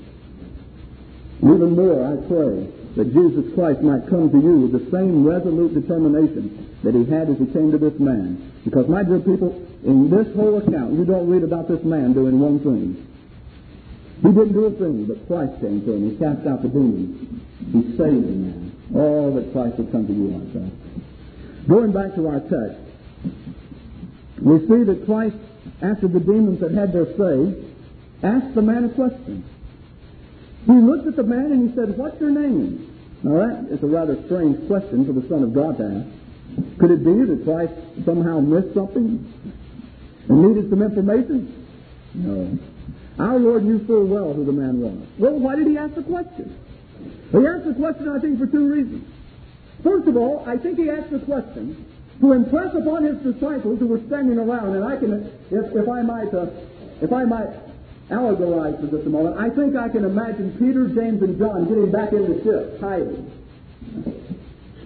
And 1.42 1.56
even 1.56 1.76
more, 1.76 2.06
I 2.06 2.16
pray 2.28 2.68
that 2.98 3.14
Jesus 3.14 3.54
Christ 3.54 3.82
might 3.82 4.10
come 4.10 4.32
to 4.32 4.40
you 4.40 4.68
with 4.68 4.74
the 4.74 4.92
same 4.92 5.24
resolute 5.24 5.74
determination 5.74 6.76
that 6.84 6.96
he 6.96 7.06
had 7.06 7.30
as 7.30 7.38
he 7.38 7.46
came 7.48 7.72
to 7.72 7.78
this 7.78 7.98
man. 8.00 8.52
Because, 8.66 8.88
my 8.88 9.04
dear 9.04 9.20
people, 9.20 9.56
in 9.84 10.10
this 10.10 10.28
whole 10.36 10.58
account, 10.58 10.94
you 10.94 11.06
don't 11.06 11.30
read 11.30 11.44
about 11.44 11.68
this 11.68 11.84
man 11.84 12.14
doing 12.14 12.40
one 12.40 12.60
thing. 12.60 13.09
He 14.22 14.28
didn't 14.28 14.54
do 14.54 14.66
a 14.66 14.72
thing, 14.72 15.06
but 15.06 15.26
Christ 15.28 15.62
came 15.62 15.86
to 15.86 15.94
him. 15.94 16.12
He 16.12 16.18
cast 16.18 16.46
out 16.46 16.62
the 16.62 16.68
demons. 16.68 17.42
He 17.72 17.82
saved 17.96 18.28
the 18.28 18.36
man. 18.36 18.72
All 18.94 19.34
that 19.36 19.54
Christ 19.54 19.78
would 19.78 19.92
come 19.92 20.08
to 20.08 20.14
you 20.14 20.28
like 20.28 20.54
that. 20.54 21.68
Going 21.70 21.92
back 21.92 22.16
to 22.16 22.28
our 22.28 22.40
text, 22.42 22.82
we 24.42 24.60
see 24.68 24.84
that 24.84 25.06
Christ, 25.06 25.38
after 25.82 26.08
the 26.08 26.20
demons 26.20 26.62
had 26.62 26.74
had 26.74 26.92
their 26.92 27.06
say, 27.16 27.64
asked 28.24 28.56
the 28.56 28.62
man 28.62 28.86
a 28.86 28.90
question. 28.90 29.46
He 30.66 30.74
looked 30.74 31.08
at 31.08 31.16
the 31.16 31.24
man 31.24 31.52
and 31.52 31.70
he 31.70 31.76
said, 31.76 31.98
What's 31.98 32.20
your 32.20 32.32
name? 32.32 32.90
Now 33.24 33.40
that 33.40 33.72
is 33.72 33.84
a 33.84 33.88
rather 33.88 34.22
strange 34.26 34.68
question 34.68 35.06
for 35.06 35.14
the 35.14 35.28
Son 35.30 35.44
of 35.44 35.54
God 35.54 35.78
to 35.78 35.84
ask. 35.84 36.80
Could 36.80 36.92
it 36.92 37.04
be 37.04 37.24
that 37.24 37.44
Christ 37.44 37.74
somehow 38.06 38.40
missed 38.40 38.74
something 38.74 39.34
and 40.28 40.42
needed 40.42 40.70
some 40.70 40.82
information? 40.82 41.68
No. 42.14 42.58
Our 43.20 43.38
Lord 43.38 43.66
knew 43.66 43.86
full 43.86 44.06
well 44.06 44.34
who 44.34 44.46
the 44.46 44.54
man 44.54 44.80
was. 44.80 44.96
Well, 45.18 45.38
why 45.40 45.56
did 45.58 45.68
he 45.68 45.78
ask 45.78 45.94
the 45.94 46.04
question? 46.04 46.58
He 47.32 47.46
asked 47.46 47.66
the 47.66 47.76
question, 47.76 48.08
I 48.08 48.20
think, 48.20 48.40
for 48.40 48.48
two 48.48 48.72
reasons. 48.72 49.06
First 49.84 50.08
of 50.08 50.16
all, 50.16 50.44
I 50.48 50.58
think 50.58 50.78
he 50.78 50.90
asked 50.90 51.12
the 51.12 51.20
question 51.20 51.86
to 52.22 52.34
impress 52.34 52.74
upon 52.76 53.04
his 53.04 53.18
disciples 53.20 53.80
who 53.80 53.88
were 53.88 54.02
standing 54.08 54.40
around, 54.40 54.76
and 54.76 54.84
I 54.84 54.98
can, 54.98 55.32
if, 55.52 55.76
if 55.76 55.90
I 55.90 56.02
might, 56.02 56.34
uh, 56.34 56.48
if 57.02 57.12
I 57.12 57.24
might 57.26 57.50
allegorize 58.10 58.80
for 58.80 58.88
just 58.88 59.06
a 59.06 59.10
moment, 59.10 59.38
I 59.38 59.50
think 59.50 59.76
I 59.76 59.90
can 59.90 60.06
imagine 60.06 60.58
Peter, 60.58 60.88
James, 60.88 61.22
and 61.22 61.38
John 61.38 61.68
getting 61.68 61.92
back 61.92 62.12
in 62.14 62.24
the 62.24 62.44
ship, 62.44 62.80
hiding, 62.80 63.32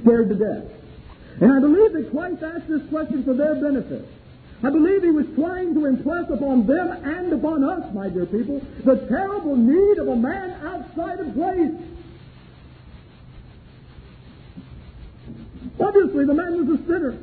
scared 0.01 0.29
to 0.29 0.35
death. 0.35 0.71
And 1.39 1.51
I 1.51 1.59
believe 1.59 1.93
that 1.93 2.11
Christ 2.11 2.43
asked 2.43 2.67
this 2.67 2.81
question 2.89 3.23
for 3.23 3.33
their 3.33 3.55
benefit. 3.55 4.07
I 4.63 4.69
believe 4.69 5.03
he 5.03 5.11
was 5.11 5.25
trying 5.35 5.73
to 5.73 5.85
impress 5.85 6.29
upon 6.29 6.65
them 6.65 6.89
and 6.89 7.33
upon 7.33 7.65
us, 7.65 7.93
my 7.93 8.07
dear 8.07 8.25
people, 8.25 8.61
the 8.85 8.95
terrible 9.09 9.57
need 9.57 9.97
of 9.97 10.07
a 10.07 10.15
man 10.15 10.51
outside 10.65 11.19
of 11.19 11.33
grace. 11.33 11.75
Obviously, 15.81 16.25
the 16.25 16.33
man 16.33 16.65
was 16.65 16.79
a 16.79 16.83
sinner. 16.87 17.17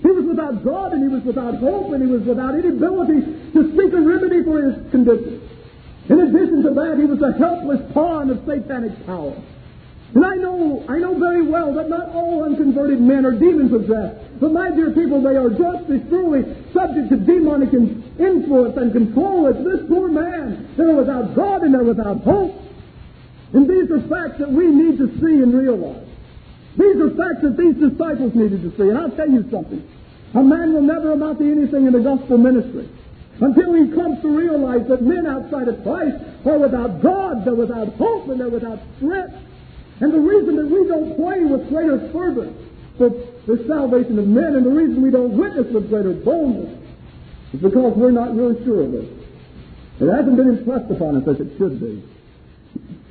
He 0.00 0.08
was 0.08 0.26
without 0.26 0.64
God 0.64 0.92
and 0.92 1.02
he 1.02 1.12
was 1.12 1.24
without 1.24 1.56
hope 1.56 1.92
and 1.92 2.02
he 2.02 2.08
was 2.08 2.22
without 2.22 2.54
any 2.54 2.68
ability 2.68 3.20
to 3.52 3.60
seek 3.74 3.92
a 3.92 4.00
remedy 4.00 4.44
for 4.44 4.62
his 4.62 4.90
condition. 4.92 5.42
In 6.08 6.20
addition 6.20 6.62
to 6.62 6.70
that, 6.70 6.98
he 6.98 7.04
was 7.04 7.20
a 7.20 7.36
helpless 7.36 7.82
pawn 7.92 8.30
of 8.30 8.46
satanic 8.46 9.04
power. 9.06 9.34
And 10.14 10.24
I 10.24 10.36
know, 10.36 10.84
I 10.88 10.98
know 10.98 11.18
very 11.18 11.42
well 11.42 11.74
that 11.74 11.88
not 11.88 12.10
all 12.14 12.44
unconverted 12.44 13.00
men 13.00 13.26
are 13.26 13.32
demon 13.32 13.68
possessed. 13.68 14.40
But 14.40 14.52
my 14.52 14.70
dear 14.70 14.90
people, 14.92 15.20
they 15.20 15.36
are 15.36 15.50
just 15.50 15.90
as 15.90 16.08
truly 16.08 16.44
subject 16.72 17.10
to 17.10 17.16
demonic 17.16 17.72
influence 17.74 18.76
and 18.76 18.92
control 18.92 19.46
as 19.46 19.56
this 19.62 19.86
poor 19.88 20.08
man. 20.08 20.74
They're 20.76 20.94
without 20.94 21.34
God 21.34 21.62
and 21.62 21.74
they're 21.74 21.84
without 21.84 22.22
hope. 22.22 22.56
And 23.52 23.68
these 23.68 23.90
are 23.90 24.00
facts 24.08 24.38
that 24.38 24.50
we 24.50 24.66
need 24.66 24.98
to 24.98 25.08
see 25.20 25.42
and 25.42 25.52
realize. 25.52 26.06
These 26.76 26.96
are 26.96 27.10
facts 27.10 27.42
that 27.42 27.56
these 27.56 27.76
disciples 27.76 28.34
needed 28.34 28.62
to 28.62 28.70
see. 28.76 28.88
And 28.88 28.96
I'll 28.96 29.10
tell 29.10 29.28
you 29.28 29.44
something. 29.50 29.86
A 30.34 30.42
man 30.42 30.72
will 30.72 30.82
never 30.82 31.12
amount 31.12 31.38
to 31.40 31.50
anything 31.50 31.86
in 31.86 31.92
the 31.92 32.00
gospel 32.00 32.38
ministry 32.38 32.88
until 33.40 33.74
he 33.74 33.88
comes 33.92 34.20
to 34.22 34.28
realize 34.28 34.86
that 34.88 35.02
men 35.02 35.26
outside 35.26 35.68
of 35.68 35.82
Christ 35.82 36.16
are 36.44 36.58
without 36.58 37.02
God, 37.02 37.44
they're 37.44 37.54
without 37.54 37.88
hope, 37.94 38.28
and 38.28 38.40
they're 38.40 38.48
without 38.48 38.78
strength. 38.96 39.34
And 40.00 40.12
the 40.12 40.20
reason 40.20 40.56
that 40.56 40.66
we 40.66 40.86
don't 40.86 41.16
pray 41.16 41.44
with 41.44 41.68
greater 41.68 41.98
fervor 42.12 42.52
for 42.96 43.10
the 43.10 43.64
salvation 43.66 44.18
of 44.18 44.26
men, 44.26 44.54
and 44.54 44.66
the 44.66 44.70
reason 44.70 45.02
we 45.02 45.10
don't 45.10 45.36
witness 45.36 45.72
with 45.72 45.88
greater 45.88 46.12
boldness, 46.12 46.78
is 47.52 47.60
because 47.60 47.94
we're 47.96 48.10
not 48.10 48.34
really 48.36 48.62
sure 48.64 48.84
of 48.84 48.94
it. 48.94 49.08
It 50.00 50.10
hasn't 50.10 50.36
been 50.36 50.48
impressed 50.48 50.90
upon 50.90 51.16
us 51.16 51.28
as 51.28 51.40
it 51.40 51.58
should 51.58 51.80
be. 51.80 52.02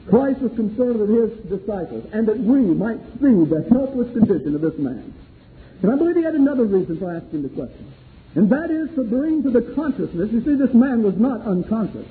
Christ 0.10 0.40
was 0.40 0.54
concerned 0.56 1.00
with 1.00 1.10
his 1.10 1.60
disciples, 1.60 2.08
and 2.14 2.28
that 2.28 2.40
we 2.40 2.62
might 2.62 3.00
see 3.20 3.44
the 3.44 3.68
helpless 3.70 4.12
condition 4.14 4.56
of 4.56 4.62
this 4.62 4.78
man. 4.78 5.14
And 5.82 5.92
I 5.92 5.98
believe 5.98 6.16
he 6.16 6.24
had 6.24 6.36
another 6.36 6.64
reason 6.64 6.98
for 6.98 7.12
asking 7.14 7.44
the 7.44 7.50
question, 7.50 7.92
and 8.36 8.50
that 8.50 8.72
is 8.72 8.88
to 8.96 9.04
bring 9.04 9.44
to 9.44 9.52
the 9.52 9.62
consciousness. 9.76 10.32
You 10.32 10.44
see, 10.46 10.56
this 10.56 10.74
man 10.74 11.04
was 11.04 11.16
not 11.18 11.42
unconscious. 11.42 12.08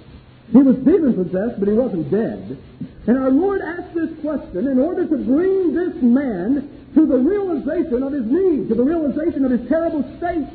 He 0.52 0.58
was 0.58 0.76
demon 0.76 1.14
possessed, 1.14 1.58
but 1.58 1.68
he 1.68 1.74
wasn't 1.74 2.10
dead. 2.10 2.58
And 3.06 3.18
our 3.18 3.30
Lord 3.30 3.60
asked 3.60 3.94
this 3.94 4.10
question 4.20 4.66
in 4.66 4.78
order 4.78 5.06
to 5.06 5.16
bring 5.16 5.74
this 5.74 6.02
man 6.02 6.68
to 6.94 7.06
the 7.06 7.18
realization 7.18 8.02
of 8.02 8.12
his 8.12 8.24
need, 8.26 8.68
to 8.68 8.74
the 8.74 8.82
realization 8.82 9.44
of 9.44 9.52
his 9.52 9.68
terrible 9.68 10.02
state. 10.18 10.48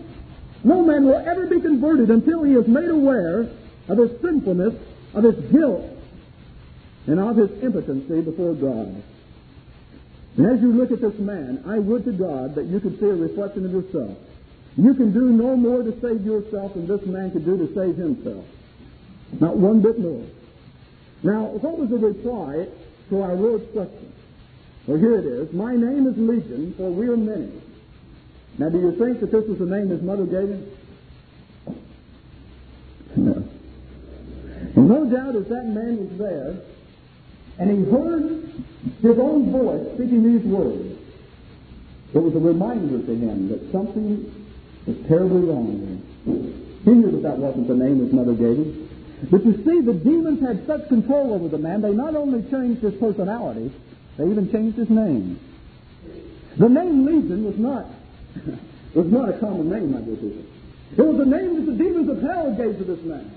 No 0.64 0.84
man 0.84 1.06
will 1.06 1.18
ever 1.18 1.48
be 1.48 1.62
converted 1.62 2.10
until 2.10 2.44
he 2.44 2.54
is 2.54 2.68
made 2.68 2.90
aware 2.90 3.50
of 3.88 3.98
his 3.98 4.12
sinfulness, 4.22 4.74
of 5.14 5.24
his 5.24 5.36
guilt, 5.52 5.86
and 7.08 7.20
of 7.20 7.38
his 7.38 7.50
impotency 7.64 8.22
before 8.22 8.54
God. 8.54 9.02
And 10.38 10.46
as 10.46 10.62
you 10.62 10.72
look 10.72 10.92
at 10.92 11.02
this 11.02 11.18
man, 11.20 11.64
I 11.66 11.80
would 11.80 12.06
to 12.06 12.12
God 12.12 12.56
that 12.56 12.66
you 12.66 12.80
could 12.80 13.00
see 13.00 13.08
a 13.08 13.16
reflection 13.16 13.66
of 13.66 13.72
yourself. 13.72 14.18
You 14.78 14.94
can 14.94 15.14
do 15.14 15.32
no 15.32 15.56
more 15.56 15.84
to 15.84 15.92
save 16.02 16.26
yourself 16.26 16.74
than 16.74 16.88
this 16.88 17.06
man 17.06 17.32
could 17.32 17.46
do 17.46 17.58
to 17.58 17.74
save 17.76 17.98
himself. 17.98 18.46
Not 19.40 19.58
one 19.58 19.82
bit 19.82 20.00
more. 20.00 20.26
Now, 21.24 21.44
what 21.46 21.78
was 21.78 21.90
the 21.90 21.98
reply 21.98 22.68
to 23.10 23.22
our 23.22 23.36
Lord's 23.36 23.72
question? 23.74 24.12
Well, 24.88 24.98
here 24.98 25.18
it 25.20 25.26
is. 25.26 25.54
My 25.54 25.76
name 25.76 26.08
is 26.08 26.18
Legion, 26.18 26.74
for 26.76 26.90
we 26.90 27.08
are 27.08 27.18
many. 27.18 27.52
Now, 28.58 28.70
do 28.70 28.80
you 28.80 28.92
think 28.98 29.20
that 29.20 29.32
this 29.32 29.48
was 29.48 29.60
the 29.60 29.66
name 29.66 29.90
his 29.90 30.02
mother 30.02 30.26
gave 30.26 30.50
him? 30.50 30.72
No. 33.16 33.44
No 34.76 35.06
doubt 35.06 35.36
as 35.36 35.48
that 35.48 35.66
man 35.66 36.10
was 36.10 36.18
there, 36.18 36.56
and 37.60 37.70
he 37.70 37.92
heard 37.92 38.52
his 39.02 39.20
own 39.20 39.52
voice 39.52 39.86
speaking 39.96 40.24
these 40.24 40.46
words, 40.46 40.98
it 42.14 42.18
was 42.18 42.36
a 42.36 42.40
reminder 42.40 43.00
to 43.00 43.16
him 43.16 43.50
that 43.50 43.72
something 43.72 44.26
was 44.88 44.98
terribly 45.08 45.42
wrong 45.42 46.02
there. 46.26 46.44
He 46.84 47.00
knew 47.00 47.12
that 47.12 47.24
that 47.24 47.38
wasn't 47.38 47.68
the 47.68 47.76
name 47.76 48.00
his 48.00 48.12
mother 48.12 48.34
gave 48.34 48.58
him. 48.58 48.91
But 49.30 49.46
you 49.46 49.54
see, 49.64 49.82
the 49.82 49.94
demons 49.94 50.42
had 50.42 50.66
such 50.66 50.88
control 50.88 51.34
over 51.34 51.48
the 51.48 51.58
man, 51.58 51.82
they 51.82 51.92
not 51.92 52.16
only 52.16 52.42
changed 52.50 52.82
his 52.82 52.96
personality, 52.96 53.72
they 54.18 54.26
even 54.26 54.52
changed 54.52 54.78
his 54.78 54.90
name. 54.90 55.40
The 56.58 56.68
name 56.68 57.06
Legion 57.06 57.46
was 57.46 57.58
not, 57.58 57.86
was 58.96 59.08
not 59.08 59.30
a 59.30 59.34
common 59.40 59.70
name, 59.70 59.96
I 59.96 60.00
people. 60.00 60.34
It 60.98 61.02
was 61.02 61.20
a 61.22 61.30
name 61.30 61.56
that 61.56 61.72
the 61.72 61.78
demons 61.78 62.10
of 62.10 62.22
hell 62.22 62.54
gave 62.56 62.78
to 62.78 62.84
this 62.84 63.04
man. 63.06 63.32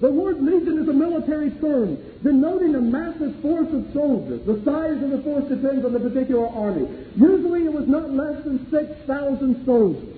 The 0.00 0.10
word 0.10 0.42
legion 0.42 0.78
is 0.78 0.88
a 0.88 0.94
military 0.94 1.50
term 1.50 1.98
denoting 2.22 2.74
a 2.74 2.80
massive 2.80 3.36
force 3.40 3.68
of 3.70 3.92
soldiers. 3.92 4.40
The 4.46 4.62
size 4.64 5.02
of 5.02 5.10
the 5.10 5.22
force 5.22 5.44
depends 5.44 5.84
on 5.84 5.92
the 5.92 6.00
particular 6.00 6.48
army. 6.48 6.88
Usually 7.16 7.64
it 7.66 7.72
was 7.72 7.86
not 7.86 8.10
less 8.10 8.42
than 8.44 8.70
6,000 8.70 9.64
soldiers. 9.66 10.16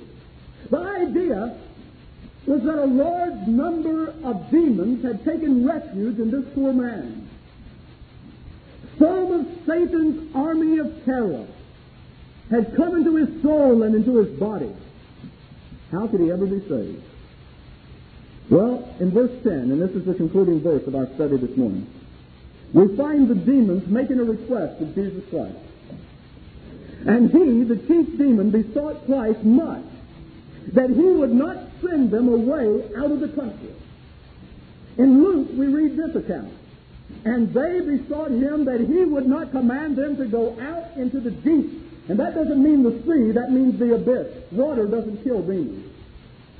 The 0.70 0.78
idea 0.78 1.56
was 2.46 2.62
that 2.62 2.78
a 2.78 2.86
large 2.86 3.46
number 3.46 4.08
of 4.24 4.50
demons 4.50 5.04
had 5.04 5.24
taken 5.24 5.66
refuge 5.66 6.18
in 6.18 6.30
this 6.30 6.44
poor 6.54 6.72
man. 6.72 7.28
Some 8.98 9.32
of 9.32 9.46
Satan's 9.66 10.34
army 10.34 10.78
of 10.78 11.04
terror 11.04 11.46
had 12.50 12.74
come 12.76 12.96
into 12.96 13.16
his 13.16 13.42
soul 13.42 13.82
and 13.82 13.94
into 13.94 14.16
his 14.16 14.38
body. 14.38 14.72
How 15.90 16.06
could 16.08 16.20
he 16.20 16.30
ever 16.30 16.46
be 16.46 16.60
saved? 16.68 17.02
Well, 18.50 18.94
in 18.98 19.12
verse 19.12 19.32
10, 19.44 19.52
and 19.52 19.80
this 19.80 19.90
is 19.92 20.04
the 20.04 20.14
concluding 20.14 20.60
verse 20.60 20.86
of 20.86 20.94
our 20.94 21.06
study 21.14 21.36
this 21.36 21.56
morning, 21.56 21.86
we 22.74 22.96
find 22.96 23.28
the 23.28 23.34
demons 23.34 23.86
making 23.86 24.18
a 24.18 24.24
request 24.24 24.80
of 24.80 24.94
Jesus 24.94 25.22
Christ. 25.30 25.56
And 27.06 27.30
he, 27.30 27.64
the 27.64 27.76
chief 27.76 28.18
demon, 28.18 28.50
besought 28.50 29.06
Christ 29.06 29.42
much 29.42 29.84
that 30.72 30.90
he 30.90 31.02
would 31.02 31.32
not 31.32 31.56
send 31.82 32.10
them 32.10 32.28
away 32.28 32.84
out 32.96 33.10
of 33.10 33.20
the 33.20 33.28
country. 33.28 33.74
In 34.98 35.22
Luke, 35.22 35.48
we 35.52 35.66
read 35.66 35.96
this 35.96 36.14
account. 36.14 36.52
And 37.24 37.52
they 37.52 37.80
besought 37.80 38.30
him 38.30 38.64
that 38.64 38.80
he 38.80 39.04
would 39.04 39.26
not 39.26 39.50
command 39.50 39.96
them 39.96 40.16
to 40.16 40.26
go 40.26 40.58
out 40.60 40.96
into 40.96 41.20
the 41.20 41.30
deep. 41.30 42.08
And 42.08 42.18
that 42.18 42.34
doesn't 42.34 42.62
mean 42.62 42.82
the 42.82 42.92
sea, 43.02 43.32
that 43.32 43.52
means 43.52 43.78
the 43.78 43.94
abyss. 43.94 44.28
Water 44.50 44.86
doesn't 44.86 45.22
kill 45.22 45.42
demons. 45.42 45.88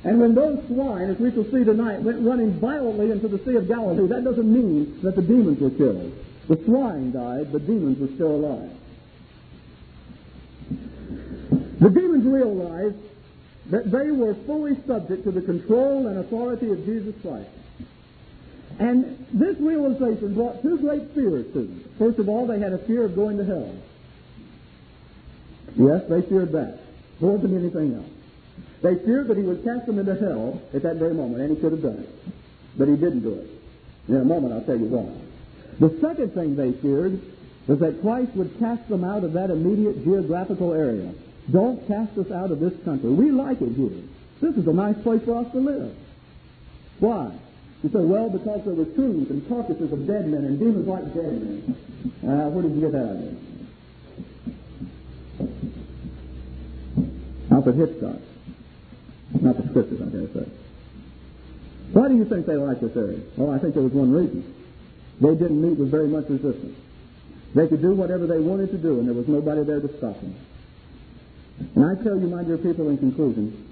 And 0.03 0.19
when 0.19 0.35
those 0.35 0.65
swine, 0.67 1.09
as 1.09 1.17
we 1.17 1.31
shall 1.31 1.45
see 1.45 1.63
tonight, 1.63 2.01
went 2.01 2.25
running 2.25 2.59
violently 2.59 3.11
into 3.11 3.27
the 3.27 3.43
Sea 3.45 3.55
of 3.55 3.67
Galilee, 3.67 4.07
that 4.07 4.23
doesn't 4.23 4.51
mean 4.51 4.99
that 5.01 5.15
the 5.15 5.21
demons 5.21 5.59
were 5.59 5.69
killed. 5.69 6.13
The 6.49 6.61
swine 6.65 7.11
died, 7.13 7.51
the 7.53 7.59
demons 7.59 7.99
were 7.99 8.13
still 8.15 8.35
alive. 8.35 8.69
The 11.79 11.89
demons 11.89 12.25
realized 12.25 12.95
that 13.67 13.91
they 13.91 14.11
were 14.11 14.35
fully 14.45 14.77
subject 14.85 15.23
to 15.23 15.31
the 15.31 15.41
control 15.41 16.07
and 16.07 16.19
authority 16.19 16.71
of 16.71 16.85
Jesus 16.85 17.15
Christ. 17.21 17.49
And 18.79 19.25
this 19.31 19.55
realization 19.59 20.33
brought 20.33 20.61
two 20.61 20.77
great 20.79 21.13
fears 21.13 21.45
to 21.53 21.59
them. 21.59 21.89
First 21.97 22.19
of 22.19 22.27
all, 22.27 22.47
they 22.47 22.59
had 22.59 22.73
a 22.73 22.79
fear 22.79 23.05
of 23.05 23.15
going 23.15 23.37
to 23.37 23.45
hell. 23.45 23.75
Yes, 25.75 26.03
they 26.09 26.21
feared 26.23 26.51
that 26.51 26.79
more 27.19 27.37
than 27.37 27.57
anything 27.57 27.95
else. 27.95 28.09
They 28.81 28.95
feared 29.05 29.27
that 29.29 29.37
he 29.37 29.43
would 29.43 29.63
cast 29.63 29.85
them 29.85 29.97
into 29.97 30.15
hell 30.15 30.61
at 30.73 30.83
that 30.83 30.97
very 30.97 31.13
moment, 31.13 31.41
and 31.41 31.55
he 31.55 31.61
could 31.61 31.71
have 31.71 31.81
done 31.81 31.99
it. 31.99 32.09
But 32.77 32.87
he 32.89 32.95
didn't 32.95 33.21
do 33.21 33.35
it. 33.35 33.49
In 34.09 34.17
a 34.17 34.25
moment, 34.25 34.53
I'll 34.53 34.65
tell 34.65 34.77
you 34.77 34.87
why. 34.87 35.09
The 35.79 35.97
second 36.01 36.33
thing 36.33 36.55
they 36.55 36.73
feared 36.73 37.21
was 37.67 37.79
that 37.79 38.01
Christ 38.01 38.35
would 38.35 38.59
cast 38.59 38.89
them 38.89 39.03
out 39.03 39.23
of 39.23 39.33
that 39.33 39.49
immediate 39.49 40.03
geographical 40.03 40.73
area. 40.73 41.13
Don't 41.51 41.85
cast 41.87 42.17
us 42.17 42.31
out 42.31 42.51
of 42.51 42.59
this 42.59 42.73
country. 42.85 43.09
We 43.09 43.31
like 43.31 43.61
it 43.61 43.73
here. 43.75 44.03
This 44.41 44.55
is 44.55 44.67
a 44.67 44.73
nice 44.73 44.97
place 45.03 45.21
for 45.25 45.37
us 45.37 45.51
to 45.51 45.59
live. 45.59 45.95
Why? 46.99 47.31
You 47.83 47.89
say, 47.89 47.99
well, 47.99 48.29
because 48.29 48.63
there 48.63 48.73
were 48.73 48.85
tombs 48.85 49.29
and 49.29 49.47
carcasses 49.49 49.91
of 49.91 50.07
dead 50.07 50.27
men 50.27 50.45
and 50.45 50.57
demons 50.57 50.87
like 50.87 51.13
dead 51.13 51.41
men. 51.41 51.75
Uh, 52.23 52.49
where 52.49 52.63
did 52.63 52.75
you 52.75 52.81
get 52.81 52.91
that 52.93 53.09
idea? 53.09 53.35
Alfred 57.51 57.75
Hitchcock. 57.75 58.19
Not 59.41 59.57
the 59.57 59.69
scriptures, 59.69 60.01
I 60.01 60.05
dare 60.05 60.27
say. 60.33 60.49
Why 61.91 62.07
do 62.07 62.15
you 62.15 62.25
think 62.25 62.45
they 62.45 62.55
liked 62.55 62.81
this 62.81 62.95
area? 62.95 63.19
Well, 63.37 63.51
I 63.51 63.59
think 63.59 63.73
there 63.73 63.83
was 63.83 63.91
one 63.91 64.11
reason. 64.11 64.55
They 65.19 65.35
didn't 65.35 65.61
meet 65.61 65.77
with 65.77 65.91
very 65.91 66.07
much 66.07 66.29
resistance. 66.29 66.77
They 67.53 67.67
could 67.67 67.81
do 67.81 67.93
whatever 67.93 68.25
they 68.25 68.39
wanted 68.39 68.71
to 68.71 68.77
do, 68.77 68.99
and 68.99 69.07
there 69.07 69.13
was 69.13 69.27
nobody 69.27 69.63
there 69.63 69.79
to 69.79 69.97
stop 69.97 70.19
them. 70.19 70.35
And 71.59 71.85
I 71.85 71.95
tell 72.03 72.19
you, 72.19 72.27
my 72.27 72.43
dear 72.43 72.57
people, 72.57 72.89
in 72.89 72.97
conclusion, 72.97 73.69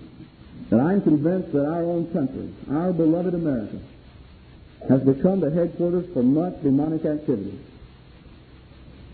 that 0.70 0.80
I'm 0.80 1.02
convinced 1.02 1.52
that 1.54 1.66
our 1.66 1.84
own 1.84 2.12
country, 2.14 2.54
our 2.72 2.94
beloved 2.94 3.34
America, 3.34 3.80
has 4.88 5.02
become 5.02 5.40
the 5.40 5.52
headquarters 5.52 6.06
for 6.14 6.24
much 6.24 6.62
demonic 6.64 7.06
activity. 7.06 7.60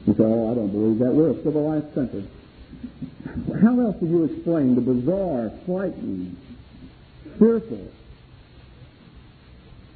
You 0.06 0.14
say, 0.14 0.24
oh, 0.24 0.52
I 0.52 0.56
don't 0.56 0.72
believe 0.72 1.00
that. 1.00 1.12
We're 1.12 1.32
a 1.32 1.44
civilized 1.44 1.94
country. 1.94 2.28
How 3.62 3.80
else 3.80 3.98
do 4.00 4.06
you 4.06 4.24
explain 4.26 4.76
the 4.76 4.82
bizarre, 4.82 5.52
frightening, 5.66 6.38
fearful 7.40 7.88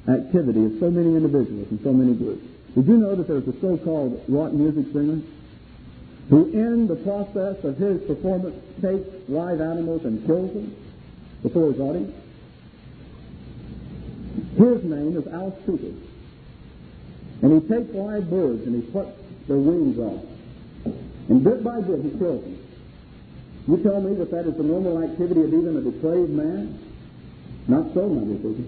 activity 0.08 0.64
of 0.66 0.72
so 0.80 0.90
many 0.90 1.16
individuals 1.16 1.68
and 1.70 1.80
so 1.82 1.92
many 1.92 2.14
groups? 2.14 2.44
Did 2.74 2.86
you 2.86 2.96
know 2.96 3.14
that 3.14 3.28
there's 3.28 3.46
a 3.46 3.60
so-called 3.60 4.24
rock 4.28 4.52
music 4.52 4.92
singer 4.92 5.22
who, 6.32 6.46
in 6.46 6.86
the 6.86 6.96
process 6.96 7.62
of 7.62 7.76
his 7.76 8.00
performance, 8.04 8.56
takes 8.80 9.06
live 9.28 9.60
animals 9.60 10.02
and 10.06 10.24
kills 10.24 10.50
them 10.54 10.74
before 11.42 11.70
his 11.72 11.78
audience? 11.78 12.14
His 14.56 14.82
name 14.82 15.14
is 15.18 15.26
Alice 15.28 15.60
Cooper. 15.66 15.92
And 17.42 17.60
he 17.60 17.68
takes 17.68 17.94
live 17.94 18.30
birds 18.30 18.66
and 18.66 18.82
he 18.82 18.90
plucks 18.90 19.12
their 19.46 19.58
wings 19.58 19.98
off. 19.98 20.24
And 21.28 21.44
bit 21.44 21.62
by 21.62 21.82
bit 21.82 22.00
he 22.00 22.10
kills 22.16 22.42
them. 22.42 22.58
You 23.68 23.76
tell 23.82 24.00
me 24.00 24.14
that 24.14 24.30
that 24.30 24.46
is 24.46 24.56
the 24.56 24.62
normal 24.62 25.04
activity 25.04 25.42
of 25.42 25.52
even 25.52 25.76
a 25.76 25.82
depraved 25.82 26.30
man? 26.30 26.78
Not 27.68 27.92
so, 27.92 28.08
my 28.08 28.24
dear 28.24 28.36
people. 28.36 28.64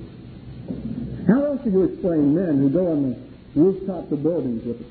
How 1.29 1.45
else 1.45 1.63
do 1.65 1.71
you 1.71 1.85
explain 1.85 2.35
men 2.35 2.59
who 2.59 2.69
go 2.69 2.93
on 2.93 3.09
the 3.09 3.17
rooftops 3.59 4.13
of 4.13 4.23
buildings 4.23 4.67
with, 4.67 4.85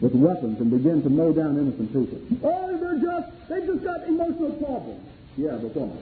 with 0.00 0.14
weapons 0.14 0.60
and 0.60 0.70
begin 0.70 1.02
to 1.02 1.08
mow 1.08 1.32
down 1.32 1.56
innocent 1.58 1.92
people. 1.92 2.20
Oh, 2.44 2.76
they're 2.76 3.00
just, 3.00 3.48
they've 3.48 3.66
just 3.66 3.82
got 3.84 4.06
emotional 4.06 4.52
problems. 4.52 5.04
Yeah, 5.36 5.56
but 5.56 5.74
why? 5.74 5.96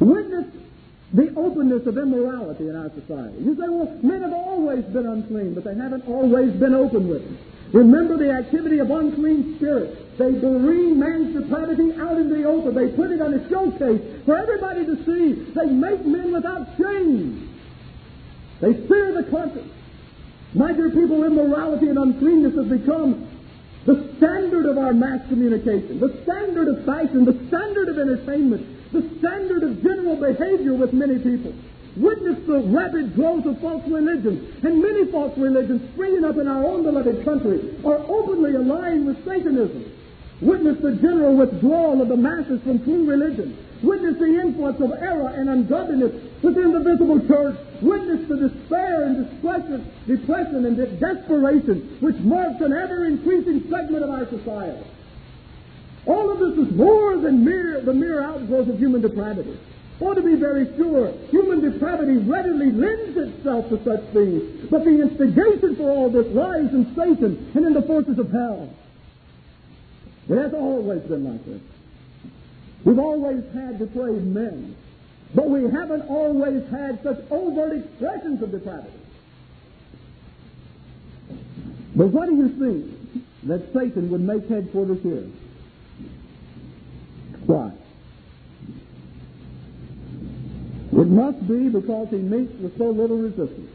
Witness 0.00 0.46
the 1.12 1.32
openness 1.36 1.86
of 1.86 1.96
immorality 1.96 2.68
in 2.68 2.76
our 2.76 2.90
society. 2.90 3.38
You 3.40 3.54
say, 3.54 3.68
well, 3.68 3.88
men 4.02 4.22
have 4.22 4.32
always 4.32 4.84
been 4.84 5.06
unclean, 5.06 5.54
but 5.54 5.64
they 5.64 5.74
haven't 5.74 6.06
always 6.08 6.52
been 6.52 6.74
open 6.74 7.08
with 7.08 7.22
it. 7.22 7.38
Remember 7.72 8.16
the 8.16 8.30
activity 8.30 8.78
of 8.78 8.90
unclean 8.90 9.56
spirits. 9.56 9.96
They 10.18 10.32
bring 10.32 10.98
man's 10.98 11.34
depravity 11.34 11.92
out 12.00 12.16
in 12.18 12.30
the 12.30 12.44
open. 12.44 12.74
They 12.74 12.88
put 12.88 13.10
it 13.10 13.20
on 13.20 13.34
a 13.34 13.48
showcase 13.48 14.02
for 14.24 14.36
everybody 14.36 14.86
to 14.86 14.96
see. 15.04 15.52
They 15.52 15.66
make 15.66 16.04
men 16.04 16.32
without 16.32 16.76
shame. 16.76 17.54
They 18.60 18.72
sear 18.86 19.12
the 19.12 19.28
conscience. 19.30 19.72
My 20.54 20.72
people, 20.72 21.24
immorality 21.24 21.88
and 21.88 21.98
uncleanness 21.98 22.54
has 22.54 22.66
become 22.66 23.28
the 23.84 24.14
standard 24.16 24.66
of 24.66 24.78
our 24.78 24.92
mass 24.92 25.20
communication, 25.28 26.00
the 26.00 26.20
standard 26.24 26.68
of 26.68 26.84
fashion, 26.84 27.24
the 27.24 27.38
standard 27.48 27.88
of 27.88 27.98
entertainment, 27.98 28.92
the 28.92 29.08
standard 29.18 29.62
of 29.62 29.82
general 29.82 30.16
behavior 30.16 30.74
with 30.74 30.92
many 30.92 31.18
people. 31.18 31.54
Witness 31.96 32.38
the 32.46 32.60
rapid 32.60 33.14
growth 33.14 33.46
of 33.46 33.60
false 33.60 33.86
religions, 33.88 34.62
and 34.62 34.82
many 34.82 35.10
false 35.10 35.36
religions 35.38 35.80
springing 35.94 36.24
up 36.24 36.36
in 36.36 36.46
our 36.46 36.64
own 36.64 36.82
beloved 36.82 37.24
country 37.24 37.78
are 37.84 37.98
openly 38.08 38.54
aligned 38.54 39.06
with 39.06 39.24
Satanism. 39.24 39.92
Witness 40.42 40.78
the 40.82 40.96
general 40.96 41.34
withdrawal 41.34 42.02
of 42.02 42.08
the 42.08 42.16
masses 42.16 42.60
from 42.62 42.82
true 42.84 43.06
religion. 43.08 43.56
Witness 43.82 44.18
the 44.18 44.40
influx 44.40 44.80
of 44.80 44.92
error 44.92 45.28
and 45.28 45.50
ungodliness 45.50 46.12
within 46.42 46.72
the 46.72 46.80
visible 46.80 47.20
church. 47.26 47.56
Witness 47.82 48.28
the 48.28 48.48
despair 48.48 49.04
and 49.04 49.30
depression, 49.30 49.90
depression 50.06 50.64
and 50.64 51.00
desperation 51.00 51.98
which 52.00 52.16
marks 52.16 52.60
an 52.62 52.72
ever 52.72 53.06
increasing 53.06 53.60
segment 53.70 54.02
of 54.02 54.10
our 54.10 54.26
society. 54.28 54.86
All 56.06 56.30
of 56.30 56.38
this 56.38 56.66
is 56.66 56.74
more 56.74 57.16
than 57.18 57.44
mere, 57.44 57.80
the 57.80 57.92
mere 57.92 58.22
outgrowth 58.22 58.68
of 58.68 58.78
human 58.78 59.02
depravity. 59.02 59.58
Or 59.98 60.14
to 60.14 60.22
be 60.22 60.34
very 60.34 60.66
sure, 60.76 61.12
human 61.30 61.60
depravity 61.60 62.18
readily 62.18 62.70
lends 62.70 63.16
itself 63.16 63.68
to 63.70 63.82
such 63.82 64.04
things, 64.12 64.68
but 64.70 64.84
the 64.84 65.00
instigation 65.00 65.76
for 65.76 65.90
all 65.90 66.10
this 66.10 66.26
lies 66.28 66.72
in 66.72 66.94
Satan 66.94 67.50
and 67.54 67.66
in 67.66 67.72
the 67.72 67.82
forces 67.82 68.18
of 68.18 68.30
hell. 68.30 68.72
It 70.28 70.36
has 70.36 70.52
always 70.52 71.02
been 71.02 71.24
like 71.24 71.44
this. 71.46 71.60
We've 72.86 73.00
always 73.00 73.42
had 73.52 73.80
depraved 73.80 74.24
men, 74.24 74.76
but 75.34 75.50
we 75.50 75.64
haven't 75.64 76.02
always 76.02 76.62
had 76.70 77.02
such 77.02 77.18
overt 77.32 77.72
expressions 77.78 78.40
of 78.40 78.52
depravity. 78.52 79.00
But 81.96 82.06
what 82.06 82.28
do 82.28 82.36
you 82.36 82.48
think 82.48 83.26
that 83.48 83.72
Satan 83.74 84.08
would 84.12 84.20
make 84.20 84.48
headquarters 84.48 85.02
here? 85.02 85.26
Why? 87.46 87.72
It 90.92 91.08
must 91.08 91.48
be 91.48 91.68
because 91.68 92.08
he 92.10 92.18
meets 92.18 92.52
with 92.60 92.78
so 92.78 92.90
little 92.90 93.18
resistance. 93.18 93.70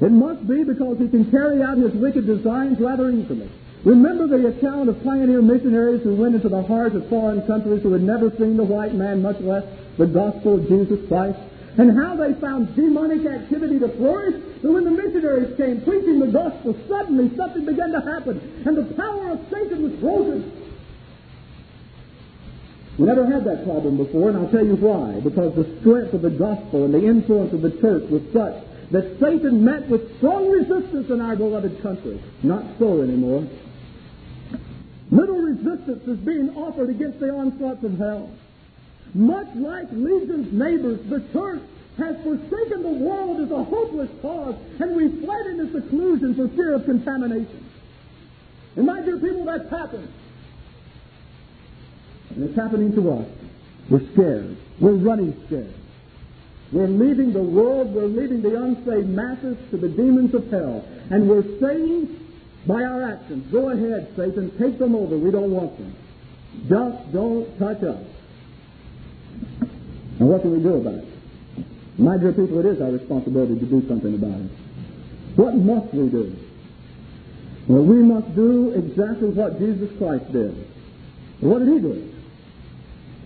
It 0.00 0.12
must 0.12 0.48
be 0.48 0.64
because 0.64 0.98
he 0.98 1.08
can 1.08 1.30
carry 1.30 1.62
out 1.62 1.76
his 1.76 1.92
wicked 1.92 2.24
designs 2.24 2.80
rather 2.80 3.10
easily. 3.10 3.50
Remember 3.84 4.28
the 4.28 4.46
account 4.46 4.88
of 4.88 5.02
pioneer 5.02 5.42
missionaries 5.42 6.02
who 6.02 6.14
went 6.14 6.36
into 6.36 6.48
the 6.48 6.62
heart 6.62 6.94
of 6.94 7.08
foreign 7.08 7.44
countries 7.46 7.82
who 7.82 7.92
had 7.92 8.02
never 8.02 8.30
seen 8.38 8.56
the 8.56 8.64
white 8.64 8.94
man, 8.94 9.22
much 9.22 9.40
less 9.40 9.64
the 9.98 10.06
gospel 10.06 10.54
of 10.54 10.68
Jesus 10.68 11.00
Christ, 11.08 11.38
and 11.78 11.98
how 11.98 12.14
they 12.14 12.34
found 12.34 12.76
demonic 12.76 13.26
activity 13.26 13.80
to 13.80 13.88
flourish. 13.96 14.40
But 14.62 14.72
when 14.72 14.84
the 14.84 14.90
missionaries 14.92 15.56
came 15.56 15.82
preaching 15.82 16.20
the 16.20 16.28
gospel, 16.28 16.78
suddenly 16.88 17.34
something 17.36 17.64
began 17.64 17.90
to 17.90 18.00
happen, 18.00 18.62
and 18.64 18.76
the 18.76 18.94
power 18.94 19.32
of 19.32 19.40
Satan 19.50 19.82
was 19.82 19.92
broken. 19.98 20.52
We 22.98 23.06
never 23.06 23.26
had 23.26 23.44
that 23.44 23.64
problem 23.64 23.96
before, 23.96 24.28
and 24.28 24.38
I'll 24.38 24.50
tell 24.52 24.64
you 24.64 24.76
why. 24.76 25.18
Because 25.20 25.56
the 25.56 25.80
strength 25.80 26.12
of 26.12 26.22
the 26.22 26.30
gospel 26.30 26.84
and 26.84 26.94
the 26.94 27.04
influence 27.04 27.52
of 27.52 27.62
the 27.62 27.70
church 27.80 28.08
was 28.10 28.22
such 28.32 28.62
that 28.92 29.18
Satan 29.18 29.64
met 29.64 29.88
with 29.88 30.18
strong 30.18 30.50
resistance 30.50 31.08
in 31.10 31.20
our 31.20 31.34
beloved 31.34 31.82
country. 31.82 32.22
Not 32.42 32.64
so 32.78 33.00
anymore. 33.00 33.48
Little 35.12 35.42
resistance 35.42 36.08
is 36.08 36.18
being 36.20 36.56
offered 36.56 36.88
against 36.88 37.20
the 37.20 37.28
onslaughts 37.28 37.84
of 37.84 37.98
hell. 37.98 38.30
Much 39.12 39.46
like 39.56 39.86
Legion's 39.92 40.50
neighbors, 40.54 41.00
the 41.10 41.20
church 41.34 41.60
has 41.98 42.16
forsaken 42.24 42.82
the 42.82 43.04
world 43.04 43.38
as 43.42 43.50
a 43.50 43.62
hopeless 43.62 44.08
cause, 44.22 44.54
and 44.80 44.96
we 44.96 45.10
fled 45.22 45.46
into 45.48 45.70
seclusion 45.70 46.34
for 46.34 46.48
fear 46.56 46.72
of 46.72 46.86
contamination. 46.86 47.62
And 48.76 48.86
my 48.86 49.02
dear 49.02 49.18
people, 49.18 49.44
that's 49.44 49.68
happened. 49.68 50.10
And 52.30 52.44
it's 52.44 52.56
happening 52.56 52.94
to 52.94 53.10
us. 53.10 53.28
We're 53.90 54.12
scared. 54.14 54.56
We're 54.80 54.94
running 54.94 55.38
scared. 55.46 55.74
We're 56.72 56.86
leaving 56.86 57.34
the 57.34 57.42
world, 57.42 57.92
we're 57.92 58.06
leaving 58.06 58.40
the 58.40 58.56
unsaved 58.56 59.10
masses 59.10 59.58
to 59.72 59.76
the 59.76 59.90
demons 59.90 60.32
of 60.32 60.50
hell. 60.50 60.82
And 61.10 61.28
we're 61.28 61.44
saying 61.60 62.21
by 62.66 62.82
our 62.82 63.02
actions. 63.12 63.50
Go 63.50 63.70
ahead, 63.70 64.12
Satan, 64.16 64.50
take 64.58 64.78
them 64.78 64.94
over. 64.94 65.16
We 65.16 65.30
don't 65.30 65.50
want 65.50 65.76
them. 65.78 65.94
Just 66.68 67.12
don't 67.12 67.58
touch 67.58 67.82
us. 67.82 68.04
And 70.18 70.28
what 70.28 70.42
can 70.42 70.52
we 70.52 70.62
do 70.62 70.74
about 70.74 70.94
it? 70.94 71.08
My 71.98 72.16
dear 72.16 72.32
people, 72.32 72.58
it 72.60 72.66
is 72.66 72.80
our 72.80 72.90
responsibility 72.90 73.58
to 73.58 73.66
do 73.66 73.86
something 73.88 74.14
about 74.14 74.40
it. 74.40 74.50
What 75.36 75.54
must 75.54 75.92
we 75.94 76.08
do? 76.08 76.36
Well, 77.68 77.82
we 77.82 78.02
must 78.02 78.34
do 78.34 78.70
exactly 78.70 79.28
what 79.30 79.58
Jesus 79.58 79.90
Christ 79.98 80.30
did. 80.32 80.66
What 81.40 81.60
did 81.60 81.68
he 81.68 81.78
do? 81.80 82.12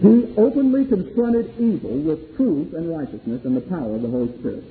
He 0.00 0.34
openly 0.36 0.84
confronted 0.86 1.54
evil 1.58 1.96
with 1.98 2.36
truth 2.36 2.74
and 2.74 2.90
righteousness 2.90 3.44
and 3.44 3.56
the 3.56 3.62
power 3.62 3.94
of 3.94 4.02
the 4.02 4.08
Holy 4.08 4.38
Spirit. 4.38 4.64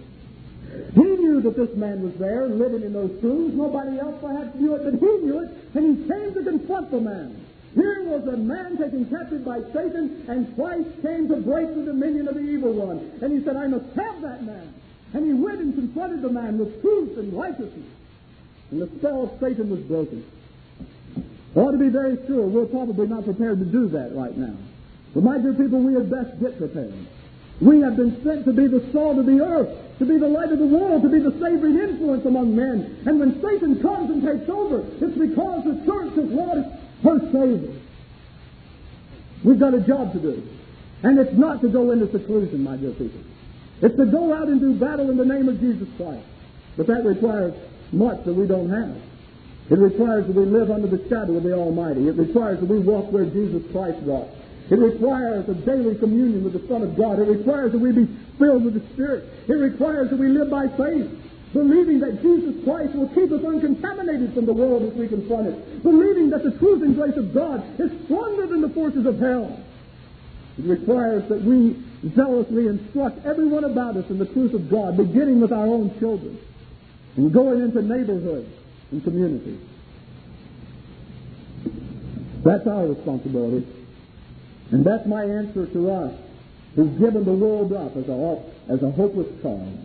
He 0.93 1.01
knew 1.01 1.41
that 1.41 1.55
this 1.55 1.75
man 1.75 2.03
was 2.03 2.13
there, 2.15 2.47
living 2.47 2.83
in 2.83 2.93
those 2.93 3.11
tombs. 3.21 3.53
Nobody 3.53 3.99
else 3.99 4.15
perhaps 4.21 4.55
knew 4.55 4.75
it, 4.75 4.83
but 4.83 4.93
he 4.93 5.17
knew 5.25 5.39
it, 5.39 5.49
and 5.73 5.97
he 5.97 6.07
came 6.07 6.33
to 6.33 6.43
confront 6.43 6.91
the 6.91 7.01
man. 7.01 7.45
Here 7.75 8.03
was 8.03 8.25
a 8.27 8.37
man 8.37 8.77
taken 8.77 9.05
captive 9.09 9.43
by 9.43 9.59
Satan, 9.73 10.25
and 10.29 10.55
Christ 10.55 10.89
came 11.01 11.27
to 11.27 11.35
break 11.37 11.75
the 11.75 11.83
dominion 11.83 12.27
of 12.27 12.35
the 12.35 12.41
evil 12.41 12.71
one. 12.71 13.19
And 13.21 13.37
he 13.37 13.43
said, 13.43 13.57
I 13.57 13.67
must 13.67 13.85
have 13.95 14.21
that 14.21 14.43
man. 14.43 14.73
And 15.13 15.25
he 15.25 15.33
went 15.33 15.59
and 15.59 15.73
confronted 15.73 16.21
the 16.21 16.29
man 16.29 16.57
with 16.57 16.81
truth 16.81 17.17
and 17.17 17.33
righteousness. 17.33 17.89
And 18.71 18.81
the 18.81 18.89
spell 18.97 19.23
of 19.23 19.39
Satan 19.41 19.69
was 19.69 19.81
broken. 19.81 20.25
Ought 21.55 21.71
to 21.71 21.77
be 21.77 21.89
very 21.89 22.17
sure 22.27 22.47
we're 22.47 22.65
probably 22.65 23.07
not 23.07 23.25
prepared 23.25 23.59
to 23.59 23.65
do 23.65 23.89
that 23.89 24.15
right 24.15 24.35
now. 24.37 24.55
But 25.13 25.23
my 25.23 25.37
dear 25.37 25.53
people, 25.53 25.79
we 25.79 25.93
had 25.93 26.09
best 26.09 26.39
get 26.39 26.57
prepared. 26.57 26.93
We 27.61 27.79
have 27.81 27.95
been 27.95 28.21
sent 28.23 28.45
to 28.45 28.53
be 28.53 28.67
the 28.67 28.83
salt 28.91 29.17
of 29.17 29.25
the 29.25 29.39
earth, 29.39 29.69
to 29.99 30.05
be 30.05 30.17
the 30.17 30.27
light 30.27 30.51
of 30.51 30.59
the 30.59 30.65
world, 30.65 31.03
to 31.03 31.09
be 31.09 31.19
the 31.19 31.31
savoring 31.39 31.79
influence 31.79 32.25
among 32.25 32.55
men. 32.55 33.03
And 33.05 33.19
when 33.19 33.41
Satan 33.41 33.81
comes 33.81 34.09
and 34.11 34.21
takes 34.21 34.49
over, 34.49 34.83
it's 34.83 35.17
because 35.17 35.63
the 35.63 35.79
church 35.85 36.13
has 36.15 36.29
lost 36.31 36.67
her 37.03 37.19
savor. 37.31 37.73
We've 39.43 39.59
got 39.59 39.73
a 39.73 39.79
job 39.79 40.11
to 40.13 40.19
do. 40.19 40.43
And 41.03 41.19
it's 41.19 41.37
not 41.37 41.61
to 41.61 41.69
go 41.69 41.91
into 41.91 42.11
seclusion, 42.11 42.63
my 42.63 42.77
dear 42.77 42.91
people. 42.91 43.21
It's 43.81 43.95
to 43.95 44.05
go 44.05 44.33
out 44.33 44.47
and 44.47 44.59
do 44.59 44.73
battle 44.73 45.09
in 45.09 45.17
the 45.17 45.25
name 45.25 45.47
of 45.47 45.59
Jesus 45.59 45.87
Christ. 45.97 46.25
But 46.75 46.87
that 46.87 47.05
requires 47.05 47.53
much 47.91 48.25
that 48.25 48.33
we 48.33 48.47
don't 48.47 48.69
have. 48.69 48.97
It 49.69 49.79
requires 49.79 50.27
that 50.27 50.35
we 50.35 50.45
live 50.45 50.71
under 50.71 50.87
the 50.87 51.07
shadow 51.09 51.37
of 51.37 51.43
the 51.43 51.53
Almighty. 51.53 52.07
It 52.07 52.15
requires 52.15 52.59
that 52.59 52.69
we 52.69 52.79
walk 52.79 53.11
where 53.11 53.25
Jesus 53.25 53.63
Christ 53.71 53.99
walked. 53.99 54.35
It 54.69 54.79
requires 54.79 55.47
a 55.47 55.53
daily 55.53 55.95
communion 55.95 56.43
with 56.43 56.53
the 56.53 56.67
Son 56.67 56.81
of 56.81 56.97
God. 56.97 57.19
It 57.19 57.27
requires 57.27 57.71
that 57.71 57.77
we 57.77 57.91
be 57.91 58.09
filled 58.39 58.65
with 58.65 58.73
the 58.73 58.93
Spirit. 58.93 59.29
It 59.47 59.53
requires 59.53 60.09
that 60.09 60.17
we 60.17 60.27
live 60.29 60.49
by 60.49 60.67
faith, 60.69 61.05
believing 61.53 61.99
that 61.99 62.21
Jesus 62.21 62.63
Christ 62.63 62.95
will 62.95 63.09
keep 63.09 63.31
us 63.31 63.45
uncontaminated 63.45 64.33
from 64.33 64.45
the 64.45 64.53
world 64.53 64.83
as 64.83 64.93
we 64.97 65.07
confront 65.07 65.47
it, 65.47 65.83
believing 65.83 66.31
that 66.31 66.43
the 66.43 66.57
truth 66.57 66.81
and 66.81 66.95
grace 66.95 67.15
of 67.15 67.33
God 67.33 67.61
is 67.79 67.91
stronger 68.05 68.47
than 68.47 68.61
the 68.61 68.69
forces 68.69 69.05
of 69.05 69.19
hell. 69.19 69.53
It 70.57 70.65
requires 70.65 71.29
that 71.29 71.43
we 71.43 71.77
zealously 72.15 72.67
instruct 72.67 73.23
everyone 73.25 73.65
about 73.65 73.97
us 73.97 74.09
in 74.09 74.17
the 74.17 74.25
truth 74.25 74.53
of 74.53 74.69
God, 74.69 74.97
beginning 74.97 75.41
with 75.41 75.51
our 75.51 75.67
own 75.67 75.93
children 75.99 76.39
and 77.17 77.31
going 77.31 77.61
into 77.61 77.81
neighborhoods 77.81 78.49
and 78.91 79.03
communities. 79.03 79.59
That's 82.43 82.67
our 82.67 82.87
responsibility. 82.87 83.84
And 84.71 84.85
that's 84.85 85.05
my 85.05 85.23
answer 85.23 85.67
to 85.67 85.91
us 85.91 86.13
who've 86.75 86.99
given 86.99 87.23
the 87.23 87.33
world 87.33 87.71
up 87.73 87.95
as 87.95 88.07
a, 88.09 88.43
as 88.69 88.83
a 88.83 88.91
hopeless 88.91 89.27
cause 89.41 89.77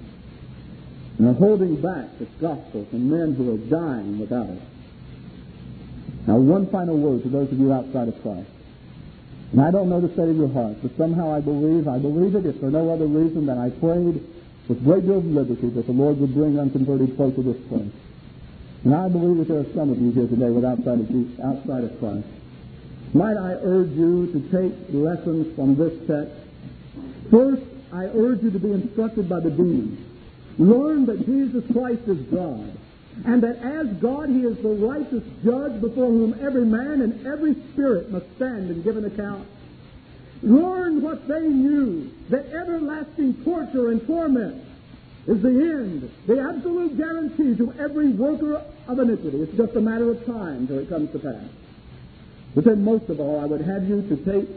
and 1.19 1.29
are 1.29 1.35
holding 1.35 1.81
back 1.81 2.07
the 2.19 2.25
gospel 2.41 2.87
from 2.91 3.11
men 3.11 3.35
who 3.35 3.55
are 3.55 3.59
dying 3.69 4.19
without 4.19 4.49
it. 4.49 4.63
Now, 6.27 6.37
one 6.37 6.67
final 6.71 6.97
word 6.97 7.23
to 7.23 7.29
those 7.29 7.53
of 7.53 7.59
you 7.59 7.73
outside 7.73 8.09
of 8.09 8.21
Christ. 8.23 8.49
And 9.53 9.61
I 9.61 9.71
don't 9.71 9.91
know 9.91 10.01
the 10.01 10.13
state 10.15 10.29
of 10.29 10.37
your 10.37 10.49
heart, 10.49 10.77
but 10.81 10.97
somehow 10.97 11.35
I 11.35 11.41
believe, 11.41 11.89
I 11.89 11.99
believe 11.99 12.35
it, 12.37 12.47
if 12.47 12.61
for 12.61 12.71
no 12.71 12.89
other 12.91 13.07
reason 13.07 13.47
than 13.47 13.59
I 13.59 13.71
prayed 13.71 14.23
with 14.69 14.85
great 14.85 15.05
deal 15.05 15.19
of 15.19 15.25
liberty 15.27 15.69
that 15.71 15.87
the 15.87 15.93
Lord 15.93 16.19
would 16.19 16.33
bring 16.33 16.59
unconverted 16.59 17.17
folk 17.17 17.35
to 17.35 17.43
this 17.43 17.61
place. 17.69 17.93
And 18.85 18.95
I 18.95 19.09
believe 19.09 19.39
that 19.39 19.49
there 19.49 19.61
are 19.61 19.75
some 19.75 19.91
of 19.91 20.01
you 20.01 20.13
here 20.13 20.29
today 20.29 20.49
with 20.49 20.65
outside 20.65 21.01
of, 21.01 21.11
outside 21.45 21.85
of 21.85 21.99
Christ. 21.99 22.29
Might 23.13 23.37
I 23.37 23.55
urge 23.55 23.91
you 23.91 24.27
to 24.33 24.41
take 24.51 24.95
lessons 24.95 25.55
from 25.57 25.77
this 25.77 25.93
text? 26.07 26.33
First, 27.31 27.63
I 27.93 28.05
urge 28.05 28.43
you 28.43 28.51
to 28.53 28.59
be 28.59 28.73
instructed 28.73 29.29
by 29.29 29.41
the 29.41 29.51
demons. 29.51 29.99
Learn 30.59 31.07
that 31.07 31.27
Jesus 31.27 31.65
Christ 31.73 32.03
is 32.07 32.19
God, 32.31 32.73
and 33.27 33.43
that 33.43 33.57
as 33.57 33.89
God 34.01 34.29
He 34.29 34.43
is 34.43 34.57
the 34.63 34.69
righteous 34.69 35.25
judge 35.45 35.81
before 35.81 36.07
whom 36.07 36.39
every 36.41 36.65
man 36.65 37.01
and 37.03 37.27
every 37.27 37.55
spirit 37.73 38.11
must 38.11 38.27
stand 38.37 38.71
and 38.71 38.85
give 38.85 38.97
an 38.97 39.05
account. 39.05 39.47
Learn 40.43 41.03
what 41.03 41.27
they 41.27 41.41
knew, 41.41 42.11
that 42.31 42.47
everlasting 42.47 43.43
torture 43.45 43.91
and 43.91 44.07
torment 44.07 44.63
is 45.27 45.43
the 45.43 45.49
end, 45.49 46.11
the 46.27 46.41
absolute 46.41 46.97
guarantee 46.97 47.57
to 47.57 47.73
every 47.79 48.11
worker 48.11 48.63
of 48.87 48.99
iniquity. 48.99 49.39
It's 49.39 49.57
just 49.57 49.75
a 49.75 49.81
matter 49.81 50.11
of 50.11 50.25
time 50.27 50.67
till 50.67 50.79
it 50.79 50.89
comes 50.89 51.11
to 51.13 51.19
pass. 51.19 51.45
But 52.55 52.65
then 52.65 52.85
most 52.85 53.09
of 53.09 53.21
all, 53.21 53.41
I 53.41 53.47
would 53.47 53.61
have 53.61 53.89
you 53.89 54.03
to 54.03 54.17
take 54.17 54.49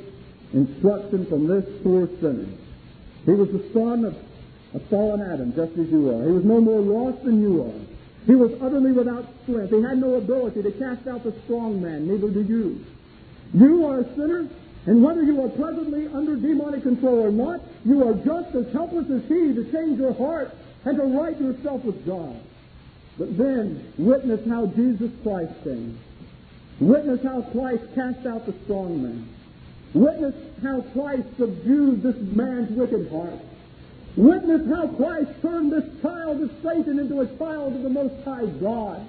instruction 0.54 1.26
from 1.28 1.48
this 1.48 1.66
poor 1.84 2.08
sinner. 2.22 2.48
He 3.26 3.32
was 3.32 3.50
the 3.50 3.70
son 3.74 4.06
of 4.06 4.16
a 4.74 4.80
fallen 4.90 5.22
Adam, 5.22 5.54
just 5.56 5.78
as 5.78 5.88
you 5.90 6.10
are. 6.10 6.26
He 6.26 6.32
was 6.32 6.44
no 6.44 6.60
more 6.60 6.82
lost 6.82 7.24
than 7.24 7.42
you 7.42 7.62
are. 7.64 8.26
He 8.26 8.36
was 8.36 8.52
utterly 8.62 8.92
without 8.92 9.28
strength. 9.44 9.72
He 9.72 9.82
had 9.82 10.00
no 10.00 10.16
ability 10.16 10.64
to 10.64 10.72
cast 10.72 11.08
out 11.08 11.24
the 11.24 11.34
strong 11.44 11.82
man, 11.82 12.08
neither 12.08 12.30
do 12.30 12.42
you. 12.42 12.84
You 13.54 13.86
are 13.86 14.00
a 14.00 14.16
sinner, 14.16 14.48
and 14.86 15.04
whether 15.04 15.22
you 15.22 15.44
are 15.44 15.50
presently 15.50 16.08
under 16.08 16.36
demonic 16.36 16.84
control 16.84 17.20
or 17.20 17.32
not, 17.32 17.62
you 17.86 18.08
are 18.08 18.14
just 18.14 18.56
as 18.56 18.72
helpless 18.74 19.10
as 19.12 19.22
he 19.24 19.54
to 19.54 19.70
change 19.72 20.00
your 20.00 20.14
heart 20.14 20.56
and 20.86 20.98
to 20.98 21.04
right 21.04 21.40
yourself 21.40 21.84
with 21.84 22.06
God. 22.06 22.40
But 23.18 23.38
then, 23.38 23.94
witness 23.98 24.48
how 24.50 24.66
Jesus 24.68 25.12
Christ 25.22 25.54
came. 25.64 26.00
Witness 26.80 27.22
how 27.24 27.42
Christ 27.52 27.84
cast 27.96 28.26
out 28.26 28.46
the 28.46 28.54
strong 28.64 29.04
man. 29.04 29.30
Witness 29.94 30.36
how 30.64 30.82
Christ 30.94 31.28
subdued 31.38 32.02
this 32.02 32.16
man's 32.36 32.72
wicked 32.72 33.10
heart. 33.12 33.40
Witness 34.16 34.68
how 34.68 34.88
Christ 34.88 35.30
turned 35.42 35.72
this 35.72 35.86
child 36.02 36.42
of 36.42 36.52
Satan 36.64 37.00
into 37.00 37.22
a 37.22 37.28
child 37.38 37.76
of 37.76 37.84
the 37.84 37.90
Most 37.90 38.16
High 38.24 38.46
God. 38.46 39.06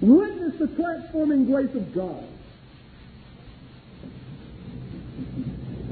Witness 0.00 0.58
the 0.58 0.68
transforming 0.68 1.46
grace 1.46 1.74
of 1.74 1.94
God. 1.94 2.24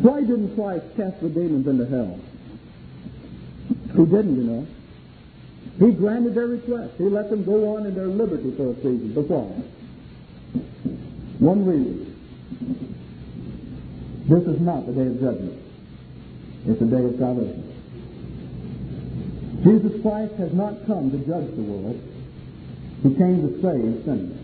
Why 0.02 0.20
didn't 0.20 0.54
Christ 0.54 0.84
cast 0.96 1.20
the 1.20 1.28
demons 1.28 1.66
into 1.66 1.86
hell? 1.86 2.20
He 3.68 4.04
didn't, 4.04 4.36
you 4.36 4.44
know. 4.44 4.66
He 5.78 5.92
granted 5.92 6.34
their 6.34 6.46
request. 6.46 6.94
He 6.96 7.04
let 7.04 7.28
them 7.30 7.44
go 7.44 7.76
on 7.76 7.86
in 7.86 7.94
their 7.94 8.06
liberty 8.06 8.54
for 8.56 8.70
a 8.70 8.74
season. 8.76 9.12
But 9.14 9.28
why? 9.28 9.62
One 11.38 11.66
reason. 11.66 12.16
This 14.28 14.42
is 14.42 14.60
not 14.60 14.86
the 14.86 14.92
day 14.92 15.06
of 15.06 15.20
judgment. 15.20 15.62
It's 16.66 16.80
the 16.80 16.86
day 16.86 17.04
of 17.04 17.18
salvation. 17.18 17.62
Jesus 19.62 20.02
Christ 20.02 20.34
has 20.38 20.52
not 20.52 20.86
come 20.86 21.10
to 21.10 21.18
judge 21.18 21.50
the 21.54 21.62
world. 21.62 22.00
He 23.02 23.14
came 23.14 23.42
to 23.44 23.52
save 23.62 24.04
sinners. 24.04 24.38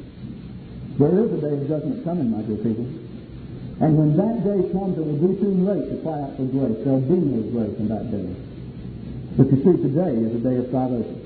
There 0.99 1.19
is 1.25 1.33
a 1.33 1.41
day 1.41 1.55
of 1.57 1.69
judgment 1.69 2.05
coming, 2.05 2.31
my 2.31 2.43
dear 2.43 2.63
people. 2.63 2.87
And 3.81 3.99
when 3.99 4.15
that 4.15 4.45
day 4.47 4.71
comes, 4.71 4.95
it 4.99 5.03
will 5.03 5.19
be 5.19 5.35
too 5.41 5.55
late 5.67 5.91
to 5.91 5.97
cry 6.07 6.23
out 6.23 6.37
for 6.37 6.47
grace. 6.47 6.79
There 6.85 6.93
will 6.95 7.09
be 7.09 7.19
no 7.19 7.43
grace 7.51 7.75
in 7.81 7.89
that 7.89 8.07
day. 8.13 8.29
But 9.35 9.51
you 9.51 9.59
see, 9.65 9.83
today 9.83 10.15
is 10.15 10.37
a 10.37 10.43
day 10.45 10.57
of 10.63 10.71
salvation. 10.71 11.19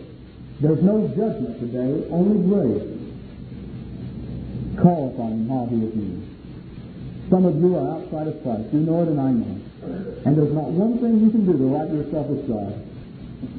There's 0.61 0.83
no 0.83 1.09
judgment 1.13 1.61
today, 1.61 2.09
only 2.09 2.41
grace. 2.49 2.96
Him 4.91 5.49
while 5.49 5.67
He 5.67 5.77
is 5.77 5.95
near. 5.95 6.23
Some 7.31 7.45
of 7.45 7.57
you 7.57 7.77
are 7.77 7.99
outside 7.99 8.29
of 8.29 8.43
Christ. 8.43 8.73
You 8.73 8.81
know 8.81 9.03
it 9.03 9.09
and 9.09 9.21
I 9.21 9.31
know 9.33 9.57
it. 9.57 10.27
And 10.27 10.37
there's 10.39 10.53
not 10.53 10.71
one 10.71 10.99
thing 10.99 11.19
you 11.21 11.31
can 11.31 11.45
do 11.47 11.59
to 11.59 11.67
right 11.75 11.91
yourself 11.91 12.27
with 12.29 12.47
God. 12.47 12.87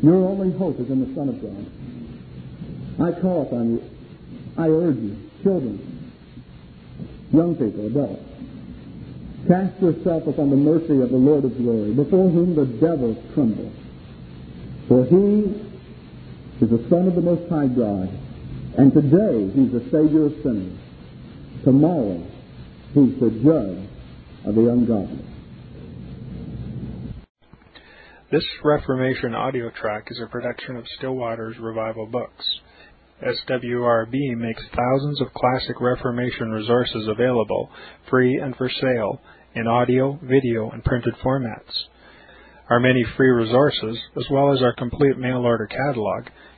Your 0.01 0.15
only 0.15 0.57
hope 0.57 0.79
is 0.79 0.89
in 0.89 1.07
the 1.07 1.13
Son 1.15 1.29
of 1.29 1.41
God. 1.41 1.65
I 2.99 3.19
call 3.21 3.43
upon 3.43 3.71
you. 3.71 3.83
I 4.57 4.67
urge 4.69 4.97
you, 4.97 5.15
children, 5.43 6.11
young 7.31 7.55
people, 7.55 7.85
adults, 7.85 8.23
cast 9.47 9.79
yourself 9.81 10.25
upon 10.25 10.49
the 10.49 10.55
mercy 10.55 10.99
of 10.99 11.11
the 11.11 11.17
Lord 11.17 11.45
of 11.45 11.55
glory, 11.57 11.93
before 11.93 12.29
whom 12.29 12.55
the 12.55 12.65
devils 12.65 13.17
tremble. 13.35 13.71
For 14.87 15.05
he 15.05 15.53
is 16.59 16.69
the 16.71 16.89
Son 16.89 17.07
of 17.07 17.13
the 17.13 17.21
Most 17.21 17.47
High 17.49 17.67
God, 17.67 18.09
and 18.77 18.91
today 18.93 19.51
he's 19.53 19.71
the 19.71 19.83
Savior 19.91 20.25
of 20.25 20.33
sinners. 20.41 20.73
Tomorrow, 21.67 22.23
he's 22.93 23.19
the 23.19 23.29
judge 23.43 23.89
of 24.45 24.55
the 24.55 24.69
ungodly. 24.71 25.19
This 28.31 28.45
Reformation 28.63 29.35
audio 29.35 29.69
track 29.71 30.07
is 30.09 30.17
a 30.23 30.31
production 30.31 30.77
of 30.77 30.85
Still 30.97 31.15
Waters 31.17 31.57
Revival 31.59 32.05
Books. 32.05 32.45
SWRB 33.21 34.37
makes 34.37 34.63
thousands 34.73 35.19
of 35.19 35.33
classic 35.33 35.81
Reformation 35.81 36.51
resources 36.51 37.05
available, 37.09 37.69
free 38.09 38.37
and 38.37 38.55
for 38.55 38.69
sale, 38.69 39.19
in 39.53 39.67
audio, 39.67 40.17
video, 40.23 40.69
and 40.69 40.85
printed 40.85 41.15
formats. 41.21 41.73
Our 42.69 42.79
many 42.79 43.03
free 43.17 43.31
resources, 43.31 43.97
as 44.15 44.23
well 44.31 44.53
as 44.53 44.61
our 44.61 44.73
complete 44.75 45.17
mail 45.17 45.39
order 45.39 45.67
catalog, 45.67 46.27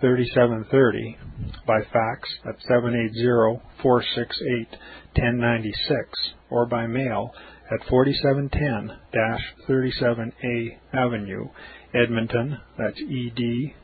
3730, 0.00 1.18
by 1.66 1.80
fax 1.92 2.28
at 2.48 2.56
780 2.62 3.60
468 3.82 4.70
1096, 5.14 6.32
or 6.50 6.66
by 6.66 6.86
mail 6.86 7.32
at 7.70 7.80
4710-37A 7.88 10.78
Avenue, 10.92 11.48
Edmonton, 11.94 12.58
that's 12.78 13.00
E-D-M-O-N-T-O-N, 13.00 13.74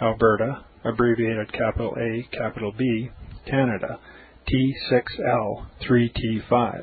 Alberta, 0.00 0.64
abbreviated 0.84 1.52
capital 1.52 1.96
A, 1.98 2.22
capital 2.34 2.72
B, 2.76 3.10
Canada, 3.46 3.98
T6L3T5. 4.48 6.82